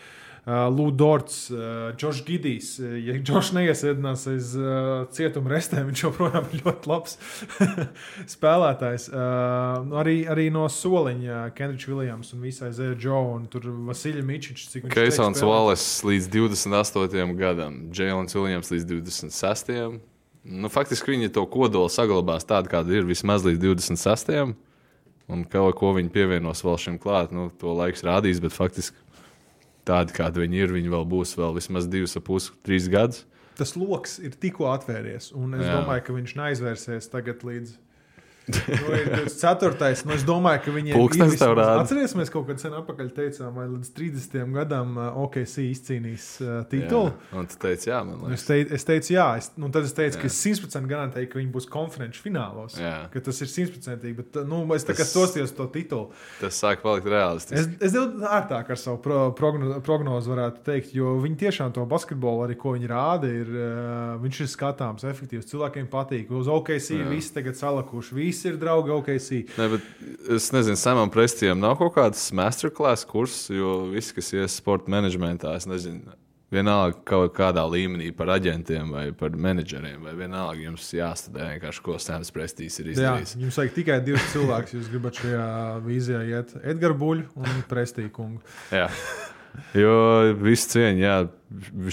Uh, 0.44 1.94
Džošs 1.96 2.24
Gidijs. 2.26 2.74
Uh, 2.78 2.98
ja 3.00 3.14
Džošs 3.24 3.54
neiesēdinās 3.56 4.26
aiz 4.28 4.50
uh, 4.58 5.06
cietuma 5.16 5.54
restēm, 5.54 5.86
viņš 5.88 6.02
joprojām 6.04 6.50
ir 6.52 6.60
ļoti 6.66 6.90
labs 6.90 7.16
spēlētājs. 8.34 9.08
Uh, 9.08 9.86
nu, 9.88 9.96
arī, 10.02 10.18
arī 10.28 10.50
no 10.52 10.66
soliņa 10.68 11.46
Kendričs 11.56 11.88
Viljams 11.88 12.34
un 12.36 12.44
visai 12.44 12.74
Zēra 12.76 12.98
Džo 12.98 13.22
un 13.38 13.46
tur 13.48 13.70
Vasiļa 13.88 14.24
Mičičs. 14.28 14.68
Keisons. 14.92 15.40
Wallace 15.44 16.04
līdz 16.04 16.28
28. 16.36 17.32
gadam, 17.40 17.80
Jēlens 17.96 18.36
Viljams 18.36 18.72
līdz 18.74 18.90
26. 18.90 19.72
Nu, 20.44 20.68
faktiski 20.68 21.14
viņi 21.14 21.32
to 21.32 21.46
kodolu 21.48 21.88
saglabās 21.88 22.44
tādu, 22.44 22.68
kāda 22.68 22.92
ir 22.92 23.08
vismaz 23.08 23.46
līdz 23.48 23.64
26. 23.64 24.52
Un 25.32 25.46
kaut 25.48 25.78
ko 25.80 25.94
viņi 25.96 26.12
pievienos 26.12 26.60
vēl 26.66 26.76
šim 26.80 26.98
klāt, 27.00 27.32
nu, 27.32 27.48
to 27.60 27.72
laiks 27.72 28.04
rādīs, 28.04 28.42
bet 28.44 28.52
faktiski 28.52 28.98
tādi, 29.88 30.14
kādi 30.16 30.44
viņi 30.44 30.60
ir, 30.64 30.74
viņi 30.74 30.92
vēl 30.94 31.06
būs 31.08 31.36
vēl 31.38 31.56
vismaz 31.58 31.88
divus, 31.90 32.16
pus, 32.24 32.50
trīs 32.66 32.88
gadus. 32.92 33.24
Tas 33.58 33.76
lokus 33.78 34.18
ir 34.18 34.34
tikko 34.40 34.66
atvēries, 34.72 35.30
un 35.38 35.54
es 35.54 35.62
Jā. 35.62 35.76
domāju, 35.78 36.02
ka 36.08 36.16
viņš 36.16 36.32
neaizvērsies 36.40 37.10
tagad 37.12 37.44
līdz. 37.46 37.76
Nu, 38.44 38.90
ir 38.92 39.06
24. 39.14 40.04
Nu, 40.04 40.12
es 40.12 40.24
domāju, 40.26 40.60
ka 40.66 40.72
viņiem 40.74 40.98
Pulkstenis 40.98 41.38
tev 41.40 41.54
rāda. 41.56 41.78
Atcerieties, 41.80 42.12
mēs 42.18 42.32
kaut 42.32 42.44
kad 42.50 42.60
sen 42.60 42.74
atpakaļ 42.76 43.08
teicām, 43.16 43.54
vai 43.56 43.64
līdz 43.70 43.90
30 43.96 44.52
gadam 44.52 44.98
uh, 45.00 45.16
OKC 45.24 45.62
izcīnīs 45.70 46.26
uh, 46.44 46.58
titulu. 46.68 47.12
Jā. 47.14 47.38
Un 47.40 47.48
tu 47.48 47.56
teici, 47.62 47.88
jā, 47.88 48.02
man 48.04 48.18
Nu, 48.20 48.28
Es, 48.34 48.44
liekas. 48.44 48.46
teicu, 48.50 48.74
es 48.76 48.86
teicu, 48.88 49.12
jā, 49.16 49.26
es, 49.40 49.48
nu, 49.60 49.70
tad 49.72 49.88
es 49.88 49.94
teicu, 49.96 50.20
ka 50.20 50.28
Jā. 50.28 50.32
es 50.32 50.60
100% 50.60 50.90
garantēju, 50.90 51.30
ka 51.32 51.40
viņi 51.40 51.52
būs 51.54 51.68
konferenču 51.72 52.20
finālos. 52.24 52.76
Jā. 52.80 52.92
Ka 53.14 53.22
tas 53.24 53.40
ir 53.44 53.50
100%. 53.52 54.12
Bet 54.20 54.38
nu, 54.50 54.60
es 54.76 54.84
tā 54.84 54.96
kā 54.98 55.06
uz 55.08 55.54
to 55.56 55.66
titulu. 55.72 56.10
Tas 56.42 56.60
sāk 56.60 56.84
palikt 56.84 57.08
realistiski. 57.08 57.78
Es, 57.80 57.88
es 57.88 57.96
daudz 57.96 58.28
ērtāk 58.28 58.74
ar 58.76 58.80
savu 58.80 59.00
pro, 59.04 59.22
progno, 59.36 59.80
prognozi 59.84 60.32
varētu 60.32 60.64
teikt, 60.68 60.92
jo 60.96 61.16
viņi 61.24 61.40
tiešām 61.46 61.72
to 61.76 61.84
basketbolu, 61.88 62.44
arī 62.44 62.58
ko 62.60 62.74
viņi 62.76 62.92
rāda, 62.92 63.30
ir, 63.40 63.50
uh, 63.56 64.14
viņš 64.20 64.42
ir 64.44 64.52
skatāms, 64.52 65.08
efektīvs. 65.08 65.48
Cilvēkiem 65.48 65.88
patīk. 65.92 66.32
Uz 66.34 66.48
OKC 66.52 67.00
Jā. 67.00 67.08
visi 67.08 67.32
tagad 67.36 67.56
salakuši, 67.58 68.14
visi 68.18 68.33
ir 68.48 68.58
draugi 68.60 68.92
OKC. 68.94 69.30
Ne, 69.58 69.68
es 70.36 70.50
nezinu, 70.54 70.76
Samam 70.80 71.10
Prestijam 71.14 71.60
nav 71.62 71.76
kaut 71.80 71.94
kāds 71.96 72.26
masterclass 72.36 73.06
kurs, 73.08 73.44
jo 73.52 73.84
visi, 73.92 74.14
kas 74.16 74.32
ies 74.34 74.58
sporta 74.60 74.90
menedžmentā, 74.92 75.54
es 75.58 75.66
nezinu, 75.70 76.14
vienalga 76.54 76.98
kaut 77.08 77.32
kādā 77.36 77.64
līmenī 77.66 78.10
par 78.16 78.30
aģentiem 78.36 78.90
vai 78.94 79.04
par 79.16 79.34
menedžeriem, 79.34 80.02
vai 80.06 80.14
vienalga 80.18 80.60
jums 80.62 80.86
jāstudē 80.94 81.48
vienkārši, 81.54 81.82
ko 81.86 81.98
Sams 82.02 82.30
Prestijs 82.34 82.78
ir 82.82 82.90
Jā, 82.92 82.94
izdarījis. 82.94 83.36
jums 83.42 83.58
vajag 83.60 83.76
tikai 83.78 84.00
divus 84.06 84.26
cilvēkus, 84.32 84.74
jūs 84.78 84.90
gribat 84.92 85.20
šajā 85.22 85.46
vīzijā 85.86 86.22
iet. 86.30 86.54
Edgars 86.62 86.98
Buļs 87.00 87.38
un 87.40 87.64
Prestīja 87.70 88.12
kungu. 88.14 88.42
Jā. 88.74 88.88
Jo 89.74 89.94
viss 90.34 90.66
cieņa, 90.72 90.98
jā, 90.98 91.16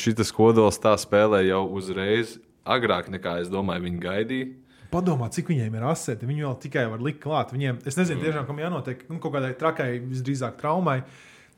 šis 0.01 0.31
kodols 0.33 0.79
tā 0.81 0.95
spēlē 0.97 1.43
jau 1.45 1.63
uzreiz, 1.77 2.39
agrāk 2.65 3.09
nekā 3.13 3.39
es 3.43 3.51
domāju, 3.53 3.85
viņi 3.85 4.01
gaidīja. 4.01 4.47
Padomā, 4.91 5.29
cik 5.31 5.49
viņiem 5.51 5.75
ir 5.77 5.87
aseti. 5.87 6.27
Viņi 6.27 6.45
vēl 6.45 6.55
tikai 6.65 6.85
var 6.91 7.03
likt 7.03 7.21
klāt. 7.23 7.53
Viņiem, 7.55 7.81
es 7.87 7.97
nezinu, 7.99 8.23
tiešām, 8.25 8.47
kam 8.47 8.59
jānotiek 8.59 9.05
nu, 9.09 9.19
kaut 9.23 9.35
kādai 9.37 9.53
trakai, 9.57 9.93
visdrīzāk 10.03 10.57
traumai. 10.59 11.01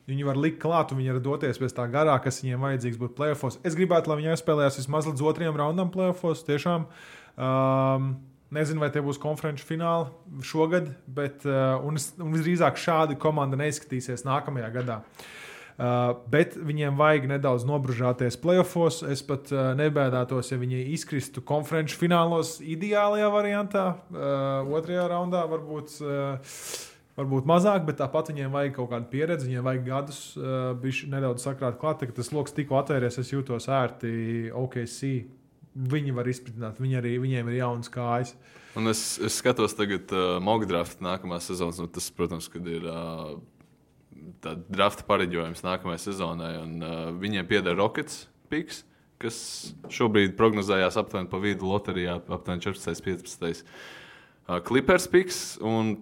Viņi 0.08 0.26
var 0.28 0.38
likt 0.38 0.60
klāt, 0.62 0.92
un 0.92 1.00
viņi 1.00 1.16
var 1.16 1.24
doties 1.24 1.58
pēc 1.60 1.74
tā 1.74 1.86
garā, 1.90 2.14
kas 2.22 2.42
viņiem 2.42 2.66
vajadzīgs 2.66 3.00
būt 3.00 3.16
plēsofos. 3.18 3.58
Es 3.66 3.76
gribētu, 3.78 4.12
lai 4.12 4.20
viņi 4.20 4.34
aizspēlējās 4.34 4.78
vismaz 4.82 5.08
līdz 5.08 5.24
otrajam 5.30 5.58
raundam 5.58 5.92
plēsofos. 5.94 6.44
Tiešām. 6.48 6.86
Um, 7.34 8.14
Nezinu, 8.54 8.78
vai 8.84 8.90
tie 8.94 9.00
būs 9.02 9.16
konferenču 9.18 9.64
fināli 9.66 10.44
šogad, 10.46 10.92
bet 11.10 11.42
uh, 11.48 11.80
un, 11.82 11.96
un 11.98 12.34
visdrīzāk 12.36 12.76
šāda 12.78 13.16
komanda 13.18 13.58
neizskatīsies 13.58 14.22
nākamajā 14.28 14.68
gadā. 14.76 15.00
Uh, 15.00 15.43
bet 16.30 16.54
viņiem 16.54 16.94
vajag 16.98 17.26
nedaudz 17.32 17.66
nobružāties 17.66 18.38
playoffs. 18.38 19.02
Es 19.10 19.24
pat 19.26 19.50
uh, 19.54 19.72
nebēdātos, 19.78 20.52
ja 20.52 20.58
viņi 20.60 20.84
izkristu 20.94 21.42
konferenču 21.42 21.98
finālos 21.98 22.56
ideālajā 22.62 23.30
variantā. 23.34 23.84
Uh, 24.12 24.74
otrajā 24.78 25.08
raundā 25.10 25.42
varbūt, 25.50 25.96
uh, 26.06 26.58
varbūt 27.18 27.48
mazāk, 27.50 27.86
bet 27.88 27.98
tāpat 28.02 28.30
viņiem 28.30 28.54
vajag 28.54 28.76
kaut 28.78 28.92
kādu 28.94 29.10
pieredzi, 29.10 29.50
viņiem 29.50 29.66
vajag 29.66 29.86
gadus, 29.88 30.20
uh, 30.38 30.74
bišķi 30.78 31.10
nedaudz 31.14 31.46
sakrāt 31.46 31.80
klāt. 31.82 32.02
Tagad 32.02 32.20
tas 32.20 32.30
lokus 32.34 32.54
tikko 32.54 32.78
atvērties, 32.78 33.18
es 33.24 33.32
jūtos 33.34 33.70
ērti 33.70 34.52
OKC. 34.54 35.00
Viņi 35.74 36.12
var 36.14 36.28
izpildīt, 36.30 36.78
viņi 36.78 37.00
arī, 37.00 37.16
viņiem 37.18 37.50
ir 37.50 37.56
jauns 37.64 37.90
kājas. 37.90 38.36
Un 38.78 38.90
es, 38.90 39.00
es 39.22 39.40
skatos, 39.40 39.74
tagad 39.74 40.10
uh, 40.14 40.36
mock 40.42 40.68
draft 40.70 41.02
nākamā 41.02 41.40
sezonas, 41.42 41.80
un 41.82 41.90
tas, 41.90 42.06
protams, 42.14 42.46
kad 42.50 42.66
ir 42.70 42.86
uh, 42.86 43.34
drafta 44.44 45.04
pareģojums 45.08 45.64
nākamajai 45.64 46.02
sezonai. 46.02 46.54
Un, 46.62 46.74
uh, 46.82 47.04
viņiem 47.20 47.48
pieder 47.50 47.76
Rockets 47.78 48.24
piks, 48.52 48.82
kas 49.22 49.36
šobrīd 49.92 50.34
prognozējās 50.38 50.98
aptuveni 51.00 51.30
pa 51.30 51.40
vidu 51.42 51.68
loterijā, 51.70 52.18
aptuveni 52.22 52.64
14, 52.66 53.04
15. 53.04 53.62
Uh, 54.44 54.58
Clippers 54.66 55.06
piks 55.10 55.40
un, 55.64 55.96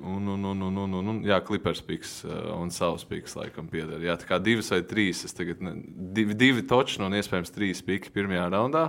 un, 0.00 0.28
un, 0.34 0.48
un, 0.52 0.66
un, 0.68 0.82
un, 0.84 0.98
un, 1.00 1.12
un 1.12 1.22
jā, 1.26 1.40
Clippers 1.44 1.82
piks 1.84 2.20
uh, 2.24 2.52
un 2.56 2.72
savs 2.74 3.04
piks 3.08 3.36
laikam 3.38 3.68
pieder. 3.70 4.00
Jā, 4.06 4.16
tā 4.20 4.28
kā 4.30 4.40
divas 4.42 4.72
vai 4.72 4.82
trīs, 4.88 5.24
es 5.28 5.36
tagad 5.36 5.62
ne, 5.64 5.76
divi, 6.16 6.36
divi 6.38 6.66
toči 6.66 7.02
un 7.04 7.16
iespējams 7.18 7.54
trīs 7.56 7.84
piki 7.84 8.12
pirmajā 8.14 8.48
raundā. 8.54 8.88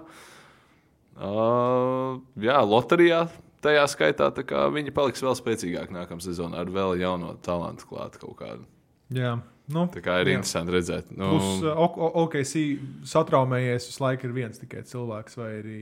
Uh, 1.21 2.21
jā, 2.39 2.55
loterijā 2.63 3.25
tajā 3.61 3.85
skaitā 3.91 4.27
viņi 4.73 4.93
paliks 4.95 5.21
vēl 5.23 5.35
spēcīgāki 5.37 5.93
nākamā 5.95 6.21
sezonā 6.25 6.59
ar 6.63 6.71
vēl 6.73 6.99
jaunu 7.01 7.35
talantu 7.45 7.87
klāt 7.89 8.17
kaut 8.21 8.37
kādu. 8.41 8.65
Jā, 9.11 9.35
nu, 9.71 9.87
Tā 9.91 10.01
kā 10.03 10.21
ir 10.21 10.27
Jā. 10.31 10.37
interesanti 10.39 10.71
redzēt. 10.75 11.11
Nu, 11.11 11.33
Plus, 11.37 11.63
uh, 11.63 11.75
O- 11.75 12.11
OKC 12.25 12.79
satraumējies 13.07 13.87
visu 13.89 14.03
laiku 14.03 14.27
ir 14.29 14.33
viens 14.35 14.59
tikai 14.61 14.83
cilvēks, 14.87 15.35
vai 15.37 15.49
arī 15.61 15.79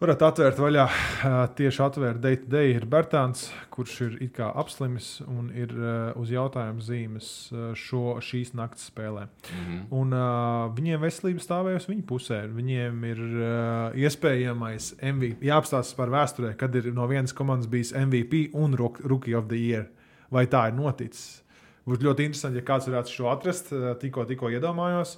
varat 0.00 0.20
atvērt 0.26 0.58
vaļā. 0.60 0.82
uh, 0.86 1.36
Tieši 1.56 1.80
atvērt 1.86 2.20
day 2.20 2.36
to 2.36 2.48
day 2.52 2.74
ir 2.74 2.84
Bertāns, 2.90 3.46
kurš 3.72 3.94
ir 4.06 4.16
it 4.26 4.34
kā 4.36 4.50
apslimis 4.60 5.22
un 5.24 5.48
ir 5.56 5.72
uh, 5.72 6.10
uz 6.20 6.30
jautājumu 6.34 6.84
zīmes 6.84 7.28
uh, 7.54 7.70
šo, 7.78 8.18
šīs 8.24 8.52
naktas 8.58 8.90
spēlē. 8.90 9.26
mhm. 9.52 9.78
Un 9.96 10.12
uh, 10.16 10.66
viņiem 10.76 11.00
veselība 11.06 11.44
stāvējusi 11.44 11.90
viņu 11.92 12.04
pusē. 12.10 12.42
Viņiem 12.52 13.06
ir 13.12 13.22
uh, 13.24 13.96
iespējamais 14.04 14.90
MVP. 15.00 15.46
Jāapstāsta 15.48 15.96
par 15.96 16.12
vēsturē, 16.12 16.52
kad 16.60 16.76
ir 16.76 16.90
no 16.96 17.08
vienas 17.10 17.32
komandas 17.36 17.70
bijis 17.72 17.94
MVP 17.96 18.50
un 18.54 18.76
Rook- 18.76 19.00
Rookie 19.04 19.34
of 19.38 19.48
the 19.48 19.60
Year. 19.62 19.88
Vai 20.30 20.44
tā 20.50 20.66
ir 20.68 20.76
noticis? 20.76 21.40
Būtu 21.86 22.02
ļoti 22.08 22.24
interesanti, 22.26 22.58
ja 22.58 22.66
kāds 22.66 22.88
varētu 22.90 23.12
šo 23.14 23.30
atrast. 23.32 23.72
uh, 23.72 23.94
Tikko, 24.00 24.24
tikko 24.28 24.50
iedomājos. 24.52 25.16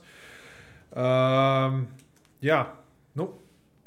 Um, 0.92 1.82
jā, 2.44 2.62
nu, 3.16 3.26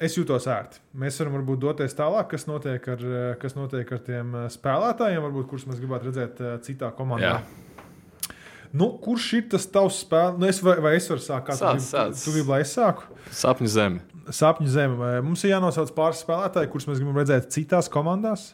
es 0.02 0.16
jūtos 0.18 0.46
ērti. 0.50 0.80
Mēs 0.98 1.18
varam 1.20 1.38
varbūt 1.38 1.60
doties 1.62 1.96
tālāk, 1.98 2.28
kas 2.32 2.46
notiek 2.48 2.86
ar, 2.94 3.04
uh, 3.08 3.24
kas 3.42 3.56
notiek 3.58 3.88
ar 3.94 4.02
tiem 4.06 4.34
uh, 4.36 4.46
spēlētājiem, 4.52 5.22
varbūt, 5.26 5.48
kurus 5.50 5.66
mēs 5.70 5.80
gribētu 5.82 6.10
redzēt 6.10 6.42
uh, 6.42 6.56
citā 6.64 6.92
komandā. 6.96 7.38
Jā. 7.38 8.36
Nu, 8.72 8.88
kurš 9.04 9.28
ir 9.38 9.48
tas 9.52 9.66
tavs 9.68 10.02
spēlētājs? 10.06 10.40
Nu, 10.40 10.48
es 10.48 10.60
vai, 10.64 10.76
vai 10.84 10.94
es 10.98 11.08
varu 11.12 11.22
sākt? 11.22 11.54
Sāc, 11.58 11.82
sāc. 11.86 12.22
Tu 12.24 12.36
gribi, 12.36 12.48
lai 12.54 12.62
es 12.64 12.74
sāku? 12.76 13.08
Sapņu 13.42 13.72
zeme. 13.72 14.22
Sapņu 14.32 14.70
zeme. 14.72 14.96
Vai 15.00 15.16
Mums 15.24 15.42
ir 15.44 15.52
jānosauc 15.54 15.92
pāris 15.96 16.22
spēlētāji, 16.24 16.70
kurus 16.72 16.88
mēs 16.88 17.02
gribam 17.02 17.18
redzēt 17.20 17.50
citās 17.52 17.90
komandās. 17.92 18.52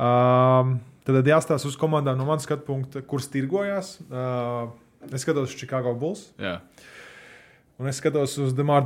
Um, 0.00 0.78
tad 1.04 1.28
jāstāsta 1.28 1.68
uz 1.68 1.76
komandām 1.80 2.16
no 2.16 2.28
manas 2.28 2.46
skatu 2.48 2.64
punkta, 2.68 3.02
kuras 3.04 3.28
tirgojās. 3.32 3.98
Uh, 4.08 4.70
es 5.08 5.24
skatos 5.24 5.50
uz 5.50 5.56
Chicago 5.56 5.94
Bulls 5.96 6.26
Jā. 6.40 6.58
un 7.80 7.88
es 7.88 8.00
skatos 8.00 8.36
uz 8.42 8.52
Demāru 8.56 8.84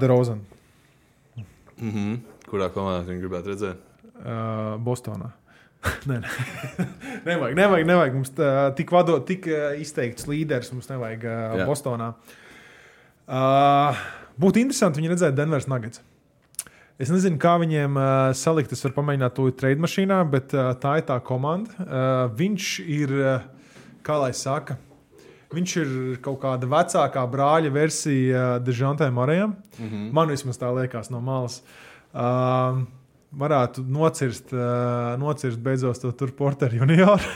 Rozenu. 1.79 1.91
Mhm. 1.91 2.15
Kurā 2.51 2.69
komandā 2.71 3.07
viņi 3.09 3.23
gribētu 3.25 3.55
redzēt? 3.55 3.91
uh, 4.23 4.77
Bostonā. 4.85 5.33
nē, 6.09 6.21
nē. 6.23 6.29
nevajag, 7.29 7.57
nevajag, 7.59 7.87
nevajag. 7.91 8.17
Mums 8.17 8.33
tā, 8.37 8.51
tik, 8.79 8.93
vado, 8.95 9.19
tik 9.27 9.49
uh, 9.51 9.75
izteikts 9.81 10.29
līderis 10.31 10.73
mums 10.73 10.89
nevajag 10.93 11.27
uh, 11.29 11.37
Jā. 11.61 11.69
Bostonā. 11.69 12.15
Uh, 13.25 14.03
būtu 14.41 14.63
interesanti 14.63 15.01
viņu 15.01 15.15
redzēt 15.15 15.37
Denveras 15.37 15.69
Nuggets. 15.71 16.03
Es 17.01 17.11
nezinu, 17.11 17.41
kā 17.43 17.57
viņiem 17.59 17.97
uh, 17.99 18.31
salikt. 18.39 18.73
Es 18.73 18.85
varu 18.85 18.95
pamēģināt 19.01 19.35
to 19.35 19.49
trade 19.59 19.83
mašīnā, 19.83 20.21
bet 20.31 20.55
uh, 20.55 20.71
tā 20.79 20.99
ir 21.01 21.07
tā 21.09 21.19
komanda. 21.27 21.75
Uh, 21.83 22.27
viņš 22.39 22.69
ir, 22.87 23.15
uh, 23.19 23.73
kā 24.07 24.21
lai 24.23 24.31
saka, 24.37 24.79
viņš 25.55 25.77
ir 25.81 25.95
kaut 26.25 26.41
kāda 26.43 26.69
vecākā 26.71 27.25
brāļa 27.31 27.73
versija 27.75 28.45
Dežantai 28.65 29.11
Marijam. 29.15 29.57
Mm 29.79 29.89
-hmm. 29.89 30.13
Man 30.13 30.29
vismaz 30.29 30.59
tā 30.59 30.75
liekas 30.75 31.11
no 31.11 31.21
malas. 31.21 31.63
Uh, 32.15 32.85
varētu 33.39 33.85
nocirst, 33.87 34.53
uh, 34.53 35.19
nocirst 35.19 35.59
beidzot 35.59 36.01
to 36.01 36.13
tur 36.13 36.33
porteru 36.33 36.77
junioru. 36.77 37.23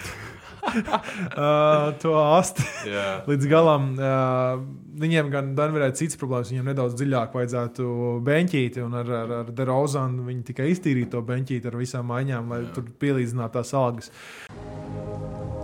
uh, 0.69 1.95
to 2.03 2.15
asti 2.19 2.65
Jā. 2.89 3.23
līdz 3.29 3.49
galam. 3.51 3.95
Uh, 3.97 4.61
viņiem 5.01 5.31
gan 5.33 5.55
Danverē 5.59 5.91
ir 5.91 5.97
cits 5.99 6.19
problēmas. 6.21 6.53
Viņiem 6.53 6.71
nedaudz 6.73 6.99
dziļāk 6.99 7.35
vajadzētu 7.39 7.89
beņķīti, 8.27 8.85
un 8.85 9.01
ar, 9.01 9.15
ar, 9.23 9.35
ar 9.43 9.55
Derozanu 9.55 10.29
viņi 10.29 10.45
tikai 10.53 10.71
iztīrīja 10.75 11.13
to 11.17 11.25
beņķīti 11.31 11.71
ar 11.71 11.81
visām 11.81 12.13
maiņām, 12.13 12.55
lai 12.55 12.63
Jā. 12.65 12.71
tur 12.77 12.93
pielīdzinātu 13.01 13.59
tās 13.59 13.75
algas. 13.79 14.13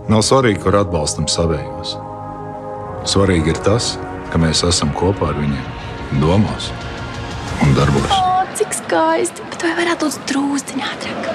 Nav 0.09 0.21
svarīgi, 0.25 0.61
kur 0.61 0.77
atbalstam 0.83 1.29
savējos. 1.31 1.97
Svarīgi 3.05 3.51
ir 3.53 3.59
tas, 3.61 3.91
ka 4.33 4.39
mēs 4.41 4.63
esam 4.65 4.89
kopā 4.97 5.27
ar 5.29 5.35
viņiem, 5.37 5.65
domās 6.17 6.71
un 7.61 7.75
darbos. 7.77 8.09
O, 8.09 8.41
cik 8.57 8.73
skaisti! 8.73 9.45
Bet 9.53 9.61
vai 9.61 9.73
varētu 9.77 10.07
būt 10.09 10.25
drūzdiņā 10.31 10.87
ātrāk? 10.89 11.29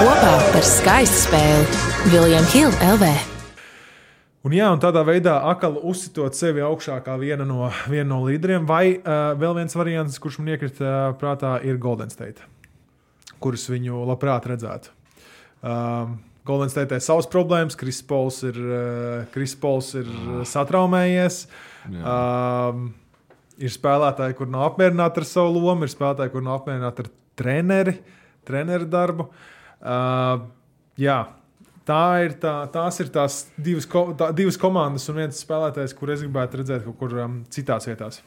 Kopā 0.00 0.34
par 0.50 0.66
skaistu 0.66 1.22
spēli 1.28 2.10
Viljams 2.10 2.50
Hilde 2.56 2.90
LV. 2.96 3.14
Un, 4.48 4.58
jā, 4.58 4.72
un 4.74 4.82
tādā 4.82 5.06
veidā 5.06 5.38
atkal 5.46 5.78
uzsitot 5.78 6.34
sevi 6.34 6.66
augšā 6.66 6.98
kā 7.06 7.14
viena 7.22 7.46
no, 7.46 7.70
viena 7.86 8.10
no 8.10 8.24
līderiem. 8.26 8.66
Vai 8.66 8.96
uh, 8.96 9.38
vēl 9.38 9.54
viens 9.62 9.78
variants, 9.78 10.18
kurš 10.18 10.42
man 10.42 10.56
iekrita 10.56 10.82
uh, 10.88 11.18
prātā, 11.20 11.60
ir 11.62 11.78
Golden 11.78 12.10
State, 12.10 12.42
kurus 13.38 13.70
viņu 13.70 14.02
labprāt 14.10 14.50
redzētu. 14.50 14.90
Um, 15.62 16.18
Golden 16.48 16.72
State 16.72 16.96
ir 16.96 17.04
savas 17.04 17.28
problēmas, 17.30 17.76
Kris 17.78 18.00
Pols 18.08 18.40
ir, 18.48 18.56
uh, 18.56 19.26
Chris 19.34 19.54
Pauls 19.58 19.92
ir 20.00 20.08
uh, 20.08 20.40
satraumējies. 20.48 21.42
Um, 21.88 22.88
ir 23.58 23.72
spēlētāji, 23.74 24.36
kur 24.38 24.50
nav 24.50 24.70
apmierināti 24.70 25.22
ar 25.22 25.28
savu 25.28 25.58
lomu, 25.58 25.86
ir 25.86 25.92
spēlētāji, 25.92 26.32
kur 26.34 26.44
nav 26.46 26.62
apmierināti 26.62 27.04
ar 27.04 27.10
treneri, 27.38 27.96
treneru 28.48 28.88
darbu. 28.90 29.28
Uh, 29.78 30.46
jā, 31.00 31.20
tā 31.88 32.02
ir 32.24 32.38
tā, 32.42 32.54
tās 32.74 33.00
ir 33.02 33.12
tās 33.14 33.42
divas, 33.56 33.88
ko, 33.90 34.08
tā, 34.18 34.30
divas 34.36 34.58
komandas 34.60 35.08
un 35.10 35.20
viens 35.22 35.44
spēlētājs, 35.44 35.96
kur 35.98 36.12
es 36.14 36.24
gribētu 36.24 36.62
redzēt 36.62 36.84
kaut 36.86 36.98
kur 37.02 37.16
um, 37.24 37.40
citās 37.52 37.88
vietās. 37.90 38.22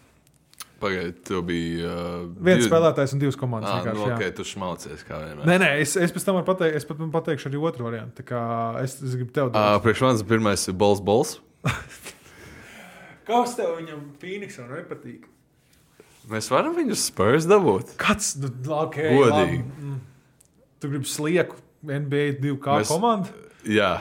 Pagaidiet, 0.81 1.19
tev 1.27 1.43
bija. 1.45 1.91
Uh, 1.93 2.23
Viens 2.41 2.63
divi- 2.63 2.69
spēlētājs 2.71 3.11
un 3.15 3.21
divas 3.21 3.37
komandas. 3.37 3.69
Ah, 3.69 3.83
nu, 3.85 3.91
vienkārši, 3.91 4.07
jā. 4.09 4.15
ok, 4.31 4.35
tu 4.39 4.45
šmalcies 4.49 5.03
kā 5.05 5.19
vienmēr. 5.21 5.45
Nē, 5.51 5.57
nē, 5.61 5.69
es, 5.83 5.93
es 6.01 6.13
pēc 6.15 6.25
tam 6.25 6.39
varu 6.39 6.47
pateikt, 6.49 6.79
es 6.81 6.87
pat 6.89 7.03
pateikšu 7.13 7.51
arī 7.51 7.61
otru 7.69 7.85
variantu. 7.85 8.17
Tā 8.21 8.25
kā 8.31 8.41
Es, 8.81 8.97
es 9.05 9.13
gribu 9.19 9.31
tev 9.35 9.51
Uh, 9.53 9.75
priekš 9.83 10.01
manis 10.07 10.23
pirmais 10.25 10.63
ir 10.71 10.77
Bols 10.81 11.03
Bols. 11.05 11.35
Kas 13.29 13.53
tev 13.57 13.75
viņam 13.77 14.01
Phoenixam 14.21 14.71
nepatīk? 14.73 15.27
Mēs 16.31 16.49
varam 16.53 16.73
viņu 16.77 16.95
spērs 16.97 17.45
dabūt. 17.49 17.93
Kāds 18.01 18.33
nu, 18.41 18.49
okay, 18.81 19.13
Godīgi. 19.13 19.31
labi, 19.31 19.61
mm. 19.61 19.99
Tu 20.81 20.89
gribi 20.91 21.09
slieku 21.09 21.57
NBA 21.85 22.37
2K 22.41 22.65
Mēs- 22.65 22.83
Mēs... 22.83 22.91
komandu? 22.91 23.33
Jā. 23.69 23.93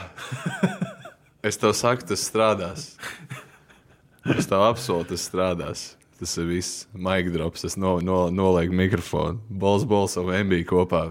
Es 1.45 1.57
tev 1.61 1.73
saku, 1.77 2.05
tas 2.09 2.21
strādās. 2.25 2.87
Es 4.37 4.45
tev 4.49 4.61
apsolu, 4.67 5.05
tas 5.09 5.23
strādās. 5.25 5.85
Tas 6.21 6.35
ir 6.37 6.45
viss. 6.51 6.83
Maigi 6.93 7.31
drops, 7.33 7.63
es 7.65 7.73
no, 7.81 7.95
no, 8.05 8.27
nolieku 8.29 8.75
mikrofonu. 8.77 9.39
Bols, 9.49 9.81
bols 9.89 10.13
un 10.21 10.29
MB 10.43 10.59
kopā. 10.69 11.07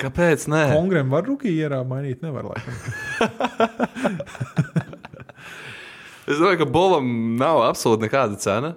Kāpēc? 0.00 0.46
Nē, 0.48 0.62
Kongrem 0.72 1.10
var 1.12 1.26
rūkī 1.28 1.52
ierā 1.60 1.82
mainīt, 1.84 2.22
nevar 2.24 2.46
laikam. 2.48 2.72
es 6.24 6.38
domāju, 6.40 6.62
ka 6.62 6.68
Bolam 6.72 7.10
nav 7.40 7.60
absolūti 7.66 8.06
nekāda 8.06 8.38
cena. 8.40 8.72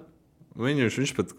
Viņš, 0.59 0.97
viņš 0.99 1.13
pat 1.17 1.31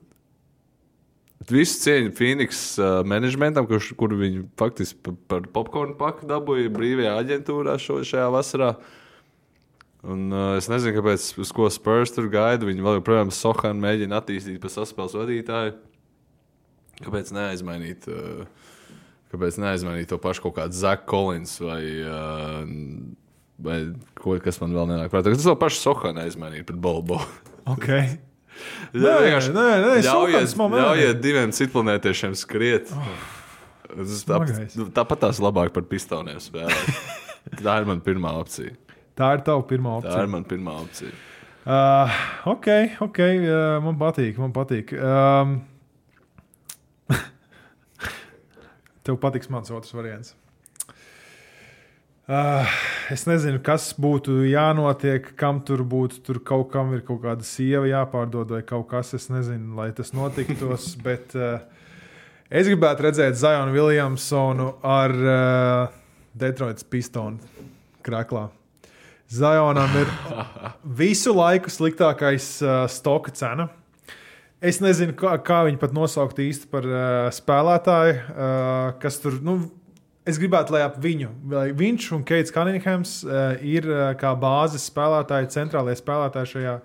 visu 1.53 1.77
cieņu 1.85 2.15
Phoenix 2.17 2.63
uh, 2.81 3.03
managementam, 3.07 3.67
kurš, 3.69 3.93
kur 4.01 4.15
viņi 4.17 4.47
faktiski 4.59 4.97
pa- 5.05 5.17
par 5.35 5.45
popkornu 5.55 5.99
paku 6.01 6.27
dabūja 6.31 6.73
brīvajā 6.73 7.13
aģentūrā 7.21 7.77
šo, 7.83 8.01
šajā 8.07 8.31
vasarā. 8.33 8.71
Un, 10.05 10.29
uh, 10.35 10.55
es 10.59 10.69
nezinu, 10.69 10.99
kāpēc, 10.99 11.27
uz 11.41 11.51
ko 11.57 11.71
Spurs 11.73 12.13
tur 12.13 12.29
gaida. 12.33 12.67
Viņi 12.69 12.85
vēl 12.85 12.99
joprojām 12.99 13.33
Sohānu 13.33 13.81
mēģina 13.81 14.21
attīstīt 14.21 14.61
par 14.61 14.73
saspēles 14.75 15.17
vadītāju. 15.17 15.77
Kāpēc 17.01 17.33
neaizmainīt, 17.35 18.09
uh, 18.13 18.45
kāpēc 19.33 19.59
neaizmainīt 19.63 20.13
to 20.13 20.21
pašu 20.21 20.45
kaut 20.47 20.59
kādu 20.61 20.77
Zaku 20.77 21.09
Collins 21.11 21.57
vai, 21.63 21.81
uh, 22.05 22.61
vai 23.65 23.79
ko, 24.21 24.37
kas 24.45 24.61
man 24.61 24.77
vēl 24.77 24.93
nenāk 24.93 25.15
prātā. 25.15 25.33
Tas 25.33 25.49
vēl 25.49 25.59
pašu 25.63 25.81
Sohānu 25.87 26.25
aizmainīt 26.27 26.69
pret 26.69 26.81
Bolbo. 26.81 27.23
Okay. 27.65 28.19
Nē, 28.93 29.15
nē, 29.25 29.63
nē, 29.81 29.95
ļaujiet, 30.05 30.53
ļaujiet 30.53 31.21
diviem 31.25 31.53
citplanētiešiem 31.57 32.37
skriet. 32.39 32.93
Tā, 32.93 34.05
smagais. 34.21 34.77
tāpat 34.95 35.25
tās 35.27 35.41
labāk 35.43 35.73
par 35.75 35.87
pistoniem 35.89 36.41
spēlēt. 36.43 36.93
Tā 37.65 37.81
ir 37.81 37.89
mana 37.89 38.05
pirmā 38.05 38.35
opcija. 38.41 38.77
Tā 39.15 39.31
ir 39.37 39.45
tava 39.47 39.63
pirmā 39.71 39.95
Tā 40.01 40.09
opcija. 40.09 40.23
ir 40.27 40.33
mana 40.33 40.51
pirmā 40.51 40.75
opcija. 40.83 41.15
Uh, 41.65 42.17
ok, 42.51 42.67
ok, 43.07 43.21
uh, 43.25 43.83
man 43.85 43.99
patīk. 44.01 44.39
Man 44.43 44.53
patīk. 44.53 44.91
Um, 44.99 45.63
tev 49.07 49.21
patiks 49.23 49.49
mans 49.53 49.71
otrs 49.73 49.95
variants. 49.97 50.35
Uh, 52.25 52.65
es 53.13 53.27
nezinu, 53.29 53.59
kas 53.65 53.91
būtu 54.01 54.43
jānotiek, 54.49 55.27
kam 55.41 55.61
tur 55.65 55.85
būtu. 55.89 56.23
Tur 56.25 56.41
kaut 56.45 56.71
kam 56.73 56.95
ir 56.97 57.05
kaut 57.05 57.23
kāda 57.23 57.45
sieva 57.45 57.87
jāpārdod, 57.91 58.57
vai 58.57 58.63
kaut 58.65 58.89
kas, 58.91 59.13
es 59.17 59.31
nezinu, 59.33 59.77
lai 59.79 59.91
tas 59.97 60.13
notiktos. 60.17 60.91
bet 61.07 61.37
uh, 61.39 61.61
es 62.49 62.67
gribētu 62.67 63.07
redzēt 63.09 63.39
Zionu 63.41 63.77
Williamsonu 63.77 64.73
ar 64.83 65.17
uh, 65.21 65.97
Detroitas 66.35 66.85
pistonu 66.89 67.39
krāklā. 68.05 68.49
Zionam 69.33 69.95
ir 69.97 70.11
visu 70.85 71.33
laiku 71.35 71.73
sliktākais 71.73 72.59
uh, 72.63 72.85
stoka 72.91 73.33
cena. 73.35 73.71
Es 74.65 74.79
nezinu, 74.81 75.13
kā, 75.17 75.35
kā 75.45 75.63
viņi 75.67 75.81
pat 75.81 75.95
nosaukt 75.97 76.39
īsti 76.41 76.69
par 76.73 76.87
uh, 76.89 77.31
spēlētāju, 77.35 78.15
uh, 78.21 78.93
kas 79.03 79.19
tur. 79.21 79.41
Nu, 79.45 79.59
es 80.29 80.39
gribētu, 80.41 80.77
lai 80.77 80.85
ap 80.87 80.97
viņu, 81.03 81.33
lai 81.53 81.67
viņš 81.77 82.07
un 82.17 82.23
Keits 82.29 82.55
Kaninghams 82.55 83.19
uh, 83.27 83.57
ir 83.61 83.89
uh, 83.91 84.07
kā 84.21 84.33
bāzes 84.41 84.87
spēlētāji, 84.89 85.53
centrālie 85.57 85.97
spēlētāji 85.99 86.53
šajā, 86.55 86.79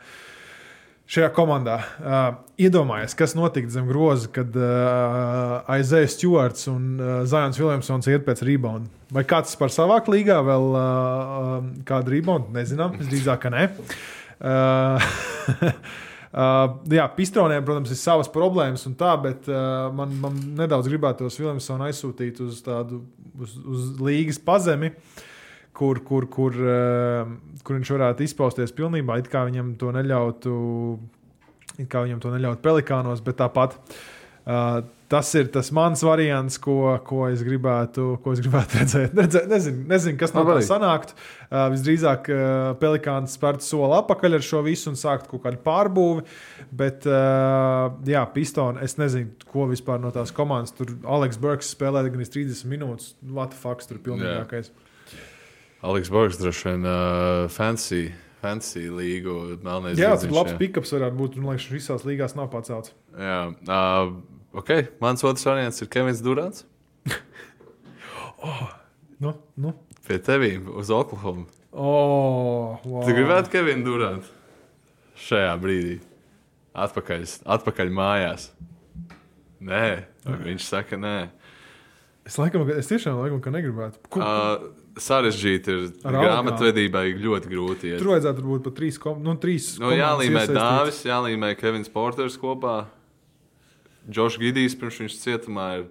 šajā 1.09 1.29
komandā. 1.33 1.79
Uh, 1.99 2.27
iedomājieties, 2.61 3.15
kas 3.17 3.33
notika 3.37 3.71
zem 3.73 3.87
groza, 3.89 4.29
kad 4.33 4.53
uh, 4.57 5.55
Aizējas 5.73 6.17
Stewarts 6.17 6.69
un 6.69 6.99
uh, 6.99 7.13
Zions 7.29 7.57
Williamsons 7.61 8.09
iet 8.11 8.27
pēc 8.27 8.43
rebounda. 8.45 8.91
Vai 9.13 9.25
kāds 9.29 9.55
par 9.57 9.73
savāku 9.73 10.13
līgā 10.13 10.37
vēl 10.45 10.69
uh, 10.69 10.83
uh, 10.83 11.57
kādu 11.89 12.13
reboundu? 12.13 12.53
Nezinām, 12.53 12.93
visdrīzāk, 12.99 13.41
ka 13.47 13.53
ne. 13.55 13.65
Uh, 14.39 15.09
Uh, 16.29 16.75
jā, 16.93 17.07
pistroniem, 17.17 17.63
protams, 17.65 17.89
ir 17.89 17.97
savas 17.97 18.27
problēmas, 18.29 18.83
un 18.85 18.93
tā, 18.93 19.15
bet 19.17 19.47
uh, 19.49 19.87
man, 19.97 20.11
man 20.21 20.35
nedaudz 20.59 20.85
gribētos 20.85 21.39
Vilniusonu 21.41 21.87
aizsūtīt 21.87 22.37
uz 22.45 22.59
tādu 22.61 22.99
uz, 23.41 23.55
uz 23.57 23.87
līgas 23.97 24.37
pazemi, 24.37 24.91
kur, 25.79 26.03
kur, 26.05 26.27
kur, 26.31 26.59
uh, 26.59 27.33
kur 27.63 27.79
viņš 27.79 27.95
varētu 27.95 28.27
izpausties 28.27 28.75
pilnībā. 28.75 29.19
It 29.21 29.31
kā 29.31 29.45
viņam 29.47 29.73
to 29.79 29.93
neļautu, 29.95 30.53
it 31.79 31.89
kā 31.91 32.03
viņam 32.07 32.23
to 32.23 32.35
neļautu 32.35 32.65
pelikānos, 32.65 33.23
bet 33.25 33.39
tāpat. 33.39 33.77
Uh, 34.49 34.81
tas 35.09 35.29
ir 35.37 35.49
tas 35.53 35.71
mans 35.73 36.01
variants, 36.05 36.57
ko, 36.61 36.93
ko, 37.05 37.23
es, 37.29 37.41
gribētu, 37.45 38.11
ko 38.23 38.33
es 38.35 38.41
gribētu 38.43 38.77
redzēt. 38.79 39.15
Redzē, 39.17 39.43
nezinu, 39.49 39.83
nezinu, 39.89 40.17
kas 40.21 40.33
no 40.35 40.43
tā 40.45 40.55
Labi. 40.55 40.65
sanāktu. 40.67 41.15
Uh, 41.49 41.65
visdrīzāk 41.73 42.29
uh, 42.33 42.41
Pelikāns 42.81 43.37
spērtu 43.37 43.65
soli 43.65 43.97
atpakaļ 43.99 44.37
ar 44.39 44.45
šo 44.45 44.61
visu 44.65 44.91
un 44.91 44.99
sāktu 44.99 45.31
kaut 45.33 45.45
kādu 45.47 45.61
pārbūvi. 45.65 46.25
Bet, 46.81 47.07
uh, 47.09 47.89
jā, 48.09 48.21
pistoni, 48.35 48.83
es 48.85 48.99
nezinu, 49.01 49.33
ko 49.49 49.69
vispār 49.71 50.01
no 50.03 50.13
tās 50.15 50.33
komandas. 50.35 50.75
Tur 50.77 50.93
Aleks 51.17 51.41
Burks 51.41 51.73
spēlēja 51.75 52.13
gan 52.13 52.25
30 52.25 52.69
minūtes. 52.69 53.15
What 53.25 53.55
the 53.55 53.61
fuck, 53.61 53.85
tur 53.85 53.97
ir 53.97 54.05
pilnīgākais. 54.05 54.73
Aleks 55.85 56.09
Borgs 56.11 56.39
droši 56.41 56.65
vien 56.67 56.87
uh, 56.87 57.45
fancy, 57.53 58.09
fantasy 58.43 58.87
līgu. 58.91 59.35
Melnais 59.63 59.95
Jā, 59.99 60.11
zirdziņš, 60.15 60.27
tur 60.27 60.35
labs 60.35 60.57
pikaps 60.59 60.91
varētu 60.97 61.19
būt. 61.21 61.37
Man 61.39 61.55
liekas, 61.55 61.69
visās 61.71 62.03
līgās 62.07 62.35
nav 62.35 62.49
pacelts. 62.51 62.91
Jā, 63.15 63.39
uh, 63.69 64.11
ok. 64.59 64.73
Mans 65.03 65.23
otrs 65.23 65.47
variants 65.47 65.79
ir 65.85 65.91
Kevins 65.91 66.23
Durants. 66.25 66.65
Nu, 69.19 69.33
nu. 69.59 69.73
Pie 70.07 70.15
tevīm 70.23 70.69
uz 70.79 70.87
Oklahoma. 70.95 71.43
Oh, 71.75 72.79
wow. 72.87 73.01
Tu 73.03 73.11
gribētu 73.17 73.51
Kevinu 73.51 73.83
Durantu 73.83 74.29
šajā 75.19 75.51
brīdī? 75.59 75.97
Atpakaļ, 76.79 77.25
atpakaļ 77.57 77.91
mājās. 77.93 78.45
Nē, 79.59 79.83
viņš 80.23 80.63
saka, 80.69 80.95
nē. 80.95 81.17
Es, 82.23 82.37
laikam, 82.39 82.63
es 82.71 82.87
tiešām 82.87 83.19
laikam, 83.19 83.41
ka 83.43 83.51
negribētu. 83.51 83.99
Ko, 84.07 84.23
Uh, 84.23 84.69
sarežģīti 85.03 85.73
ir. 85.75 85.83
Grāmatvedībai 86.03 87.03
ļoti 87.19 87.51
grūti. 87.51 87.91
iet. 87.91 88.01
tur 88.01 88.13
vajadzētu 88.13 88.45
būt 88.45 88.63
pat 88.67 88.77
trīs, 88.79 88.99
kom, 89.01 89.19
nu, 89.25 89.35
trīs 89.41 89.73
Nu, 89.77 89.89
komandas 89.89 90.01
jālīmē. 90.03 90.45
Dāvis, 90.55 91.01
jālīmē 91.07 91.51
Kevins 91.59 91.91
Porters 91.93 92.37
kopā. 92.39 92.77
Džošs 94.09 94.39
Gidijs 94.41 94.77
pirms 94.79 95.01
viņš 95.03 95.19
cietumā 95.21 95.67
ir. 95.81 95.85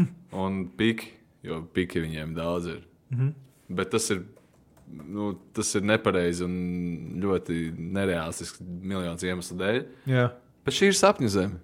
Un 0.44 0.64
Piki, 0.78 1.14
jo 1.46 1.62
Piki 1.74 2.02
viņiem 2.04 2.34
daudz 2.36 2.70
ir. 2.76 2.84
Mm. 3.10 3.18
-hmm. 3.18 3.32
Bet 3.80 3.90
tas 3.96 4.10
ir. 4.10 4.24
Nu, 4.90 5.36
tas 5.54 5.68
ir 5.78 5.84
nepareizi 5.86 6.42
un 6.42 6.54
ļoti 7.22 7.70
nereālistisks 7.78 8.58
miljonus 8.60 9.22
iemeslu 9.22 9.54
dēļ. 9.60 9.84
Jā. 10.10 10.24
Bet 10.66 10.74
šī 10.74 10.88
ir 10.90 10.96
sapņu 10.98 11.28
zeme. 11.30 11.60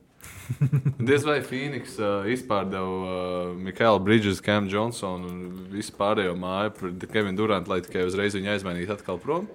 Diez 1.08 1.24
vai 1.26 1.40
Phoenix 1.44 1.96
uh, 1.98 2.26
izpārdeva 2.30 2.86
uh, 2.86 3.52
Mikālu 3.58 4.00
Bridges, 4.04 4.40
Cam 4.44 4.68
Johnsonu 4.70 5.30
un 5.30 5.38
visu 5.72 5.94
pārējo 5.96 6.36
māju 6.38 6.74
par 6.78 6.92
Kevinu 7.12 7.38
Durantu, 7.38 7.72
lai 7.72 7.80
tikai 7.84 8.06
uzreiz 8.06 8.36
viņu 8.36 8.52
aizmainītu 8.54 8.94
atkal 8.94 9.20
prom. 9.22 9.48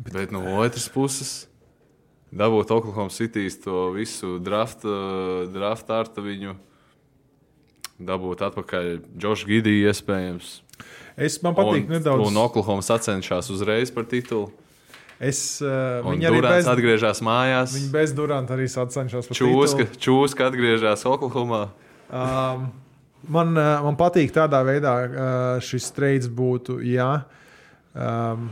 Bet, 0.00 0.14
Bet 0.16 0.34
no 0.34 0.42
otras 0.60 0.88
puses, 0.92 1.32
dabūt 2.32 2.72
Oklahoma 2.72 3.12
City's 3.12 3.58
to 3.64 3.90
visu 3.96 4.38
draft, 4.42 4.86
uh, 4.88 5.46
draft 5.52 5.90
artu 5.92 6.24
viņu, 6.24 6.56
dabūt 8.00 8.44
atpakaļ 8.48 8.92
Džošu 9.16 9.50
Gidiju 9.50 9.90
iespējams. 9.90 10.58
Es 11.20 11.40
man 11.44 11.56
patīk 11.56 11.84
un, 11.88 11.96
nedaudz. 11.98 12.28
Un 12.28 12.40
Oklahoma 12.40 12.84
sacenšas 12.84 13.50
uzreiz 13.52 13.92
par 13.92 14.06
titulu. 14.08 14.48
Es, 15.20 15.60
uh, 15.60 16.00
Un 16.00 16.14
viņi 16.16 16.28
arī 16.30 16.38
bez, 16.46 16.68
atgriežas 16.72 17.18
mājās. 17.20 17.74
viņi 17.76 17.90
bez 17.92 18.14
Duranta 18.16 18.54
arī 18.56 18.64
sacenšas 18.72 19.26
par 19.28 19.36
Čūska, 19.36 19.84
titulu. 19.84 20.00
čūska 20.00 20.46
atgriežas 20.48 21.04
Oklahomā. 21.04 21.66
Um, 22.08 22.70
man, 23.28 23.52
uh, 23.52 23.82
man 23.84 23.98
patīk 24.00 24.32
tādā 24.32 24.62
veidā, 24.64 24.94
uh, 25.04 25.60
šis 25.60 25.90
streids 25.92 26.30
būtu. 26.32 26.78
Jā. 26.88 27.26
Um, 27.92 28.48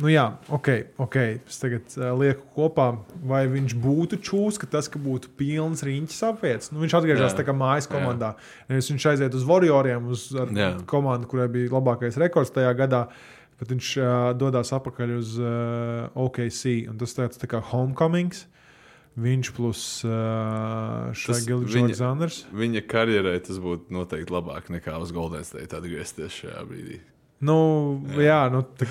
nu 0.00 0.08
jā, 0.08 0.24
ok, 0.48 0.70
ok. 1.04 1.16
Es 1.50 1.60
tagad 1.60 1.84
uh, 1.98 2.14
lieku 2.16 2.48
kopā, 2.56 2.86
vai 3.28 3.42
viņš 3.52 3.74
būtu 3.84 4.20
čūska, 4.24 4.70
tas, 4.72 4.88
ka 4.88 4.96
būtu 5.02 5.28
pilns 5.36 5.84
riņķis 5.84 6.22
apvietas. 6.30 6.72
Nu, 6.72 6.80
viņš 6.80 6.96
atgriežas 6.96 7.34
Jā. 7.34 7.42
tā 7.42 7.44
kā 7.44 7.52
mājas 7.52 7.90
komandā. 7.90 8.32
Nevis 8.72 8.88
viņš 8.88 9.06
aiziet 9.12 9.36
uz 9.36 9.44
Warrioriem, 9.44 10.08
uz 10.16 10.30
Jā. 10.32 10.72
komandu, 10.88 11.28
kurai 11.28 11.50
bija 11.52 11.74
labākais 11.76 12.16
rekords 12.24 12.56
tajā 12.56 12.72
gadā. 12.78 13.04
Bet 13.60 13.68
viņš 13.74 13.88
uh, 14.00 14.08
dodas 14.40 14.72
atpakaļ 14.72 15.10
uz 15.18 15.34
uh, 15.40 16.08
OKC. 16.16 16.88
un 16.88 16.96
Tas 17.00 17.12
tāds 17.16 17.40
tā 17.40 17.48
kā 17.50 17.60
homecomings. 17.72 18.46
Viņš 19.20 19.48
plus 19.56 19.80
uh, 20.06 21.10
Tas 21.10 21.18
Šagils 21.18 21.66
viņa- 21.68 21.90
karjerai 22.88 23.36
tas 23.44 23.58
būtu 23.60 23.90
noteikti 23.92 24.32
labāk 24.32 24.70
nekā 24.72 24.94
uz 25.02 25.10
Golden 25.12 25.44
State 25.44 25.76
atgriezties 25.76 26.40
šajā 26.40 26.62
brīdī. 26.68 27.00
Nu, 27.40 27.56
jā, 28.16 28.24
jā 28.28 28.40
nu, 28.52 28.60
tā 28.76 28.86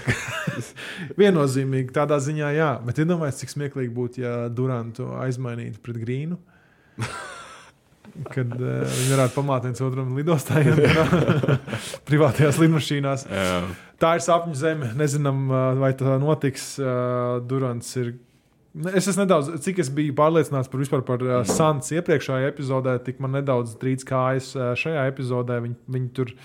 viennozīmīgi 1.21 1.93
tādā 1.95 2.17
ziņā, 2.21 2.49
jā. 2.57 2.69
Bet 2.85 3.01
iedomājieties, 3.01 3.41
cik 3.43 3.53
smieklīgi 3.53 3.93
būtu, 3.93 4.23
ja 4.25 4.35
Durantu 4.49 5.11
aizmainītu 5.21 5.81
pret 5.85 5.99
Grīnu. 6.01 6.37
Kad 8.27 8.55
uh, 8.57 8.81
viņi 8.83 9.13
varētu 9.13 9.35
pamāt 9.37 9.67
viens 9.67 9.81
otram 9.83 10.15
lidostā, 10.17 10.59
jau 10.65 10.75
privātajās 12.09 12.59
lidmašīnās. 12.59 13.25
Jā. 13.29 13.59
Tā 14.01 14.15
ir 14.17 14.23
sapņu 14.25 14.57
zeme. 14.59 14.89
Nezinām, 14.99 15.45
uh, 15.47 15.59
vai 15.79 15.93
tā 15.97 16.17
notiks. 16.21 16.73
Uh, 16.81 17.39
Durants 17.47 17.93
ir. 18.01 18.13
Es 18.93 19.07
esmu 19.09 19.23
nedaudz, 19.23 19.53
cik 19.65 19.81
es 19.81 19.89
biju 19.93 20.13
pārliecināts 20.17 20.69
par, 20.71 20.81
vispār 20.83 21.03
par 21.07 21.23
uh, 21.25 21.39
Sans 21.47 21.93
iepriekšējā 21.95 22.51
epizodē, 22.51 22.97
tik 23.05 23.21
man 23.23 23.33
nedaudz 23.39 23.77
trīc 23.81 24.05
kājas 24.07 24.51
uh, 24.57 24.73
šajā 24.79 25.07
epizodē. 25.13 25.61
Viņi, 25.65 25.79
viņi 25.95 26.13
tur, 26.19 26.35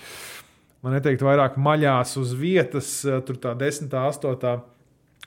man 0.85 0.97
neteikt, 0.97 1.25
vairāk 1.25 1.59
maļās 1.61 2.15
uz 2.21 2.33
vietas, 2.39 2.97
uh, 3.07 3.19
tur 3.25 3.41
tā 3.41 3.53
desmitā, 3.59 4.07
astotā. 4.09 4.59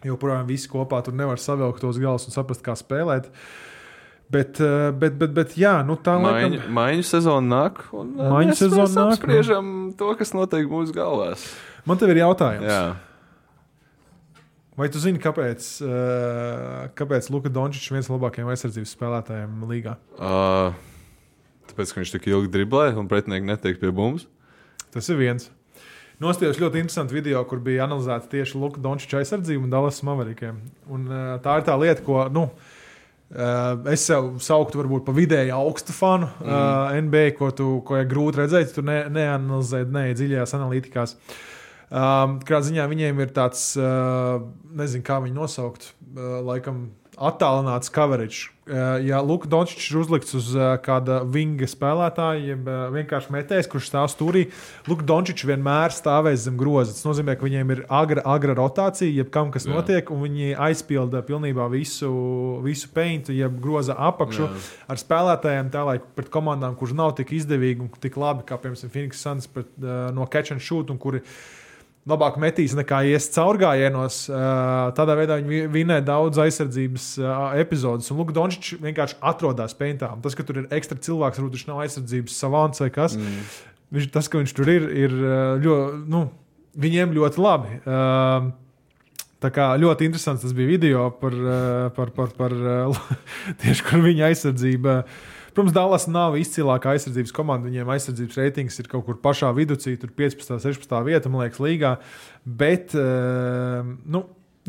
Joprojām 0.07 0.47
viss 0.47 0.71
kopā 0.71 1.01
tur 1.03 1.17
nevar 1.19 1.41
savilkt 1.43 1.83
tos 1.83 1.99
galus 1.99 2.29
un 2.29 2.35
saprast, 2.35 2.63
kā 2.67 2.77
spēlēt. 2.79 3.27
Uh, 3.27 3.68
bet, 4.31 5.17
bet, 5.19 5.33
bet 5.35 5.55
jā, 5.57 5.79
nu 5.87 5.97
tā 5.97 6.19
Maiņu, 6.21 6.59
laikam. 6.59 6.73
maiņu 6.77 7.05
sezona 7.09 7.49
nāk. 7.49 7.83
un, 7.97 8.15
uh, 8.19 8.31
Maiņu 8.35 8.53
mēs- 8.53 8.61
sezona 8.63 8.85
mēs 8.85 8.97
nāk, 8.97 9.09
nu. 9.09 9.17
Apspriežam 9.17 9.71
to, 9.97 10.15
kas 10.21 10.33
notiek 10.37 10.69
mūsu 10.69 10.93
galvās. 10.97 11.47
Man 11.89 11.97
te 11.97 12.05
ir 12.11 12.21
jautājums. 12.21 12.69
Jā. 12.69 12.97
Vai 14.79 14.87
tu 14.95 15.01
zini, 15.03 15.19
kāpēc, 15.19 15.65
uh, 15.83 16.89
kāpēc 16.95 17.31
Luka 17.35 17.51
Dončits 17.51 17.89
ir 17.91 17.97
viens 17.97 18.09
no 18.11 18.19
labākajiem 18.19 18.51
aizsardzības 18.53 18.93
spēlētājiem 18.95 19.65
līgā? 19.67 19.97
Uh, 20.21 20.71
tāpēc, 21.73 21.91
ka 21.95 22.01
viņš 22.03 22.13
tik 22.15 22.29
ilgi 22.31 22.53
driblē 22.55 22.93
un 22.97 23.09
pretinieki 23.11 23.49
netiek 23.49 23.81
pie 23.81 23.91
mums. 23.91 24.29
Tas 24.95 25.09
ir 25.11 25.19
viens. 25.19 25.49
Nostājos 26.23 26.59
ļoti 26.59 26.79
interesantu 26.83 27.15
video, 27.15 27.43
kur 27.47 27.59
bija 27.63 27.87
analizēta 27.89 28.31
tieši 28.31 28.59
Luka 28.59 28.79
Dončits 28.83 29.15
aizsardzība 29.19 29.67
un 29.67 29.71
Dallas 29.71 29.99
Maverikiem. 30.07 30.61
Un, 30.91 31.07
tā 31.43 31.59
ir 31.59 31.67
tā 31.67 31.75
lieta, 31.79 32.03
ko 32.07 32.29
nu, 32.31 32.47
uh, 32.47 32.78
es 33.93 34.07
sev 34.09 34.39
sauktu 34.41 34.81
varbūt 34.81 35.05
par 35.05 35.17
vidēji 35.17 35.53
augstu 35.53 35.93
fanu 35.93 36.31
mm. 36.31 36.49
uh, 36.49 36.95
NBA, 37.05 37.35
ko, 37.37 37.51
tu, 37.53 37.69
ko 37.85 37.99
ir 38.01 38.09
grūti 38.09 38.41
redzēt, 38.41 38.73
tu 38.73 38.85
ne, 38.87 39.03
neanalizē, 39.13 39.83
ne 39.93 40.07
dziļajās 40.17 40.55
analītikās. 40.57 41.17
Um, 41.89 42.39
Kādā 42.45 42.63
ziņā 42.69 42.87
viņiem 42.89 43.21
ir 43.25 43.35
tāds, 43.37 43.71
uh, 43.81 44.41
nezinu, 44.77 45.05
kā 45.05 45.21
viņu 45.25 45.37
nosaukt, 45.37 45.91
uh, 46.15 46.41
laikam, 46.45 46.87
attālināts 47.21 47.91
coverage. 47.93 48.49
Uh, 48.69 48.99
ja 49.01 49.23
Luka 49.25 49.49
Dončits 49.49 49.87
ir 49.89 49.97
uzlikts 49.97 50.35
uz 50.37 50.51
uh, 50.53 50.75
kāda 50.85 51.23
vinga 51.25 51.65
spēlētāja, 51.69 52.43
jeb 52.51 52.67
uh, 52.69 52.91
vienkārši 52.93 53.33
metējs, 53.33 53.69
kurš 53.73 53.87
stāv 53.89 54.11
stūrī, 54.13 54.43
Luka 54.91 55.07
Dončits 55.09 55.47
vienmēr 55.49 55.95
stāvēs 55.95 56.45
zem 56.45 56.59
groza. 56.61 56.93
Tas 56.93 57.07
nozīmē, 57.07 57.39
ka 57.39 57.47
viņiem 57.47 57.73
ir 57.73 57.81
agra, 57.89 58.25
agra 58.29 58.57
rotācija, 58.59 59.09
jeb 59.09 59.31
kam 59.33 59.49
kas 59.55 59.65
Jā. 59.65 59.73
notiek, 59.73 60.13
un 60.13 60.21
viņi 60.27 60.53
aizpilda 60.69 61.23
pilnībā 61.25 61.71
visu, 61.73 62.13
visu 62.67 62.93
peintu, 62.93 63.33
jeb 63.33 63.57
groza 63.65 63.97
apakšu 64.11 64.45
Jā. 64.45 64.51
ar 64.93 65.01
spēlētājiem, 65.01 65.73
tā 65.73 65.87
lai 65.89 65.97
pret 66.03 66.29
komandām, 66.35 66.77
kuras 66.77 66.93
nav 66.99 67.15
tik 67.17 67.33
izdevīgi 67.41 67.87
un 67.87 67.95
tik 67.97 68.21
labi, 68.21 68.45
kā 68.49 68.61
piemēram 68.61 68.93
Phoenix 68.93 69.25
Suns 69.25 69.49
pret, 69.49 69.73
no 69.81 70.29
catch 70.29 70.53
and 70.53 70.61
shoot, 70.61 70.93
un 70.93 71.01
kuri 71.01 71.25
labāk 72.09 72.39
metīs 72.41 72.75
nekā 72.79 73.01
ies 73.11 73.27
caurgājienos. 73.35 74.21
Tādā 74.97 75.17
veidā 75.19 75.41
viņi 75.41 75.49
vi- 75.49 75.67
vinē 75.79 75.99
daudz 76.05 76.39
aizsardzības 76.39 77.09
epizodus. 77.61 78.11
Un 78.11 78.19
Luka 78.21 78.33
Dončits 78.37 78.79
vienkārši 78.81 79.19
atrodas 79.21 79.75
peintā. 79.75 80.13
Tas, 80.23 80.35
ka 80.35 80.43
tur 80.43 80.59
ir 80.63 80.69
ekstra 80.71 80.97
cilvēks, 80.97 81.41
varbūt 81.41 81.59
viņš 81.59 81.67
nav 81.69 81.83
aizsardzības 81.85 82.39
savants 82.39 82.81
vai 82.81 82.91
kas. 82.91 83.17
Mm. 83.17 83.43
Viņš, 83.93 84.11
tas, 84.13 84.29
ka 84.29 84.39
viņš 84.39 84.55
tur 84.55 84.69
ir, 84.69 84.89
ir 84.93 85.11
ļoti, 85.65 86.09
nu, 86.09 86.31
viņiem 86.79 87.13
ļoti 87.17 87.39
labi. 87.41 87.81
Tā 89.39 89.53
kā 89.55 89.69
ļoti 89.79 90.09
interesants 90.09 90.43
tas 90.43 90.53
bija 90.57 90.67
video 90.67 91.11
par, 91.15 91.35
par, 91.95 92.11
par, 92.11 92.33
par 92.35 92.55
uh, 92.59 92.97
tieši 93.63 93.85
kur 93.87 94.03
viņa 94.03 94.33
aizsardzība. 94.33 95.05
Protams, 95.59 95.75
Dallas 95.75 96.05
nav 96.07 96.37
izcilākā 96.39 96.93
aizsardzības 96.95 97.33
komanda. 97.35 97.67
Viņiem 97.67 97.89
aizsardzības 97.91 98.37
reitings 98.39 98.79
ir 98.79 98.87
kaut 98.93 99.03
kur 99.09 99.17
pašā 99.19 99.49
vidū, 99.57 99.75
tur 99.75 100.13
15, 100.15 100.61
16 100.63 101.03
vieta, 101.09 101.33
man 101.33 101.43
liekas, 101.43 101.59
līgā. 101.59 101.97
Bet, 102.47 102.95
uh, 102.95 103.83
nu, 104.07 104.21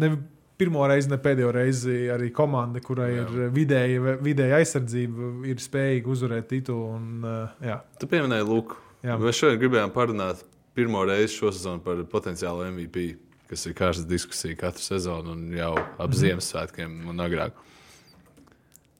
ne 0.01 0.09
pirmo 0.57 0.87
reizi, 0.89 1.11
ne 1.11 1.19
pēdējo 1.21 1.53
reizi 1.55 1.99
arī 2.09 2.31
komanda, 2.35 2.81
kurai 2.81 3.11
Jā. 3.13 3.27
ir 3.27 3.53
vidēja, 3.53 4.17
vidēja 4.25 4.57
aizsardzība, 4.63 5.29
ir 5.53 5.61
spējīga 5.61 6.09
uzvarēt 6.15 6.49
titulu. 6.55 6.89
Un, 6.97 7.07
uh, 7.21 7.53
jā, 7.69 7.77
Tu 8.01 8.09
pieminēji 8.09 8.49
Luku. 8.49 8.81
Jā. 9.05 9.15
Mēs 9.21 9.39
šodien 9.39 9.61
gribējām 9.61 9.93
parunāt 9.95 10.41
pirmo 10.75 11.05
reizi 11.07 11.37
šo 11.37 11.53
sezonu 11.53 11.85
par 11.85 12.01
potenciālu 12.11 12.65
MVP, 12.73 13.11
kas 13.53 13.69
ir 13.69 13.77
kārtas 13.77 14.09
diskusija 14.09 14.57
katru 14.57 14.83
sezonu 14.89 15.37
un 15.37 15.45
jau 15.53 15.75
ap 15.77 16.09
Mhm. 16.09 16.17
Ziemassvētkiem 16.25 17.01
un 17.13 17.27
agrāk. 17.29 17.53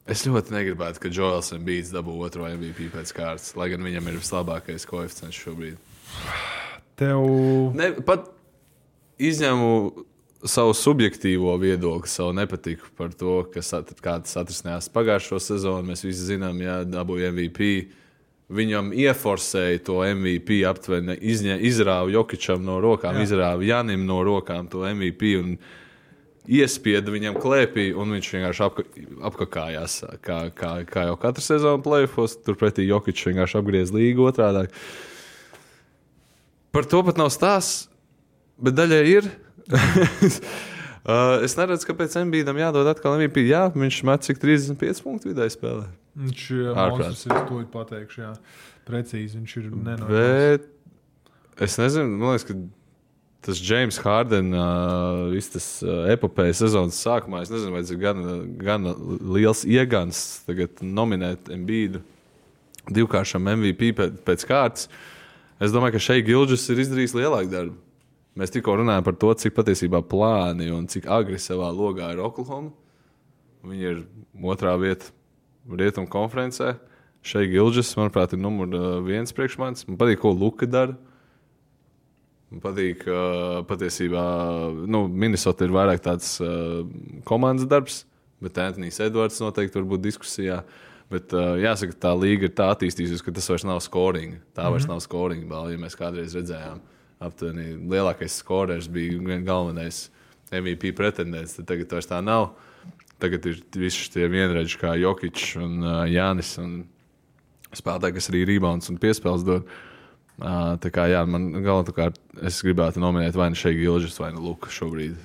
Es 0.10 0.24
ļoti 0.26 0.54
negribētu, 0.56 1.00
ka 1.04 1.12
Joels 1.14 1.52
Embiids 1.54 1.92
dabū 1.94 2.16
otro 2.26 2.48
MVP 2.50 2.88
pēc 2.94 3.12
kārtas, 3.14 3.52
lai 3.60 3.68
gan 3.70 3.84
viņam 3.86 4.08
ir 4.10 4.18
vislabākais 4.18 4.88
koeficients 4.90 5.38
šobrīd. 5.38 5.78
tev. 7.00 7.22
Ne, 7.78 7.92
pat 8.04 8.26
izņemu 9.20 10.06
savu 10.50 10.74
subjektīvo 10.74 11.54
viedokli, 11.60 12.08
savu 12.10 12.34
nepatiku 12.34 12.90
par 12.98 13.14
to, 13.14 13.44
kas 13.54 13.74
at, 13.76 13.92
kā 14.02 14.18
tas 14.24 14.38
atrisinājās 14.40 14.90
pagājušo 14.96 15.40
sezonu. 15.44 15.86
Mēs 15.92 16.04
visi 16.08 16.26
zinām, 16.34 16.60
ja 16.64 16.82
dabūja 16.88 17.32
MVP. 17.36 17.70
Viņam 18.50 18.90
ieforsēja 18.98 19.84
to 19.86 20.00
MVP 20.08 20.64
aptuveni, 20.66 21.20
izņē- 21.22 21.60
izrāva 21.70 22.10
Jokičam 22.10 22.64
no 22.66 22.80
rokām, 22.82 23.20
Jā. 23.20 23.28
Izrāva 23.28 23.62
Janim 23.68 24.08
no 24.10 24.24
rokām 24.26 24.66
to 24.72 24.82
MVP 24.90 25.36
un 25.38 25.58
iespieda 26.50 27.14
viņam 27.14 27.38
klēpī, 27.42 27.90
un 27.94 28.16
viņš 28.16 28.32
vienkārši 28.36 28.64
apka, 28.66 28.86
apkakājās. 29.30 30.00
Kā, 30.26 30.40
kā, 30.56 30.72
kā 30.90 31.06
jau 31.10 31.20
katru 31.22 31.46
sezonu 31.46 31.84
plēfos, 31.86 32.40
turpretī 32.46 32.88
Jokičs 32.88 33.30
vienkārši 33.30 33.60
apgriez 33.62 33.94
līgu 33.96 34.26
otrādi. 34.32 34.66
Par 36.74 36.90
to 36.90 37.04
pat 37.06 37.22
nav 37.22 37.32
stāsts, 37.34 37.88
bet 38.62 38.78
daļai 38.80 39.06
ir. 39.18 39.32
Uh, 41.10 41.40
es 41.42 41.56
neredzu, 41.58 41.88
kāpēc 41.88 42.14
Mbīdam 42.28 42.58
jādod 42.60 42.86
atkal 42.92 43.16
MVP. 43.16 43.46
Jā, 43.48 43.64
viņš 43.74 44.00
met 44.06 44.26
cik 44.28 44.42
35 44.44 45.00
punktu 45.02 45.32
vidēji 45.32 45.56
spēlē. 45.56 45.88
Viņš 46.20 46.44
ir 46.54 46.68
monstrs, 46.76 47.24
es 47.24 47.46
to 47.48 47.62
pateikšu. 47.74 48.20
Jā. 48.22 48.34
Precīzi, 48.86 49.40
viņš 49.40 49.56
ir 49.62 49.70
nenormāls. 49.72 50.68
Bet 51.56 51.64
es 51.66 51.78
nezinu, 51.80 52.20
man 52.20 52.36
liekas, 52.36 52.46
ka 52.50 52.58
tas 53.46 53.60
James 53.64 53.98
Hardens, 54.04 54.56
uh, 54.56 55.30
viss 55.34 55.54
tas 55.54 55.68
epopējas 56.12 56.64
sezonas 56.66 57.00
sākumā, 57.00 57.44
es 57.46 57.52
nezinu, 57.54 57.74
vai 57.76 57.84
tas 57.86 57.94
ir 57.96 58.02
gan, 58.02 58.24
gan 58.60 58.90
liels 59.36 59.66
iegans 59.68 60.24
tagad 60.48 60.82
nominēt 60.84 61.52
Mbīdu 61.56 62.04
divkāršam 62.94 63.48
MVP 63.56 63.94
pēc, 63.98 64.18
pēc 64.26 64.46
kārtas. 64.50 64.90
Es 65.60 65.74
domāju, 65.76 65.98
ka 65.98 66.04
šeit 66.04 66.26
Gilžas 66.28 66.66
ir 66.72 66.82
izdarījis 66.84 67.16
lielāku 67.18 67.52
darbu. 67.52 67.78
Mēs 68.40 68.54
tikko 68.54 68.78
runājām 68.80 69.04
par 69.04 69.18
to, 69.20 69.34
cik 69.42 69.56
patiesībā 69.58 70.00
plāni 70.08 70.70
un 70.72 70.86
cik 70.88 71.10
agri 71.12 71.40
savā 71.42 71.72
logā 71.76 72.14
ir 72.14 72.22
Oklahoma. 72.24 72.72
Viņi 73.68 73.90
ir 73.90 73.98
otrā 74.48 74.78
vieta 74.80 75.10
rietumu 75.68 76.08
konferencē. 76.12 76.78
Šeit 77.26 77.50
Gilžas, 77.52 77.92
manuprāt, 78.00 78.32
ir 78.32 78.40
numur 78.40 78.72
uh, 78.72 78.86
viens 79.04 79.36
priekšmans. 79.36 79.84
Man 79.90 80.00
patīk, 80.00 80.22
ko 80.24 80.32
Luka 80.32 80.70
dara. 80.70 80.96
Patīk, 82.50 83.04
ka 83.06 83.62
patiesībā 83.70 84.22
nu, 84.90 85.04
Minnesota 85.06 85.68
ir 85.68 85.74
vairāk 85.74 86.02
tāds 86.02 86.32
uh, 86.42 86.82
komandas 87.30 87.68
darbs, 87.70 88.00
bet 88.42 88.58
Antonius 88.58 88.98
Edvards 89.06 89.38
noteikti 89.44 89.78
var 89.78 89.86
būt 89.92 90.08
diskusijā. 90.08 90.64
Bet 91.14 91.34
uh, 91.38 91.54
jāsaka, 91.62 91.94
tā 91.94 92.14
līga 92.18 92.48
ir 92.48 92.56
tā 92.58 92.72
attīstījusies, 92.74 93.22
ka 93.26 93.34
tas 93.34 93.50
vairs 93.52 93.66
nav 93.70 93.84
scoring. 93.86 94.40
Tā 94.58 94.66
vairs 94.66 94.88
mm 94.88 94.90
-hmm. 94.90 94.94
nav 94.98 95.06
scoring 95.06 95.46
balva, 95.50 95.72
ja 95.72 95.78
mēs 95.78 95.98
kādreiz 95.98 96.34
redzējām. 96.38 96.82
Aptuveni 97.20 97.78
lielākais 97.90 98.42
skorers 98.42 98.88
bija 98.88 99.40
galvenais 99.46 100.10
MVP 100.52 100.96
pretendents. 100.96 101.54
tad 101.54 101.68
Tagad 101.68 101.92
vairs 101.92 102.08
tā 102.08 102.22
nav. 102.24 102.50
Tagad 103.20 103.46
ir 103.46 103.62
visi 103.76 104.10
šie 104.10 104.28
vienreidži 104.28 104.78
kā 104.78 104.96
Jokic 104.98 105.56
un 105.58 105.84
uh, 105.84 106.06
Jānis. 106.10 106.58
Un 106.58 106.86
spēlētāji, 107.74 108.14
kas 108.14 108.30
arī 108.30 108.46
rebounds 108.46 108.90
un 108.90 108.98
piespēles 108.98 109.46
dod. 109.46 109.62
Uh, 109.62 109.89
tā 110.40 110.92
kā 110.94 111.10
jā, 111.12 111.26
man 111.28 111.52
galvenokārt 111.66 112.20
es 112.48 112.62
gribētu 112.66 113.02
nominēt 113.04 113.38
vai 113.38 113.50
nu 113.52 113.60
šeit 113.60 113.78
Gilžas 113.80 114.20
vai 114.22 114.32
nu 114.36 114.44
Luku 114.46 114.72
šobrīd. 114.74 115.18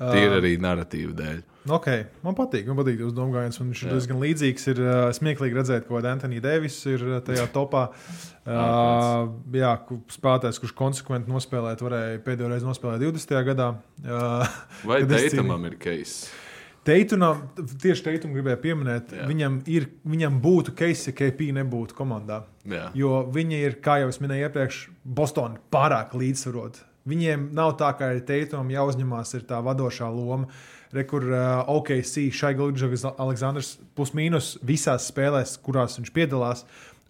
Tīri 0.00 0.36
arī 0.38 0.56
narratīva 0.60 1.12
dēļ. 1.12 1.40
Okay, 1.68 2.06
man 2.24 2.32
patīk, 2.32 2.64
man 2.70 2.78
patīk 2.78 3.02
tas 3.02 3.12
domājums. 3.12 3.58
Viņš 3.60 3.82
ir 3.84 3.90
diezgan 3.92 4.20
līdzīgs. 4.22 4.62
Ir 4.72 4.78
uh, 4.80 5.00
smieklīgi 5.12 5.58
redzēt, 5.58 5.84
ko 5.84 6.00
Antonius 6.00 6.44
Deivis 6.44 6.78
ir 6.88 7.04
tajā 7.26 7.44
topā. 7.52 7.90
Uh, 8.48 9.28
jā, 9.52 9.74
spēlētājs, 10.14 10.60
kurš 10.62 10.72
konsekventi 10.78 11.28
nospēlēt, 11.30 11.84
varēja 11.84 12.22
pēdējo 12.24 12.48
reizi 12.54 12.68
nospēlēt 12.68 13.04
20. 13.04 13.36
gadā. 13.50 13.74
Uh, 14.00 14.56
Vai 14.88 15.02
Deitamam 15.04 15.68
ir 15.68 15.76
case? 15.82 16.32
Teitunam, 16.86 17.42
tieši 17.82 18.06
Teitunam 18.06 18.36
gribēju 18.38 18.60
pieminēt, 18.62 19.10
Jā. 19.12 19.26
viņam, 19.28 19.58
ir, 19.68 19.90
viņam 20.08 20.38
būtu 20.40 20.72
case, 20.78 21.10
ja 21.10 21.16
KP 21.16 21.50
nebūtu 21.58 21.96
komandā. 21.98 22.42
Jā. 22.64 22.86
Jo 22.96 23.24
viņi 23.32 23.60
ir, 23.66 23.76
kā 23.84 23.98
jau 24.00 24.08
es 24.12 24.20
minēju 24.22 24.48
iepriekš, 24.48 24.78
Bostonā 25.04 25.60
pārāk 25.72 26.16
līdzsvaroti. 26.16 26.86
Viņiem 27.10 27.50
nav 27.56 27.74
tā, 27.80 27.90
ka 27.96 28.10
arī 28.12 28.22
Teitumam 28.24 28.72
jāuzņemās 28.72 29.34
ir 29.36 29.44
tā 29.48 29.60
vadošā 29.64 30.08
loma. 30.12 30.48
Re, 30.90 31.04
kur 31.06 31.22
uh, 31.22 31.68
OKC 31.70 32.32
šai 32.34 32.56
Gulģis 32.58 33.04
Aleksandrs 33.12 33.76
plus-mínus 33.94 34.56
visās 34.66 35.04
spēlēs, 35.06 35.52
kurās 35.62 35.94
viņš 36.00 36.10
piedalās, 36.16 36.64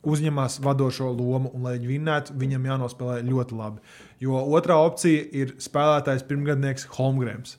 uzņemās 0.04 0.58
vadošo 0.64 1.08
lomu, 1.14 1.48
un, 1.54 1.64
lai 1.64 1.78
viņi 1.78 1.88
vinnētu, 1.88 2.36
viņam 2.42 2.68
jānospēlē 2.68 3.16
ļoti 3.24 3.56
labi. 3.56 3.80
Jo 4.20 4.42
otrā 4.58 4.76
opcija 4.84 5.24
ir 5.32 5.54
spēlētājs 5.62 6.26
pirmgadnieks 6.28 6.88
Holmgrēms. 6.98 7.56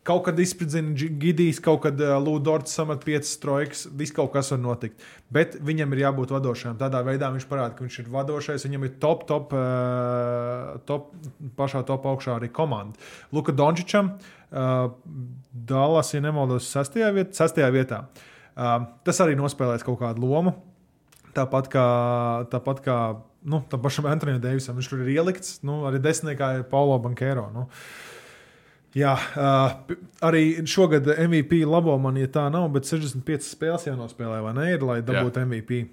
Kaut 0.00 0.22
kad 0.24 0.38
izspridzina 0.40 0.94
Gidijs, 0.96 1.58
kaut 1.60 1.82
kad 1.84 1.98
uh, 2.00 2.14
Lūdorts 2.24 2.72
samet 2.72 3.02
piecas 3.04 3.34
trojkas, 3.42 3.82
viss 3.92 4.14
kaut 4.16 4.30
kas 4.32 4.48
var 4.54 4.60
notikt. 4.62 5.02
Bet 5.28 5.58
viņam 5.60 5.92
ir 5.92 6.00
jābūt 6.06 6.32
vadošajam. 6.32 6.78
Tādā 6.80 7.02
veidā 7.04 7.28
viņš 7.34 7.44
parāda, 7.50 7.74
ka 7.76 7.84
viņš 7.84 7.98
ir 8.00 8.08
vadošais. 8.14 8.64
Viņam 8.64 8.86
ir 8.88 8.94
top, 9.02 9.26
top, 9.28 9.52
uh, 9.52 10.80
top 10.88 11.12
pašā 11.58 11.84
top 11.88 12.08
augšā 12.08 12.38
arī 12.38 12.48
komanda. 12.48 12.96
Luka 13.36 13.52
Dončičam, 13.52 14.14
uh, 14.16 14.88
Dallas, 15.52 16.14
ja 16.16 16.24
nemaldos, 16.24 16.72
sastajā, 16.72 17.12
viet, 17.20 17.36
sastajā 17.36 17.68
vietā. 17.74 18.06
Uh, 18.56 18.88
tas 19.04 19.20
arī 19.20 19.36
nospēlēs 19.36 19.84
kaut 19.84 20.00
kādu 20.00 20.24
lomu. 20.24 20.56
Tāpat 21.36 21.68
kā, 21.70 21.88
tāpat 22.50 22.80
kā 22.88 23.00
nu, 23.42 23.60
tam 23.68 23.82
pašam 23.84 24.08
Antoniam 24.10 24.40
Deivisam, 24.42 24.76
viņš 24.80 24.88
tur 24.90 25.04
ir 25.04 25.12
ielikts. 25.14 25.58
Nu, 25.66 25.82
arī 25.88 26.00
desmitniekā 26.02 26.54
ir 26.58 26.64
Paulo 26.72 26.98
Bankero. 27.02 27.50
Nu. 27.54 27.68
Jā, 28.96 29.12
uh, 29.14 29.96
arī 30.26 30.64
šogad 30.66 31.06
MVP 31.14 31.60
labo 31.62 31.94
man, 32.02 32.16
ja 32.18 32.26
tā 32.32 32.48
nav, 32.50 32.66
bet 32.74 32.88
65 32.90 33.46
spēles 33.46 33.86
jānospēlē, 33.86 34.40
vai 34.42 34.54
ne? 34.56 34.66
Ir, 34.74 34.82
lai 34.86 34.98
dabūtu. 35.06 35.44
MVP. 35.46 35.84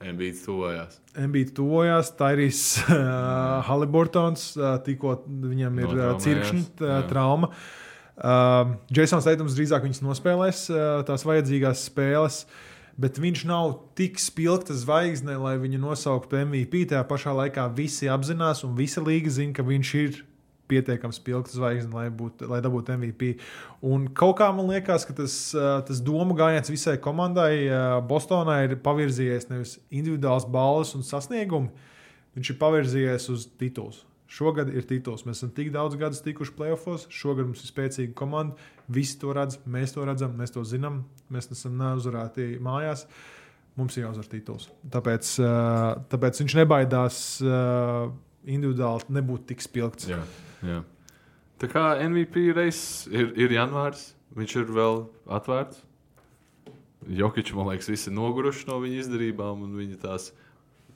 Mbīts 0.00 0.46
tuvojās. 0.46 0.96
MVP 1.20 1.52
tuvojās, 1.58 2.14
Tairijs 2.16 2.62
uh, 2.86 3.60
Haliburtons, 3.68 4.54
uh, 4.56 4.78
tikko 4.86 5.18
viņam 5.28 5.82
ir 5.82 5.92
uh, 5.92 6.06
cirkšņa 6.24 6.62
uh, 6.64 6.96
trauma. 7.10 7.50
Uh, 8.16 8.78
Jasons 8.96 9.28
Teitums 9.28 9.56
drīzāk 9.56 9.84
viņas 9.84 10.00
nospēlēs 10.04 10.64
uh, 10.72 10.80
tās 11.08 11.26
vajadzīgās 11.28 11.84
spēles. 11.90 12.46
Bet 13.00 13.20
viņš 13.20 13.44
nav 13.48 13.74
tik 13.96 14.18
spilgta 14.20 14.74
zvaigzne, 14.76 15.36
lai 15.40 15.54
viņu 15.60 15.78
nosauktu 15.80 16.40
MVP. 16.40 16.86
Tajā 16.88 17.04
pašā 17.08 17.36
laikā 17.36 17.68
visi 17.76 18.08
apzinās, 18.12 18.64
un 18.64 18.74
visa 18.76 19.04
līga 19.04 19.32
zina, 19.32 19.54
ka 19.56 19.64
viņš 19.64 19.92
ir 20.00 20.18
pietiekami 20.70 21.16
spilgta 21.16 21.54
zvaigzne, 21.56 21.92
lai, 21.96 22.06
būt, 22.14 22.44
lai 22.50 22.60
dabūtu 22.64 22.96
MVP. 22.96 23.32
Un 23.86 24.08
kaut 24.16 24.36
kā 24.40 24.50
man 24.56 24.70
liekas, 24.70 25.06
ka 25.08 25.16
tas, 25.18 25.38
tas 25.88 26.02
domu 26.06 26.36
gājiens 26.38 26.70
visai 26.72 26.96
komandai 27.02 27.66
Bostonā 28.08 28.62
ir 28.66 28.78
pavirzījies 28.84 29.50
nevis 29.50 29.78
individuāls 29.90 30.46
balvas 30.48 30.94
un 30.98 31.06
sasniegumi, 31.06 31.72
viņš 32.38 32.54
ir 32.54 32.62
pavirzījies 32.62 33.28
uz 33.34 33.50
titulus. 33.60 34.04
Šogad 34.30 34.68
ir 34.70 34.84
tituls. 34.86 35.24
Mēs 35.26 35.40
esam 35.40 35.50
tik 35.54 35.72
daudz 35.74 35.96
gadus 35.98 36.22
tikuši 36.22 36.52
playoffs. 36.54 37.08
Šogad 37.10 37.48
mums 37.48 37.64
ir 37.64 37.70
spēcīga 37.72 38.14
komanda. 38.14 38.54
Visi 38.86 39.16
to 39.18 39.34
redz, 39.34 39.58
mēs 39.66 39.96
to 39.96 40.04
redzam, 40.06 40.36
mēs 40.38 40.54
to 40.54 40.62
zinām. 40.62 41.00
Mēs 41.34 41.50
esam 41.50 41.74
neuzvarēti 41.80 42.52
mājās. 42.62 43.08
Mums 43.78 43.96
ir 43.98 44.04
jāuzvar 44.04 44.28
tituls. 44.30 44.68
Tāpēc, 44.94 45.32
tāpēc 46.14 46.42
viņš 46.44 46.56
nebaidās 46.60 47.18
individuāli 48.46 49.18
nebūt 49.18 49.48
tik 49.50 49.66
spilgts. 49.66 50.06
Jā, 50.12 50.20
jā. 50.66 50.82
Tā 51.60 51.68
kā 51.68 51.82
MVP 52.08 52.46
reizes 52.56 53.06
ir, 53.12 53.32
ir 53.36 53.52
janvārs, 53.52 54.12
viņš 54.36 54.56
ir 54.62 54.70
vēl 54.76 55.02
atvērts. 55.28 55.82
Jokičs, 57.08 57.54
man 57.56 57.68
liekas, 57.70 57.88
visi 57.88 58.10
ir 58.10 58.16
noguruši 58.16 58.66
no 58.68 58.78
viņa 58.82 59.00
izdarībām 59.04 59.62
un 59.64 59.72
viņa 59.76 59.98
tās, 60.02 60.30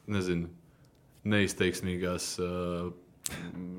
nezinu, 0.07 0.49
neizteiksmīgās. 1.25 2.27
Uh, 2.45 2.93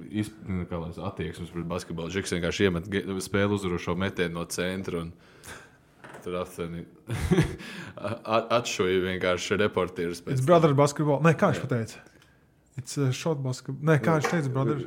iz- 0.10 0.32
nu, 0.50 0.66
kā 0.66 0.80
lai 0.82 0.90
es- 0.90 0.98
Attieksmes 0.98 1.52
pret 1.54 1.68
basketbolu. 1.70 2.10
Džeks 2.10 2.34
vienkārši 2.34 2.66
iemet 2.66 2.90
spēli 3.22 3.54
uzvarošo 3.54 3.94
metienu 3.98 4.40
no 4.40 4.46
centra. 4.46 5.02
un 5.06 5.14
Tur 6.26 6.40
aptuveni 6.42 6.82
atšuja 8.58 9.02
vienkārši 9.04 9.58
It's 10.34 10.40
tam. 10.42 10.46
brother 10.46 10.74
basketball. 10.74 11.22
Nē, 11.22 11.36
kā 11.38 11.52
viņš 11.54 11.62
pateica? 11.62 12.02
It's 12.76 12.98
a 12.98 13.14
short 13.16 13.40
basketball. 13.40 13.88
Nē, 13.88 13.94
kā 14.04 14.18
viņš 14.18 14.26
teica, 14.34 14.50
brother? 14.52 14.80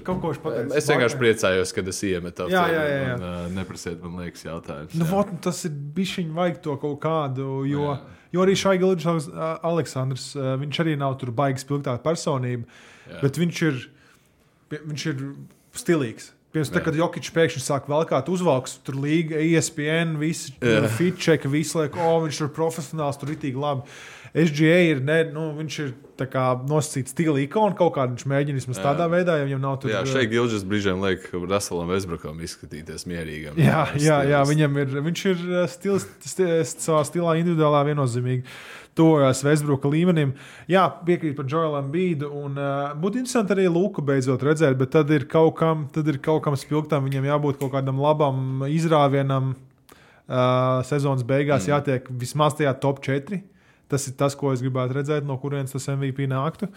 Kaut 0.00 0.22
ko 0.22 0.30
viņš 0.30 0.38
pateica. 0.40 0.76
Es 0.80 0.86
vienkārši 0.88 1.18
priecājos, 1.20 1.72
kad 1.76 1.88
es 1.92 1.98
iemetu 2.08 2.46
Jā, 2.48 2.62
jā, 2.72 2.84
jā, 2.88 3.00
jā. 3.02 3.16
Un, 3.18 3.24
uh, 3.26 3.48
neprasiet 3.52 3.98
man 4.00 4.22
liekas 4.22 4.46
jautājumus. 4.46 4.94
Nu, 4.96 5.08
vot, 5.10 5.32
tas 5.44 5.60
ir 5.68 5.74
bijis 5.92 6.14
viņa 6.22 6.36
vajag 6.38 6.62
to 6.64 6.76
kaut 6.80 7.02
kādu, 7.02 7.48
jo, 7.68 7.90
Jā. 7.90 7.98
jo 8.32 8.46
arī 8.46 8.54
šai 8.56 8.78
Gilģis 8.80 9.28
Aleksandrs, 9.60 10.30
uh, 10.38 10.54
viņš 10.62 10.80
arī 10.86 10.94
nav 11.02 11.18
tur 11.20 11.34
baigs 11.36 11.66
spilgtā 11.66 11.98
personība, 12.00 12.64
Jā. 13.10 13.20
bet 13.20 13.40
viņš 13.42 13.60
ir, 13.68 13.82
viņš 14.78 15.04
ir 15.12 15.26
stilīgs. 15.82 16.30
Pirms 16.52 16.72
tam, 16.72 16.84
kad 16.84 16.96
Jokic 16.96 17.28
pēkšņi 17.32 17.60
sāk 17.64 17.86
velkāt 17.88 18.26
uzvalks, 18.32 18.78
tur 18.84 18.96
līga, 19.00 19.36
ESPN, 19.40 20.16
visi 20.20 20.56
Jā. 20.64 20.88
fitčeki, 20.96 21.48
visi 21.52 21.76
liek, 21.76 21.96
o, 22.00 22.16
viņš 22.24 22.40
ir 22.44 22.50
profesionāls, 22.56 23.20
tur 23.20 23.36
tik 23.36 23.60
labi. 23.60 23.84
SGA 24.32 24.80
ir, 24.88 25.04
ne, 25.04 25.18
nu, 25.28 25.50
viņš 25.60 25.78
ir 25.84 25.92
nosacīts 26.20 27.14
stila 27.14 27.40
ikona 27.42 27.76
kaut 27.78 27.94
kādā. 27.96 28.12
Viņš 28.14 28.26
mēģina 28.28 28.60
vismaz 28.60 28.80
tādā 28.82 29.08
veidā, 29.10 29.38
ja 29.40 29.46
viņam 29.48 29.62
nav 29.62 29.78
tur. 29.82 29.92
Jā, 29.92 30.02
šeit 30.08 30.30
Gilžas 30.32 30.66
brīžiem 30.68 31.02
liek 31.02 31.24
Ruselam 31.32 31.90
Vesbrukam 31.92 32.38
izskatīties 32.44 33.06
mierīgam. 33.10 33.58
Jā, 33.60 33.86
jā, 34.00 34.20
jā, 34.28 34.42
viņam 34.48 34.78
ir, 34.82 34.94
viņš 35.08 35.24
ir 35.32 35.42
uh, 35.48 35.64
stils, 35.70 36.06
stils, 36.26 36.76
savā 36.82 37.02
stilā 37.08 37.36
individuālā 37.40 37.84
viennozīmīgi. 37.90 38.46
Tojas 38.92 39.40
Vēsbruka 39.40 39.88
līmenim. 39.88 40.34
Jā, 40.68 40.84
piekrīt 41.06 41.32
par 41.38 41.46
Joelu 41.48 41.80
Bīdu. 41.92 42.28
Un, 42.42 42.58
uh, 42.60 42.92
būtu 43.00 43.22
interesanti 43.22 43.54
arī 43.56 43.70
Luku 43.72 44.04
beidzot 44.04 44.44
redzēt, 44.44 44.76
bet 44.80 44.92
tad 44.92 45.12
ir 45.16 45.24
kaut 45.32 45.56
kam, 45.60 45.86
tad 45.92 46.10
ir 46.12 46.20
kaut 46.20 46.42
kam 46.44 46.58
spilgtam. 46.60 47.08
Viņam 47.08 47.30
jābūt 47.30 47.62
kaut 47.62 47.72
kādam 47.72 48.02
labam 48.02 48.66
izrāvienam. 48.68 49.54
Uh, 50.32 50.84
sezonas 50.86 51.24
beigās 51.26 51.66
mm. 51.66 51.72
jātiek 51.72 52.06
vismaz 52.20 52.54
tajā 52.56 52.70
top 52.80 53.00
4. 53.04 53.40
Tas 53.92 54.08
ir 54.08 54.16
tas, 54.18 54.36
ko 54.38 54.50
es 54.54 54.62
gribētu 54.64 54.96
redzēt, 54.96 55.26
no 55.28 55.36
kurienes 55.40 55.74
tas 55.74 55.88
MVP 55.92 56.26
nāktu. 56.30 56.68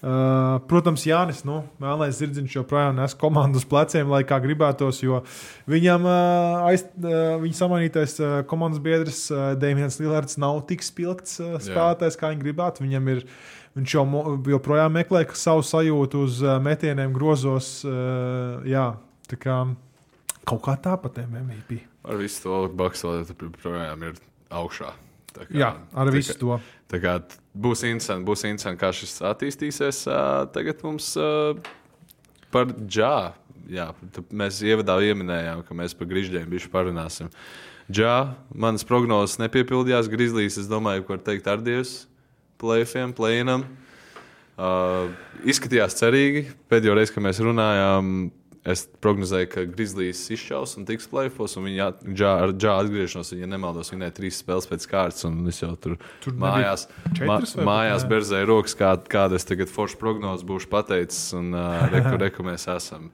Uh, 0.00 0.58
protams, 0.70 1.04
Jānis, 1.08 1.44
nu, 1.48 1.60
melnais 1.82 2.16
zirdziņš 2.18 2.58
joprojām 2.58 2.96
nes 2.98 3.16
komandu 3.20 3.60
uz 3.60 3.68
pleciem, 3.68 4.08
lai 4.12 4.22
kā 4.28 4.40
gribētos, 4.42 5.02
jo 5.04 5.22
viņam 5.70 6.08
uh, 6.08 6.66
aiz, 6.70 6.86
uh, 7.02 7.36
viņa 7.42 7.60
samainītais 7.60 8.18
uh, 8.22 8.36
komandas 8.48 8.82
biedrs 8.82 9.24
uh, 9.30 9.52
Dēmons 9.60 10.00
Lillards 10.00 10.40
nav 10.40 10.64
tik 10.70 10.84
spilgts 10.86 11.40
uh, 11.42 11.58
spēlētājs, 11.62 12.18
kā 12.20 12.32
viņi 12.32 12.46
gribētu. 12.46 12.86
Viņam 12.86 13.12
ir 13.16 13.26
Viņš 13.72 13.92
jau 13.94 14.02
joprojām 14.52 14.92
meklē 14.92 15.22
savu 15.38 15.62
sajūtu 15.64 16.26
uz 16.26 16.42
uh, 16.44 16.58
metieniem, 16.60 17.14
grozos. 17.16 17.78
Uh, 17.88 18.60
jā, 18.68 18.90
tā 19.30 19.38
kā 19.40 19.62
kaut 20.44 20.60
kā 20.66 20.74
tāpat 20.76 21.22
MVP. 21.24 21.80
Ar 22.04 22.20
visu 22.20 22.44
to 22.44 22.58
Baks 22.76 23.04
vēl 23.06 23.24
joprojām 23.30 24.04
ir 24.10 24.20
augšā. 24.52 24.92
Kā, 25.32 25.46
Jā, 25.56 25.70
ar 25.96 26.10
tā, 26.10 26.14
visu 26.14 26.36
to. 26.38 26.58
Tā 26.92 27.00
kā 27.02 27.16
būs 27.54 27.84
interesanti, 27.88 28.26
būs 28.28 28.44
interesanti, 28.48 28.80
kā 28.80 28.92
šis 28.96 29.16
attīstīsies. 29.32 30.04
Tagad 30.54 30.82
mums 30.86 31.12
par 32.52 32.72
džā. 32.76 33.16
Jā, 33.72 33.92
mēs 34.34 34.58
ievadā 34.66 34.98
ieminējām, 35.06 35.62
ka 35.64 35.76
mēs 35.78 35.94
par 35.96 36.08
grīžģiem 36.10 36.48
bišķi 36.50 36.72
parunāsim. 36.72 37.30
Džā, 37.92 38.34
manas 38.54 38.84
prognozes 38.86 39.38
nepiepildījās. 39.40 40.10
Grizlīs, 40.12 40.58
es 40.60 40.68
domāju, 40.70 41.06
ko 41.06 41.16
var 41.16 41.22
teikt 41.26 41.48
ar 41.50 41.62
Dievs, 41.62 42.02
plēfiem, 42.60 43.14
plēnam. 43.16 43.64
Uh, 44.52 45.08
izskatījās 45.48 45.96
cerīgi. 45.98 46.44
Pēdējo 46.70 46.98
reizi, 46.98 47.14
kad 47.14 47.24
mēs 47.24 47.40
runājām, 47.42 48.30
Es 48.62 48.84
prognozēju, 49.02 49.48
ka 49.50 49.62
Grizzlies 49.66 50.20
izšaus 50.30 50.76
un 50.78 50.84
tiks 50.86 51.08
plēfos, 51.10 51.56
un 51.58 51.64
viņi 51.66 51.86
džā, 52.14 52.30
ar 52.44 52.52
džā 52.54 52.76
atgriešanos, 52.84 53.32
ja 53.34 53.48
nemaldos, 53.50 53.90
vinēja 53.90 54.14
trīs 54.20 54.38
spēles 54.38 54.68
pēc 54.70 54.86
kārtas, 54.86 55.24
un 55.26 55.40
es 55.50 55.58
jau 55.58 55.72
tur, 55.82 55.96
tur 56.22 56.36
mājās, 56.38 56.84
ma, 57.26 57.40
mājās 57.66 58.06
berzēju 58.06 58.46
rokas, 58.52 58.76
kā, 58.78 58.92
kāda 59.10 59.40
es 59.40 59.48
tagad 59.48 59.72
foršu 59.72 59.98
prognozes 59.98 60.46
būšu 60.46 60.70
pateicis, 60.70 61.24
un 61.34 61.50
uh, 61.56 61.82
reku, 61.94 62.14
reku 62.22 62.46
mēs 62.46 62.68
esam. 62.70 63.10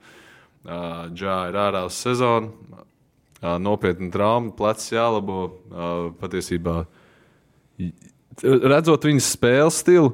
Uh, 0.59 1.09
džā 1.17 1.39
ir 1.49 1.57
ārā 1.57 1.81
uz 1.89 1.97
sezonu, 1.97 2.53
uh, 2.69 3.57
nopietna 3.57 4.13
trauma, 4.13 4.53
plecs 4.53 4.91
jālabo. 4.93 5.41
Uh, 5.73 6.11
patiesībā, 6.21 6.83
redzot 8.45 9.09
viņas 9.09 9.33
spēles 9.33 9.81
stilu, 9.81 10.13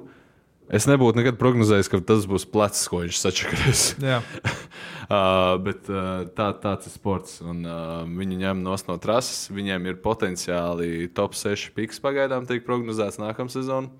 Es 0.74 0.88
nebūtu 0.90 1.20
nekad 1.20 1.38
prognozējis, 1.38 1.90
ka 1.92 2.00
tas 2.02 2.26
būs 2.30 2.48
plecs, 2.50 2.88
ko 2.90 3.04
viņš 3.04 3.20
sačakarēs. 3.22 3.82
uh, 4.02 5.58
bet 5.62 5.90
uh, 5.92 6.26
tā, 6.34 6.50
tāds 6.62 6.90
ir 6.90 6.96
sports. 6.96 7.38
Un, 7.46 7.62
uh, 7.70 8.02
viņi 8.10 8.40
ņem 8.42 8.64
no 8.66 8.98
trases. 9.02 9.46
Viņiem 9.54 9.86
ir 9.92 10.02
potenciāli 10.02 11.06
top 11.14 11.38
6 11.38 11.70
piks 11.78 12.02
pagaidām, 12.02 12.50
tiek 12.50 12.66
prognozēts 12.66 13.22
nākamā 13.22 13.54
sezona. 13.54 13.94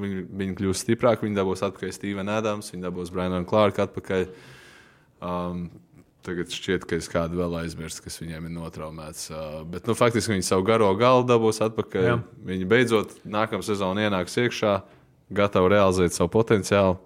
Viņi, 0.00 0.26
viņi 0.42 0.58
kļūs 0.60 0.84
stiprāki, 0.84 1.24
viņi 1.26 1.40
dabūs 1.40 1.64
atpakaļ 1.66 1.96
Stevenu 1.96 2.36
Adams, 2.36 2.68
viņi 2.72 2.84
dabūs 2.84 3.12
Brianu 3.14 3.40
Clarku 3.48 3.86
atpakaļ. 3.86 4.28
Um, 5.24 5.70
Tagad 6.20 6.52
šķiet, 6.52 6.82
ka 6.84 6.98
es 7.00 7.06
kādu 7.08 7.38
vēl 7.38 7.54
aizmirsu, 7.62 8.02
kas 8.04 8.18
viņiem 8.20 8.44
ir 8.44 8.52
notraumēts. 8.52 9.30
Uh, 9.32 9.62
bet 9.72 9.86
nu, 9.88 9.94
faktiski 9.96 10.34
viņi 10.34 10.44
savu 10.44 10.66
garo 10.68 10.90
galu 11.00 11.24
dabūs 11.24 11.62
atpakaļ. 11.64 12.04
Jā. 12.04 12.16
Viņi 12.44 12.66
beidzot 12.68 13.14
nākamā 13.24 13.64
sezona 13.64 14.04
ienāks 14.04 14.36
iekšā. 14.42 14.74
Uh, 14.82 14.99
gatavi 15.34 15.72
realizēt 15.74 16.16
savu 16.16 16.32
potenciālu. 16.34 16.98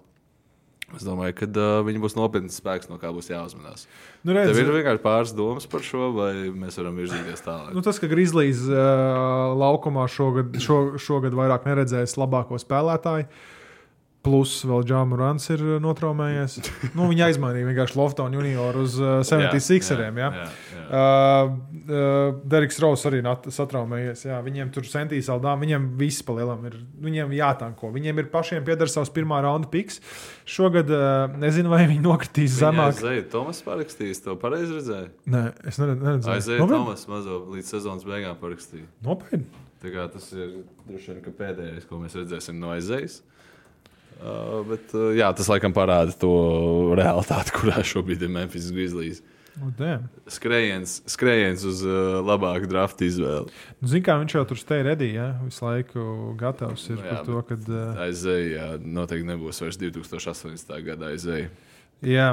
Es 0.95 1.01
domāju, 1.01 1.33
ka 1.39 1.47
uh, 1.49 1.79
viņi 1.87 1.99
būs 2.03 2.13
nopietns 2.15 2.59
spēks, 2.61 2.87
no 2.91 2.99
kā 3.01 3.09
būs 3.11 3.31
jāuzmanās. 3.31 3.87
Nu, 4.21 4.35
redz, 4.37 4.51
Tev 4.51 4.61
ir 4.61 4.75
vienkārši 4.77 5.01
pāris 5.01 5.33
domas 5.35 5.65
par 5.67 5.81
šo, 5.83 6.11
vai 6.15 6.31
mēs 6.53 6.77
varam 6.77 6.99
virzīties 7.01 7.41
tālāk? 7.41 7.73
Nu, 7.75 7.81
tas, 7.83 7.97
ka 7.99 8.09
Grizzlies 8.11 8.61
uh, 8.69 9.55
laukumā 9.57 10.05
šogad, 10.13 10.53
šo, 10.61 10.99
šogad 11.01 11.35
vairāk 11.35 11.65
neredzējis 11.67 12.15
labāko 12.21 12.61
spēlētāju. 12.61 13.25
Uh, 13.25 13.55
Plus 14.25 14.55
vēl 14.65 14.85
Džāmurants 14.89 15.45
ir 15.53 15.61
uh, 15.61 15.75
notraumējies. 15.83 16.57
nu, 16.97 17.05
viņa 17.11 17.27
aizmainīja 17.29 17.67
vienkārši 17.69 17.97
Loftonu 17.99 18.39
junioru 18.39 18.85
uz 18.87 18.95
uh, 18.97 19.19
76eriem. 19.27 20.17
Ja? 20.17 20.29
Jā, 20.33 20.45
jā, 20.45 20.79
jā. 20.79 20.85
Uh, 20.85 21.51
uh, 21.85 22.39
Deriks 22.49 22.79
Raus 22.81 23.05
arī 23.05 23.21
satraumējies. 23.53 24.25
Jā. 24.31 24.39
Viņiem 24.45 24.71
tur 24.73 24.87
sentīs 24.89 25.29
aldā, 25.33 25.53
viņiem 25.61 25.91
viss 25.99 26.25
palielam 26.25 26.65
ir. 26.69 26.79
Viņiem 27.05 27.35
jātanko. 27.37 27.91
Viņiem 27.93 28.23
ir 28.23 28.31
pašiem 28.33 28.65
pieder 28.65 28.89
savs 28.91 29.13
pirmā 29.13 29.43
raunda 29.45 29.69
piks. 29.69 30.01
Šogad 30.49 30.89
uh, 30.89 31.37
nezinu, 31.41 31.69
vai 31.73 31.83
viņi 31.85 32.01
nokritīs 32.05 32.55
Viņa 32.55 32.63
zemāk. 32.63 32.97
Aizēja 32.97 33.27
Tomas 33.35 33.61
parakstījis, 33.65 34.23
to 34.25 34.37
pareizi 34.41 34.79
redzēju? 34.79 35.11
Nē, 35.35 35.43
es 35.69 35.79
neredzēju. 35.81 36.33
Aizēja 36.33 36.71
Tomas 36.73 37.05
mazo 37.11 37.43
līdz 37.53 37.75
sezonas 37.77 38.09
beigām 38.09 38.41
parakstīja. 38.41 38.89
Nopietni. 39.05 39.61
Tas 39.85 40.31
ir 40.33 40.63
droši 40.87 41.13
vien 41.13 41.33
pēdējais, 41.37 41.85
ko 41.85 41.99
mēs 42.01 42.15
redzēsim 42.17 42.57
no 42.57 42.71
aizējas. 42.73 43.19
Uh, 44.15 44.61
bet, 44.69 44.91
uh, 44.95 45.11
jā, 45.15 45.27
tas 45.35 45.49
laikam 45.51 45.73
parāda 45.75 46.13
to 46.19 46.31
realitāti, 46.97 47.53
kurā 47.57 47.83
šobrīd 47.85 48.23
ir 48.23 48.31
Memphis 48.31 48.71
Grizzlies. 48.73 49.23
Oh, 49.55 49.71
skrējiens, 50.27 50.97
skrējiens 51.07 51.61
uz 51.67 51.79
uh, 51.87 52.17
labāku 52.25 52.67
draftu 52.67 53.05
izvēli. 53.07 53.53
Nu, 53.79 53.87
Ziniet, 53.87 54.03
kā 54.07 54.17
viņš 54.19 54.35
jau 54.35 54.43
tur 54.49 54.59
stēja 54.59 54.87
redī, 54.89 55.13
ja? 55.15 55.29
visu 55.45 55.63
laiku 55.63 56.33
gatavs 56.39 56.83
ir 56.89 56.97
nu, 56.97 57.05
jā, 57.05 57.13
par 57.13 57.21
to, 57.27 57.43
ka. 57.47 57.59
Uh... 57.63 58.01
Aizēja, 58.07 58.65
noteikti 58.83 59.29
nebūs 59.29 59.63
vairs 59.63 59.79
2018. 59.79 60.75
gada 60.89 61.13
aizēja. 61.13 61.47
Jā, 62.03 62.27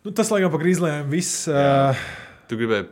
nu, 0.00 0.14
tas 0.16 0.32
laikam 0.32 0.52
par 0.54 0.64
Grizzliem 0.64 1.12
viss. 1.12 1.44
Uh... 1.50 2.06
Tu 2.48 2.60
gribēji, 2.60 2.88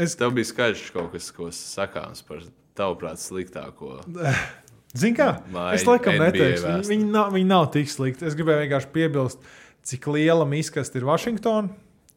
es... 0.00 0.16
tev 0.16 0.32
bija 0.36 0.48
skaidrs 0.48 0.88
kaut 0.96 1.12
kas, 1.12 1.28
ko 1.36 1.52
sakāms 1.56 2.24
par 2.28 2.40
tavuprāt 2.78 3.20
sliktāko. 3.20 3.98
Zini, 4.92 5.16
kā? 5.16 5.28
Vai 5.52 5.70
es 5.76 5.86
laikam 5.88 6.18
neteikšu, 6.20 6.66
viņi, 6.66 6.88
viņi, 6.90 7.06
nav, 7.14 7.30
viņi 7.32 7.48
nav 7.48 7.68
tik 7.72 7.88
slikti. 7.88 8.26
Es 8.28 8.36
gribēju 8.36 8.66
vienkārši 8.66 8.90
piebilst, 8.92 9.46
cik 9.88 10.08
liela 10.12 10.44
miskasta 10.48 11.00
ir 11.00 11.06
Vašingtona. 11.08 11.72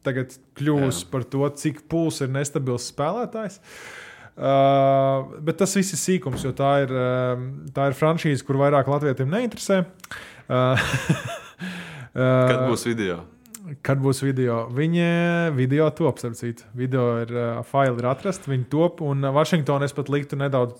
Tagad 0.06 0.36
kļūs 0.58 1.00
Jā. 1.00 1.06
par 1.10 1.24
to, 1.26 1.46
cik 1.58 1.80
pūls 1.90 2.20
ir 2.22 2.30
nestabils 2.30 2.90
spēlētājs. 2.92 3.58
Uh, 4.36 5.32
bet 5.40 5.56
tas 5.62 5.72
viss 5.78 5.96
ir 5.96 6.00
sīkums, 6.02 6.44
jo 6.44 6.52
tā 6.54 6.74
ir, 6.84 6.92
uh, 6.92 7.40
tā 7.74 7.88
ir 7.88 7.96
franšīze, 7.96 8.44
kur 8.44 8.60
vairāk 8.60 8.90
latviešiem 8.92 9.32
neinteresē. 9.32 9.82
Uh, 12.16 12.48
Kad 12.48 12.62
būs 12.70 12.86
video? 12.88 13.18
Kad 13.66 13.98
būs 13.98 14.20
video? 14.22 14.60
Viņa 14.70 15.06
video 15.56 15.88
top, 15.90 16.12
apsardzīt. 16.14 16.62
Video 16.78 17.06
ir, 17.24 17.32
uh, 17.34 17.62
faili 17.66 17.98
ir 17.98 18.06
atrasti, 18.06 18.52
viņi 18.52 18.66
top, 18.70 19.00
un 19.02 19.26
Vašingtonā 19.34 19.88
es 19.88 19.94
pat 19.96 20.10
liktu 20.12 20.38
nedaudz 20.38 20.76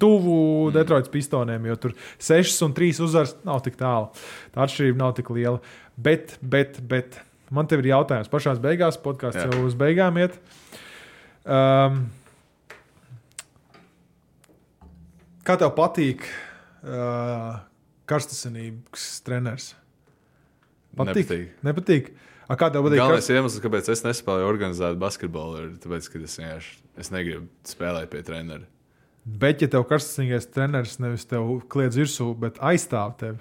tuvu 0.00 0.36
mm. 0.70 0.72
Detroitas 0.72 1.12
pistoniem, 1.12 1.66
jo 1.68 1.76
tur 1.82 1.92
6 2.16 2.62
un 2.64 2.76
3 2.76 3.02
uzvaras 3.04 3.34
nav 3.44 3.60
tik 3.66 3.76
tālu. 3.80 4.08
Tā 4.54 4.64
atšķirība 4.64 5.02
nav 5.02 5.12
tik 5.18 5.28
liela. 5.36 5.60
Bet, 6.00 6.38
bet, 6.40 6.80
bet 6.88 7.18
man 7.52 7.68
te 7.68 7.76
ir 7.76 7.90
jautājums. 7.90 8.32
Pašā 8.32 8.56
beigās 8.62 8.96
podkāsts 9.04 9.44
jau 9.44 9.66
uz 9.66 9.76
beigām 9.76 10.16
iet. 10.22 10.38
Um, 11.44 12.06
kā 15.44 15.58
tev 15.60 15.74
patīk 15.76 16.24
uh, 16.24 17.60
karstasinības 18.08 19.12
treneris? 19.28 19.74
Patīk? 20.96 21.28
Nepatīk. 21.28 21.54
Nepatīk. 21.68 22.12
A, 22.50 22.56
kā 22.58 22.66
tev 22.66 22.82
patīk? 22.82 22.98
Galvenais 22.98 23.22
karst... 23.22 23.30
iemesls, 23.30 23.62
kāpēc 23.62 23.88
es 23.92 24.00
nespēju 24.02 24.48
organizēt 24.48 24.98
basketbolu, 24.98 25.60
ir 25.62 25.74
tas, 25.78 26.08
ka 26.10 26.18
es 26.18 26.34
vienkārši 26.40 26.72
es 26.98 27.12
negribu 27.14 27.46
spēlēt 27.70 28.10
pie 28.10 28.24
treneru. 28.26 28.66
Bet, 29.22 29.62
ja 29.62 29.68
tev 29.70 29.84
karstasīgais 29.86 30.48
treneris 30.50 30.96
nevis 30.98 31.28
tev 31.30 31.60
kliedz 31.70 31.98
virsū, 32.00 32.32
bet 32.40 32.58
aizstāv 32.64 33.14
tevi, 33.20 33.38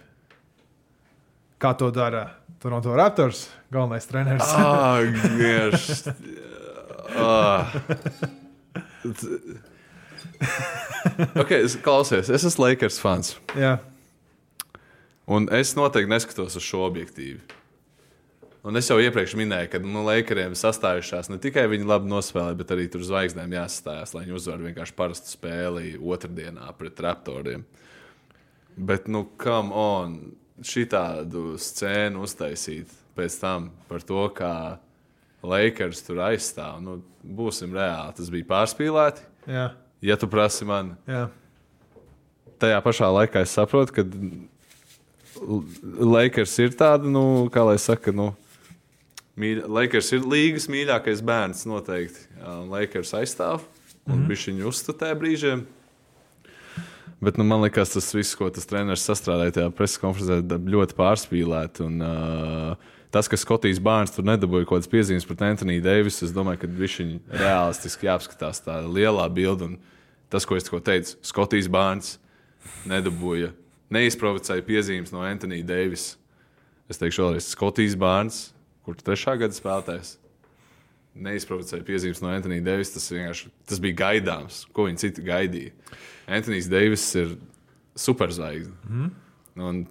kā 1.58 1.74
to 1.80 1.90
dara 1.96 2.28
Toronto 2.62 2.94
Raptors, 2.94 3.48
galvenais 3.74 4.06
treneris? 4.06 4.54
Ah, 4.54 5.02
giež. 5.40 5.90
ah. 7.18 7.74
ok, 11.42 11.56
klausies, 11.82 12.30
es 12.30 12.46
esmu 12.46 12.68
Lakers 12.68 13.02
fans. 13.02 13.40
Jā. 13.58 13.80
Un 15.30 15.50
es 15.56 15.74
noteikti 15.78 16.12
neskatos 16.12 16.60
uz 16.60 16.66
šo 16.66 16.86
objektīvu. 16.86 17.42
Un 18.68 18.76
es 18.76 18.90
jau 18.92 18.98
iepriekš 19.00 19.38
minēju, 19.40 19.70
ka 19.72 19.80
nu, 19.80 20.02
Lakeriem 20.04 20.56
sastājušās 20.58 21.30
ne 21.32 21.38
tikai 21.40 21.64
viņi 21.72 21.88
labi 21.88 22.12
nospēlē, 22.12 22.58
bet 22.60 22.74
arī 22.76 22.90
tur 22.92 23.06
zvaigznēm 23.08 23.56
jāsastājās, 23.56 24.12
lai 24.16 24.26
viņi 24.26 24.36
uzvarētu 24.36 24.68
vienkārši 24.68 24.96
parastu 24.98 25.32
spēli 25.32 25.94
otrdienā 25.96 26.68
pret 26.80 27.00
Raptoriem. 27.06 27.64
Bet, 28.76 29.08
nu, 29.12 29.24
kam 29.40 29.72
on 29.76 30.18
šitādu 30.60 31.54
scēnu 31.60 32.26
uztaisīt 32.28 32.92
pēc 33.16 33.40
tam 33.40 33.72
par 33.88 34.04
to, 34.04 34.26
kā 34.36 34.54
Lakers 35.40 36.04
tur 36.04 36.20
aizstāv? 36.28 36.82
Nu, 36.84 37.00
būsim 37.24 37.72
reāli, 37.76 38.18
tas 38.20 38.32
bija 38.34 38.52
pārspīlēti. 38.52 39.24
Jā, 39.48 39.70
Ja 40.02 40.16
tu 40.16 40.30
prasi 40.32 40.64
man, 40.64 40.94
jā. 41.04 41.26
tajā 42.60 42.78
pašā 42.84 43.10
laikā 43.12 43.42
es 43.44 43.52
saprotu, 43.52 43.98
ka 43.98 44.06
Lakers 46.00 46.54
ir 46.64 46.72
tāda, 46.80 47.10
nu, 47.12 47.50
kā 47.52 47.66
lai 47.68 47.76
saka, 47.84 48.14
nu, 48.16 48.30
Lakers 49.40 50.12
ir 50.16 50.26
līgas 50.28 50.68
mīļākais 50.72 51.22
bērns 51.26 51.66
noteikti. 51.70 52.28
Un 52.44 52.72
Lakers 52.74 53.14
aizstāv 53.16 53.64
un 54.10 54.16
mm 54.16 54.22
-hmm. 54.24 54.30
viņš 54.30 54.48
viņu 54.50 54.68
uzstatē 54.68 55.14
brīžiem. 55.16 55.66
Bet 57.22 57.38
nu, 57.38 57.44
man 57.44 57.62
liekas, 57.62 57.94
tas 57.94 58.14
viss, 58.16 58.36
ko 58.36 58.50
tas 58.50 58.66
treneris 58.66 59.04
sastrādāja 59.04 59.52
tajā 59.52 59.72
preses 59.76 60.00
konferencē, 60.00 60.40
ļoti 60.48 60.96
pārspīlēti. 60.96 61.84
Un, 61.84 62.02
uh, 62.02 62.78
tas, 63.12 63.28
ka 63.28 63.38
Skotijas 63.38 63.82
bērns 63.84 64.16
tur 64.16 64.24
nedabūja 64.24 64.66
kaut 64.66 64.80
kādas 64.80 64.92
piezīmes 64.92 65.28
par 65.28 65.48
Antoniju 65.48 65.84
Deivisu, 65.84 66.26
es 66.26 66.32
domāju, 66.32 66.62
ka 66.62 66.68
viņš 66.68 67.00
ir 67.00 67.20
realistiski 67.42 68.08
jāapskatās 68.08 68.64
tā 68.64 68.80
lielā 68.88 69.28
bilde. 69.34 69.64
Un 69.64 69.78
tas, 70.30 70.46
ko 70.46 70.56
es 70.56 70.64
tikko 70.64 70.80
teicu, 70.80 71.18
Skotijas 71.22 71.68
bērns 71.68 72.20
nedabūja, 72.88 73.52
neizprovocēja 73.92 74.64
piezīmes 74.64 75.12
no 75.12 75.20
Antonija 75.20 75.66
Deivisa. 75.66 76.16
Es 76.90 76.98
teikšu 76.98 77.26
vēlreiz, 77.26 77.52
Skotijas 77.52 78.00
bērns, 78.00 78.54
kurš 78.90 79.06
trešā 79.06 79.38
gada 79.40 79.56
spēlētājs, 79.56 80.16
neizprovocēja 81.20 81.86
piezīmes 81.88 82.22
no 82.24 82.32
Antonija 82.34 82.66
Deivisa. 82.66 82.98
Tas, 82.98 83.08
vienkārši- 83.14 83.54
tas 83.70 83.80
bija 83.84 84.00
gaidāms, 84.04 84.66
ko 84.74 84.88
viņi 84.90 85.04
citi 85.06 85.26
gaidīja. 85.26 85.72
Antonijs 86.28 86.70
Deivis 86.70 87.08
ir 87.20 87.38
superzvaigzne. 88.00 88.76
Mm. 88.90 89.10
Un, 89.60 89.82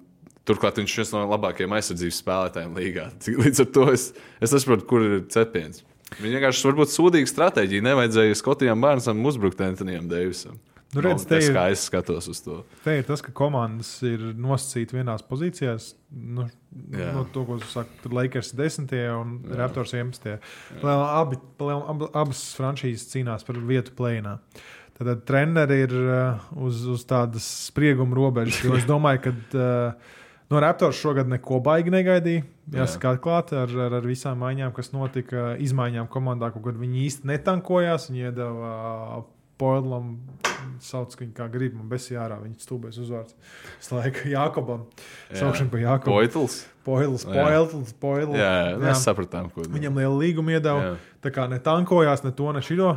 turklāt 0.49 0.81
viņš 0.81 0.95
ir 0.95 1.03
viens 1.03 1.13
no 1.13 1.27
labākajiem 1.29 1.75
aizsardzības 1.77 2.23
spēlētājiem 2.23 2.79
līgā. 2.79 3.07
Līdz 3.45 3.65
ar 3.65 3.71
to 3.75 3.87
es, 3.93 4.09
es 4.41 4.55
nesaprotu, 4.55 4.87
kur 4.89 5.05
ir 5.05 5.21
cepiens. 5.33 5.85
Viņa 6.17 6.39
vienkārši 6.39 6.71
varbūt 6.71 6.93
sūdīga 6.95 7.29
stratēģija. 7.29 7.85
Nevajadzēja 7.85 8.39
Skotijam 8.41 8.81
bērnam 8.81 9.27
uzbrukt 9.29 9.61
Antonijam 9.61 10.09
Deivisam. 10.09 10.57
Nu, 10.95 11.03
redz, 11.05 11.25
Nu, 11.25 11.29
te 11.29 11.35
tas, 11.37 11.45
ir- 11.51 11.53
kā 11.57 11.67
es 11.71 11.83
skatos 11.85 12.29
uz 12.33 12.39
to. 12.41 12.63
Te 12.85 12.95
ir 12.97 13.05
tas, 13.05 13.21
ka 13.21 13.33
komandas 13.37 13.91
ir 14.09 14.23
nosacītas 14.41 14.97
vienās 14.97 15.25
pozīcijās. 15.29 15.91
Nu, 16.11 16.47
Jā. 16.95 17.11
no 17.13 17.27
to, 17.35 17.43
ko 17.45 17.59
jūs 17.59 17.75
sakat, 17.75 17.99
tur 18.03 18.15
Lakers 18.17 18.55
10. 18.57 18.95
un 19.21 19.35
Raptors 19.59 19.93
11. 19.93 20.39
Palielam 20.81 21.05
Abi, 21.19 21.37
palielam 21.61 21.85
ab, 21.93 22.07
abas 22.17 22.41
franšīzes 22.57 23.05
cīnās 23.13 23.45
par 23.45 23.61
vietu 23.69 23.93
plēnā. 23.99 24.39
Tad 24.99 25.21
treneri 25.29 25.83
ir 25.85 25.93
uh, 25.95 26.41
uz, 26.57 26.81
uz 26.91 27.05
tādas 27.07 27.45
sprieguma 27.69 28.17
robežas. 28.17 28.65
Es 28.81 28.89
domāju, 28.95 29.29
ka 29.29 29.31
uh, 29.61 30.17
no 30.51 30.59
Raptors 30.65 30.97
šogad 30.99 31.29
neko 31.29 31.61
baigi 31.61 31.93
negaidīja. 31.93 32.43
Jāsaka, 32.73 33.13
atklāti 33.19 33.55
ar, 33.61 33.69
ar, 33.87 34.01
ar 34.01 34.09
visām 34.09 34.41
maiņām, 34.41 34.73
kas 34.77 34.91
notika, 34.97 35.53
izmaiņām 35.61 36.09
komandā, 36.09 36.49
kaut 36.53 36.65
kad 36.65 36.81
viņi 36.81 37.05
īsti 37.07 37.29
netankojās. 37.31 38.09
Viņi 38.11 38.25
iedeva 38.33 38.73
uh, 39.21 39.27
Poilam, 39.59 40.13
sauc 40.85 41.15
viņu 41.19 41.35
kā 41.37 41.49
grib, 41.53 41.75
man 41.79 41.89
besija 41.91 42.23
ārā. 42.25 42.39
Viņa 42.45 42.63
stūbēs 42.63 42.99
uzvārds. 43.03 43.35
Es 43.81 43.91
laiku 43.93 44.31
Jākobam. 44.31 44.85
Saukšana 45.35 45.73
pa 45.73 45.81
Jākobu. 45.83 46.13
Poitls. 46.15 46.61
Poils, 46.87 47.27
Jā. 47.27 47.35
Poils, 47.35 47.93
Poils. 48.01 48.37
Jā, 48.39 48.53
jā, 48.71 48.77
mēs 48.81 49.03
sapratām, 49.05 49.51
ko 49.53 49.67
Viņam 49.69 49.99
liela 50.01 50.15
līguma 50.15 50.55
iedeva. 50.57 50.95
Tā 51.25 51.33
kā 51.35 51.49
ne 51.51 51.59
tankojās, 51.63 52.23
ne 52.25 52.33
to, 52.33 52.49
ne 52.55 52.63
šito. 52.65 52.95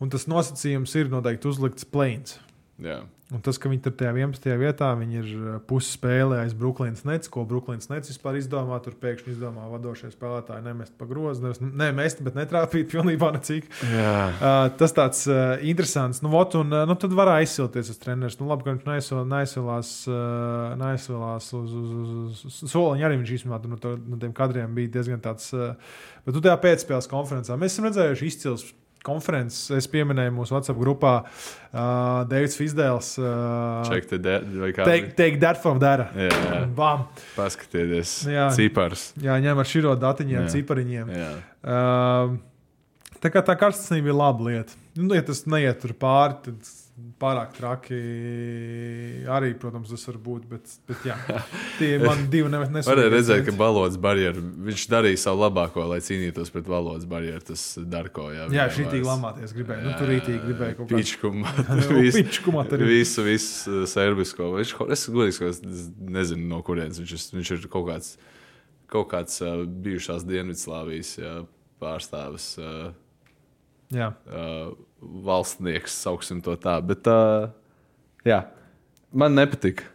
Un 0.00 0.12
tas 0.12 0.26
nosacījums 0.28 0.92
ir 0.96 1.10
noteikti 1.12 1.48
uzlikts 1.48 1.86
plains. 1.88 2.38
Jā. 2.80 3.02
Un 3.30 3.38
tas, 3.46 3.60
ka 3.62 3.70
viņi 3.70 3.84
tur 3.84 3.92
tajā 3.94 4.10
11. 4.16 4.46
vietā, 4.58 4.88
ir 5.14 5.26
uh, 5.38 5.58
pusi 5.62 5.92
spēlē 5.94 6.40
aiz 6.42 6.54
Brooklynas 6.58 7.04
Nets, 7.06 7.28
ko 7.30 7.44
Brooklynas 7.46 7.86
Nets 7.86 8.10
vispār 8.10 8.34
izdomā. 8.40 8.80
Tur 8.82 8.96
pēkšņi 8.98 9.30
izdomā 9.36 9.68
vadošie 9.70 10.10
spēlētāji 10.10 10.64
nemest 10.64 10.96
pa 10.98 11.06
grozu. 11.06 11.44
nevis- 11.44 11.60
Nē, 11.62 11.92
mest, 11.94 12.24
bet 12.26 12.34
netrāpīt 12.34 12.90
pilnībā 12.94 13.28
necik. 13.36 13.68
Uh, 13.86 14.66
tas 14.80 14.96
tāds 14.96 15.22
uh, 15.30 15.62
interesants. 15.62 16.24
Nu, 16.26 16.32
vot, 16.34 16.56
un, 16.58 16.74
nu, 16.90 16.96
tad 16.98 17.14
var 17.14 17.30
aizsilties 17.36 17.92
uz 17.94 18.02
treneris. 18.02 18.40
Nu, 18.42 18.48
labi, 18.50 18.66
ka 18.66 18.74
viņš 18.74 18.88
neaizsil- 18.90 19.22
neaizsilās, 19.30 19.92
uh, 20.10 20.74
neaizsilās 20.82 21.52
uz, 21.54 21.70
uz, 21.84 21.94
uz, 22.02 22.44
uz, 22.50 22.58
uz 22.66 22.74
soliņa. 22.74 23.06
Arī 23.06 23.20
viņš 23.22 23.34
īstenībā 23.38 23.62
no, 23.70 23.78
to, 23.78 23.94
no 24.10 24.18
tiem 24.18 24.34
kadriem 24.34 24.74
bija 24.74 24.96
diezgan 24.98 25.22
tāds. 25.22 25.52
Uh, 25.54 25.78
bet 26.26 26.34
tu 26.34 26.42
tajā 26.42 26.58
pēcspēles 26.66 27.06
konferencē 27.14 27.54
mēs 27.62 27.78
esam 27.78 27.86
redzējuši 27.92 28.32
izcils. 28.34 28.66
Konferences 29.06 29.70
es 29.78 29.86
pieminēju 29.88 30.32
mūsu 30.36 30.52
WhatsApp 30.52 30.76
grupā. 30.80 31.12
Uh, 31.70 32.20
Deivids 32.28 32.56
Fisdēls. 32.58 33.14
Uh, 33.20 33.88
kā 34.76 34.84
take, 34.84 35.14
take 35.16 35.40
that 35.40 35.60
from 35.62 35.80
there. 35.80 36.08
Jā, 36.16 36.28
jā. 36.28 36.60
Bam! 36.76 37.06
Paskatieties, 37.36 38.12
Jā. 38.28 38.50
cipars. 38.56 39.10
Jā, 39.20 39.38
ņem 39.40 39.62
ar 39.62 39.70
širo 39.70 39.94
datiņiem, 40.00 40.42
Jā. 40.44 40.52
cipariņiem. 40.52 41.14
Jā. 41.16 41.30
Uh, 41.64 42.36
tā 43.24 43.32
kā 43.32 43.44
tā 43.46 43.56
karstasnība 43.60 44.12
ir 44.12 44.20
laba 44.20 44.50
lieta. 44.50 44.76
Nu, 44.98 45.14
ja 45.16 45.24
tas 45.24 45.46
neiet 45.48 45.80
tur 45.80 45.96
pāri, 45.96 46.36
tad 46.44 46.74
pārāk 47.20 47.52
traki 47.56 47.98
arī, 49.30 49.50
protams, 49.60 49.90
tas 49.92 50.06
var 50.08 50.18
būt. 50.24 50.46
Bet, 50.50 50.72
bet 50.88 51.04
jā, 51.10 51.16
tie 51.78 51.90
man 52.02 52.24
divi 52.32 52.50
nevis 52.52 52.88
Varēja 52.90 53.12
redzēt, 53.12 53.44
ka 53.48 53.54
valodas 53.58 53.98
barjeras, 54.00 54.40
viņš 54.68 54.86
darīja 54.92 55.22
savu 55.24 55.44
labāko, 55.44 55.84
lai 55.90 56.00
cīnītos 56.04 56.52
pret 56.54 56.70
valodas 56.70 57.06
barjeru. 57.10 57.42
Tas 57.50 57.66
Darko. 57.90 58.30
Jā, 58.34 58.48
Jā, 58.54 58.66
šī 58.72 58.88
tīk 58.92 59.04
lamāties 59.06 59.54
gribēja. 59.56 59.84
Nu, 59.86 59.94
tur 59.98 60.12
rītīgi 60.12 60.40
gribēja 60.46 60.78
kaut 60.78 60.90
ko 60.90 61.00
Pičkumā. 61.00 61.54
Pičkumā 62.18 62.66
tur 62.70 62.84
ir. 62.84 62.92
Visu, 62.94 63.26
visu 63.26 63.74
uh, 63.74 63.84
serbisko. 63.90 64.52
Viņš, 64.56 64.74
es 64.96 65.06
godīgi 65.12 65.38
sakot, 65.38 65.70
nezinu, 66.18 66.48
no 66.54 66.62
kurienes 66.66 67.00
viņš, 67.02 67.30
viņš 67.36 67.54
ir 67.58 67.68
kaut 67.72 67.88
kāds, 67.90 68.16
kaut 68.90 69.10
kāds 69.12 69.40
uh, 69.44 69.62
bijušās 69.84 70.26
Dienvidslāvijas 70.28 71.14
jā, 71.20 71.36
pārstāvis. 71.82 72.52
Uh, 72.60 72.90
Jā, 73.94 74.12
uh, 74.30 74.74
valstnieks, 75.00 75.96
sauksim 76.04 76.42
to 76.44 76.54
tā. 76.60 76.76
Bet, 76.86 77.08
uh, 77.10 77.50
jā, 78.26 78.44
man 79.10 79.34
nepatika. 79.34 79.88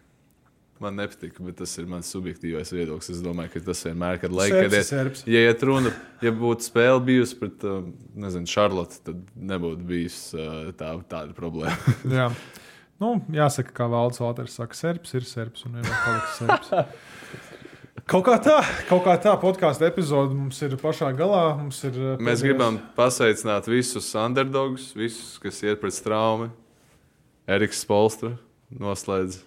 Man 0.83 0.97
nepatika, 0.99 1.39
bet 1.45 1.55
tas 1.61 1.71
ir 1.79 1.87
mans 1.87 2.09
subjektīvais 2.11 2.73
viedoklis. 2.75 3.13
Es 3.13 3.21
domāju, 3.23 3.53
ka 3.53 3.61
tas 3.69 3.85
vienmēr, 3.87 4.19
kad 4.19 4.27
Serbs 4.27 4.39
laikam, 4.41 4.75
ir 4.75 4.83
serbs. 4.83 5.23
ja 5.31 5.45
iet 5.47 5.63
runa, 5.63 5.93
ja 6.25 6.33
būtu 6.35 6.67
spēle 6.67 6.99
bijusi 7.07 7.39
pret, 7.39 7.63
uh, 7.63 7.87
nezinu, 8.25 8.51
Šarlotu, 8.51 8.99
tad 9.07 9.23
nebūtu 9.53 9.87
bijusi 9.87 10.35
uh, 10.35 10.69
tā, 10.75 10.91
tāda 11.07 11.31
problēma. 11.37 11.95
jā. 12.19 12.27
Nu, 12.99 13.15
jāsaka, 13.35 13.71
kā 13.75 13.87
Valdis 13.91 14.21
Valters 14.23 14.55
saka, 14.59 14.75
serbs 14.75 15.15
ir 15.15 15.25
serbs 15.27 15.65
un 15.67 15.79
ir 15.79 15.87
paliks 15.87 16.37
serbs. 16.41 16.75
Kaut 18.05 18.21
kā 18.27 18.35
tā, 18.37 18.59
kaut 18.85 19.01
kā 19.01 19.15
tā 19.17 19.31
podkāstu 19.41 19.87
epizode 19.87 20.35
mums 20.37 20.59
ir 20.61 20.75
pašā 20.77 21.07
galā. 21.17 21.55
Ir, 21.57 21.95
Mēs 22.19 22.19
pēdējais- 22.21 22.43
gribam 22.45 22.77
pasveicināt 22.95 23.65
visus 23.65 24.11
underdogus, 24.13 24.91
visus, 24.93 25.39
kas 25.41 25.61
iet 25.63 25.81
pret 25.81 25.93
straumi. 25.93 26.51
Eriks 27.47 27.81
Spolstra 27.85 28.37
noslēdz 28.77 29.39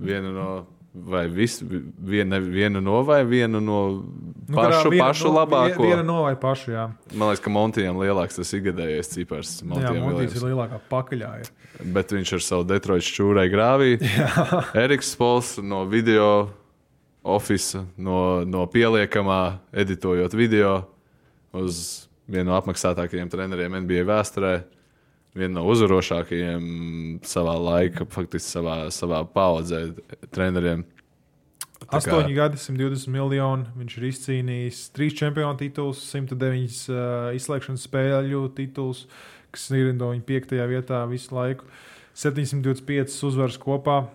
vienu 0.00 0.34
no. 0.36 0.66
Vai 0.92 1.28
visu, 1.30 1.62
viena, 2.02 2.40
viena 2.42 2.80
no, 2.82 3.04
vai 3.06 3.20
vienu 3.24 3.60
no 3.62 4.02
Nu, 4.48 4.56
pašu, 4.56 4.90
viena 4.90 5.04
pašu 5.06 5.28
no- 5.30 5.36
labāko? 5.46 5.84
Viena 5.86 6.02
no 6.04 6.22
vai 6.24 6.34
pašu, 6.34 6.72
jā. 6.74 6.88
Man 7.14 7.28
liekas, 7.30 7.40
ka 7.44 7.50
Montijam 7.50 7.94
lielāks 7.96 8.34
tas 8.34 8.50
ikgadējais 8.52 9.12
cipars. 9.14 9.62
Jā, 9.62 9.68
Montijam 9.70 10.00
Montijs 10.02 10.34
Williams. 10.34 10.42
ir 10.42 10.48
lielākā 10.50 10.80
pakaļā. 10.90 11.30
Ir. 11.40 11.92
Bet 11.94 12.08
viņš 12.10 12.32
ar 12.34 12.40
savu 12.40 12.64
Detroitu 12.66 13.06
šķūrai 13.06 13.46
grāvī. 13.54 13.92
Eriks 14.84 15.14
Pols 15.16 15.58
no 15.62 15.84
video 15.86 16.50
oficiāla, 17.24 17.86
no, 18.00 18.18
no 18.48 18.66
pieliekamā, 18.70 19.60
editojot 19.72 20.34
video 20.36 20.74
uz 21.52 22.06
vienu 22.30 22.50
no 22.50 22.58
apmaksātākajiem 22.58 23.30
treneriem 23.32 23.80
NBA 23.84 24.04
vēsturē. 24.08 24.60
Vienu 25.34 25.60
no 25.60 25.66
uzvarošākajiem 25.70 27.20
savā 27.22 27.52
laikā, 27.54 28.06
faktiski 28.10 28.58
savā, 28.58 28.78
savā 28.90 29.20
paudzē, 29.30 29.92
treneriem. 30.34 30.82
Tā 31.80 32.00
kā- 32.02 32.18
8 32.18 32.34
gadi, 32.34 32.58
120 32.58 33.08
miljoni. 33.08 33.66
Viņš 33.78 33.96
ir 33.98 34.08
izcīnījis 34.10 34.80
3 34.92 35.14
čempionu 35.14 35.56
titulus, 35.58 36.02
109 36.12 36.88
uh, 36.90 37.30
izslēgšanas 37.38 37.86
spēļu 37.86 38.42
titulus, 38.54 39.06
kas 39.50 39.70
ir 39.70 39.92
no 39.94 40.10
viņa 40.12 40.26
5. 40.26 40.58
vietā 40.68 41.08
visu 41.08 41.34
laiku. 41.34 41.64
725 42.14 43.22
uzvaras 43.24 43.56
kopā. 43.58 44.08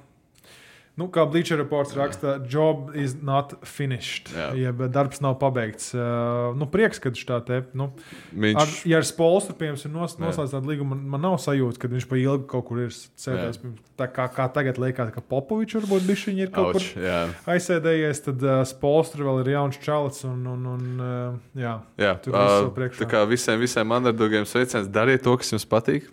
Nu, 0.96 1.10
kā 1.12 1.26
Bleacher 1.28 1.58
Reports 1.60 1.92
raksta, 1.98 2.38
job 2.48 2.94
is 2.96 3.18
not 3.20 3.52
finished. 3.68 4.30
Jā. 4.32 4.54
Jeb 4.56 4.80
darbs 4.96 5.20
nav 5.20 5.34
pabeigts. 5.42 5.90
Uh, 5.92 6.54
nu, 6.56 6.70
prieks, 6.72 7.02
ka 7.04 7.12
viņš 7.12 7.24
tā 7.28 7.40
te. 7.44 7.58
Nu, 7.76 7.90
Viņš 8.32 8.60
ar, 8.62 8.72
ja 8.88 9.02
ar 9.02 9.08
Spolstru, 9.08 9.58
ir 9.60 9.76
nos, 9.92 10.16
noslēdzis 10.22 10.56
tādu 10.56 10.72
līgumu, 10.72 10.96
man, 10.96 11.04
man 11.18 11.26
nav 11.28 11.36
sajūta, 11.44 11.82
ka 11.84 11.92
viņš 11.92 12.08
pa 12.08 12.20
ilgi 12.22 12.48
kaut 12.54 12.68
kur 12.70 12.80
ir 12.86 12.96
sēdējis. 12.96 13.60
Tā 14.00 14.08
kā, 14.16 14.30
kā 14.32 14.48
tagad 14.56 14.80
liekas, 14.80 15.12
ka 15.18 15.24
Popovičs 15.36 15.82
varbūt 15.82 16.08
viņš 16.08 16.26
ir 16.32 16.56
kaut 16.56 16.72
Auč, 16.80 16.90
kur 16.96 17.04
jā. 17.04 17.20
aizsēdējies, 17.52 18.24
tad 18.30 18.48
uh, 18.48 18.64
Spolstra 18.72 19.28
vēl 19.28 19.44
ir 19.44 19.54
jauns 19.58 19.84
čalis. 19.84 20.24
Un, 20.32 20.48
un, 20.56 20.66
un, 20.78 20.90
uh, 20.96 21.40
jā, 21.60 21.78
Jā, 22.00 22.16
Tur 22.24 22.40
viss 22.40 22.56
ā, 22.56 22.60
vēl 22.64 22.76
priekšā. 22.80 23.04
tā 23.04 23.12
kā 23.12 23.28
visiem, 23.28 23.60
visiem 23.60 23.96
underdogiem 24.00 24.48
sveiciens, 24.48 24.88
dariet 24.88 25.28
to, 25.28 25.36
kas 25.40 25.52
jums 25.52 25.68
patīk. 25.68 26.08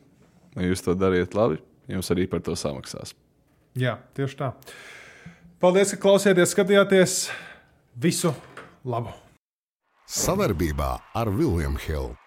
Ja 0.58 0.66
jūs 0.66 0.82
to 0.84 0.98
dariet 0.98 1.38
labi, 1.38 1.62
jums 1.90 2.10
arī 2.12 2.26
par 2.30 2.42
to 2.44 2.58
samaksās. 2.58 3.14
Jā, 3.78 3.96
tieši 4.16 4.36
tā. 4.36 4.52
Paldies, 5.62 5.94
ka 5.94 6.00
klausījāties, 6.02 6.52
skatījāties. 6.52 7.18
Visu 8.02 8.34
labu! 8.84 9.12
Savarbībā 10.12 10.90
ar 11.16 11.30
Vilnius 11.32 11.86
Hilu. 11.86 12.21